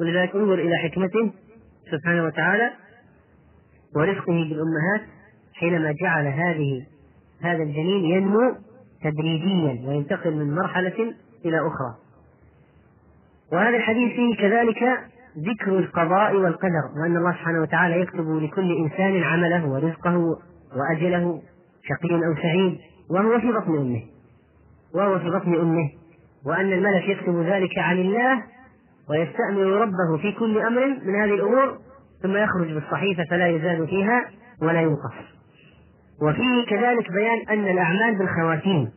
[0.01, 1.33] ولذلك انظر إلى حكمته
[1.91, 2.71] سبحانه وتعالى.
[3.97, 5.01] ورفقه بالأمهات
[5.55, 6.87] حينما جعل هذه
[7.43, 8.55] هذا الجنين ينمو
[9.05, 11.15] تدريجيا وينتقل من مرحلة
[11.45, 11.95] إلى أخرى.
[13.53, 15.01] وهذا الحديث فيه كذلك
[15.39, 20.39] ذكر القضاء والقدر وأن الله سبحانه وتعالى يكتب لكل إنسان عمله ورزقه
[20.77, 21.43] وأجله
[21.83, 22.79] شقي أو سعيد
[23.11, 24.03] وهو في بطن أمه.
[24.95, 25.91] وهو في بطن أمه.
[26.47, 28.43] وأن الملك يكتب ذلك عن الله
[29.11, 31.79] ويستأمر ربه في كل أمر من هذه الأمور
[32.23, 34.25] ثم يخرج بالصحيفة فلا يزال فيها
[34.63, 35.15] ولا ينقص.
[36.23, 38.91] وفيه كذلك بيان أن الأعمال بالخواتيم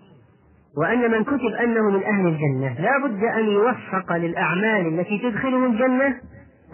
[0.77, 6.15] وأن من كتب أنه من أهل الجنة لا بد أن يوفق للأعمال التي تدخله الجنة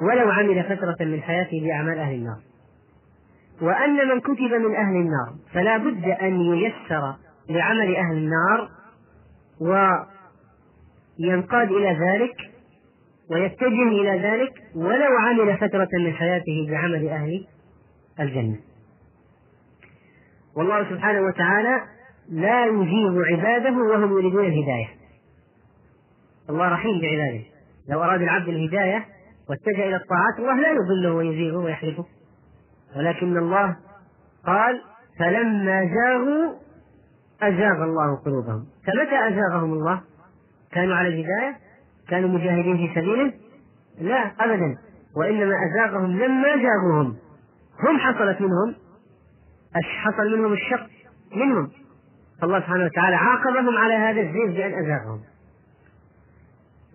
[0.01, 2.39] ولو عمل فترة من حياته بأعمال أهل النار.
[3.61, 7.15] وأن من كتب من أهل النار فلا بد أن ييسر
[7.49, 8.69] لعمل أهل النار
[11.19, 12.35] وينقاد إلى ذلك
[13.31, 17.45] ويتجه إلى ذلك ولو عمل فترة من حياته بعمل أهل
[18.19, 18.60] الجنة.
[20.56, 21.81] والله سبحانه وتعالى
[22.30, 24.88] لا يجيب عباده وهم يريدون الهداية.
[26.49, 27.43] الله رحيم بعباده.
[27.89, 29.06] لو أراد العبد الهداية
[29.49, 32.06] واتجه إلى الطاعات الله لا يضله ويزيغه ويحرفه
[32.97, 33.76] ولكن الله
[34.45, 34.81] قال
[35.19, 36.53] فلما زاغوا
[37.41, 38.65] أزاغ الله قلوبهم.
[38.88, 40.01] فمتى أزاغهم الله؟
[40.72, 41.68] كانوا على الهداية؟
[42.10, 43.34] كانوا مجاهدين في سبيله؟
[44.02, 44.77] لا أبدا.
[45.15, 47.15] وإنما أزاغهم لما زاغوهم.
[47.80, 48.76] هم حصلت منهم
[49.84, 50.88] حصل منهم الشق؟
[51.36, 51.69] منهم.
[52.41, 55.19] فالله سبحانه وتعالى عاقبهم على هذا الزيغ بأن أزاغهم.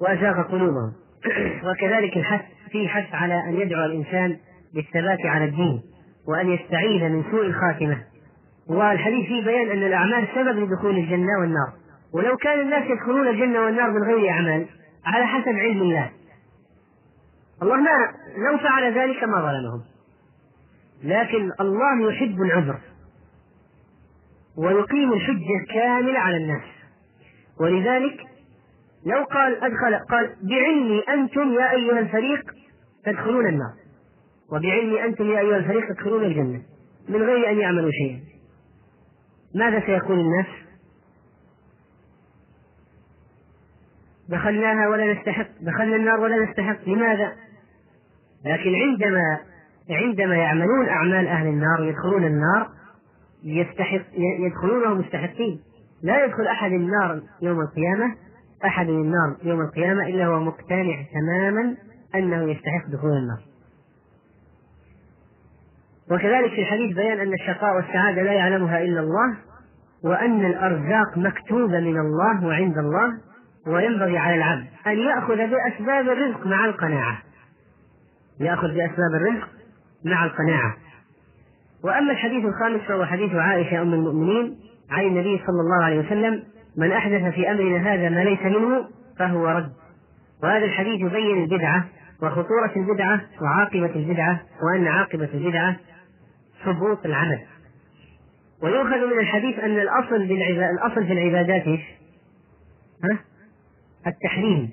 [0.01, 0.93] وأزاغ قلوبهم.
[1.67, 4.37] وكذلك الحث في حث على أن يدعو الإنسان
[4.75, 5.83] بالثبات على الدين
[6.29, 7.99] وأن يستعيذ من سوء الخاتمة.
[8.69, 11.73] والحديث فيه بيان أن الأعمال سبب لدخول الجنة والنار.
[12.15, 14.67] ولو كان الناس يدخلون الجنة والنار من غير أعمال
[15.07, 16.11] على حسب علم الله.
[17.63, 18.13] الله ما
[18.51, 19.83] لو فعل ذلك ما ظلمهم.
[21.05, 22.79] لكن الله يحب العذر.
[24.57, 26.65] ويقيم الحجة كاملة على الناس.
[27.61, 28.21] ولذلك
[29.07, 32.55] لو قال أدخل قال بعلمي أنتم يا أيها الفريق
[33.05, 33.75] تدخلون النار.
[34.53, 36.63] وبعلمي أنتم يا أيها الفريق تدخلون الجنة.
[37.09, 38.21] من غير أن يعملوا شيئا.
[39.55, 40.47] ماذا سيقول الناس؟
[44.29, 46.89] دخلناها ولا نستحق دخلنا النار ولا نستحق.
[46.89, 47.33] لماذا؟
[48.45, 49.39] لكن عندما
[49.91, 52.69] عندما يعملون أعمال أهل النار ويدخلون النار
[53.45, 54.05] يستحق
[54.47, 55.61] يدخلونها مستحقين.
[56.03, 58.15] لا يدخل أحد النار يوم القيامة
[58.65, 61.77] أحد النار يوم القيامة إلا هو مقتنع تماما
[62.15, 63.39] أنه يستحق دخول النار.
[66.11, 69.37] وكذلك في الحديث بيان أن الشقاء والسعادة لا يعلمها إلا الله
[70.05, 73.13] وأن الأرزاق مكتوبة من الله وعند الله.
[73.67, 77.19] وينبغي على العبد أن يأخذ بأسباب الرزق مع القناعة
[78.41, 79.49] يأخذ بأسباب الرزق
[80.05, 80.77] مع القناعة
[81.85, 84.57] وأما الحديث الخامس فهو حديث عائشة أم المؤمنين
[84.91, 86.43] عن النبي صلى الله عليه وسلم
[86.77, 88.89] من أحدث في أمرنا هذا ما ليس منه
[89.19, 89.73] فهو رد
[90.43, 91.85] وهذا الحديث يبين البدعة
[92.23, 95.77] وخطورة البدعة وعاقبة البدعة وأن عاقبة البدعة
[96.65, 97.41] حبوط العمل
[98.63, 101.81] ويؤخذ من الحديث أن الأصل الأصل في العبادات إيش؟
[103.05, 103.19] ها؟
[104.07, 104.73] التحريم.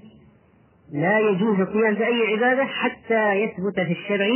[0.92, 4.28] لا يجوز القيام بأي عبادة حتى يثبت في الشرع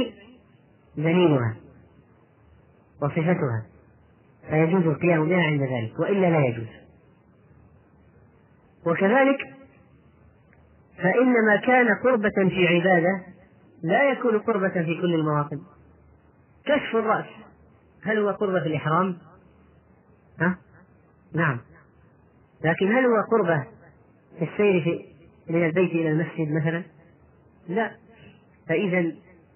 [0.98, 1.56] دليلها
[3.02, 3.66] وصفتها.
[4.50, 6.68] فيجوز القيام بها عند ذلك وإلا لا يجوز.
[8.86, 9.38] وكذلك
[10.98, 13.26] فإن ما كان قربة في عبادة
[13.84, 15.62] لا يكون قربة في كل المواطن.
[16.66, 17.26] كشف الرأس
[18.04, 19.18] هل هو قربة في الإحرام؟
[20.40, 20.58] ها؟
[21.34, 21.60] نعم.
[22.64, 23.66] لكن هل هو قربة
[24.40, 25.06] في السير في
[25.54, 26.84] من البيت إلى المسجد مثلا؟
[27.68, 27.92] لا.
[28.70, 29.12] فإذا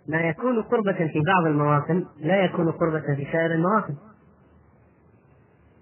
[0.08, 3.96] ما يكون قربة في بعض المواطن لا يكون قربة في سائر المواطن.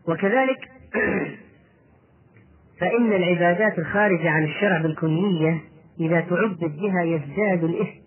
[0.07, 0.59] وكذلك
[2.79, 5.61] فإن العبادات الخارجة عن الشرع بالكلية
[5.99, 7.99] إذا تعبد بها يزداد الإثم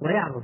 [0.00, 0.42] ويعظم.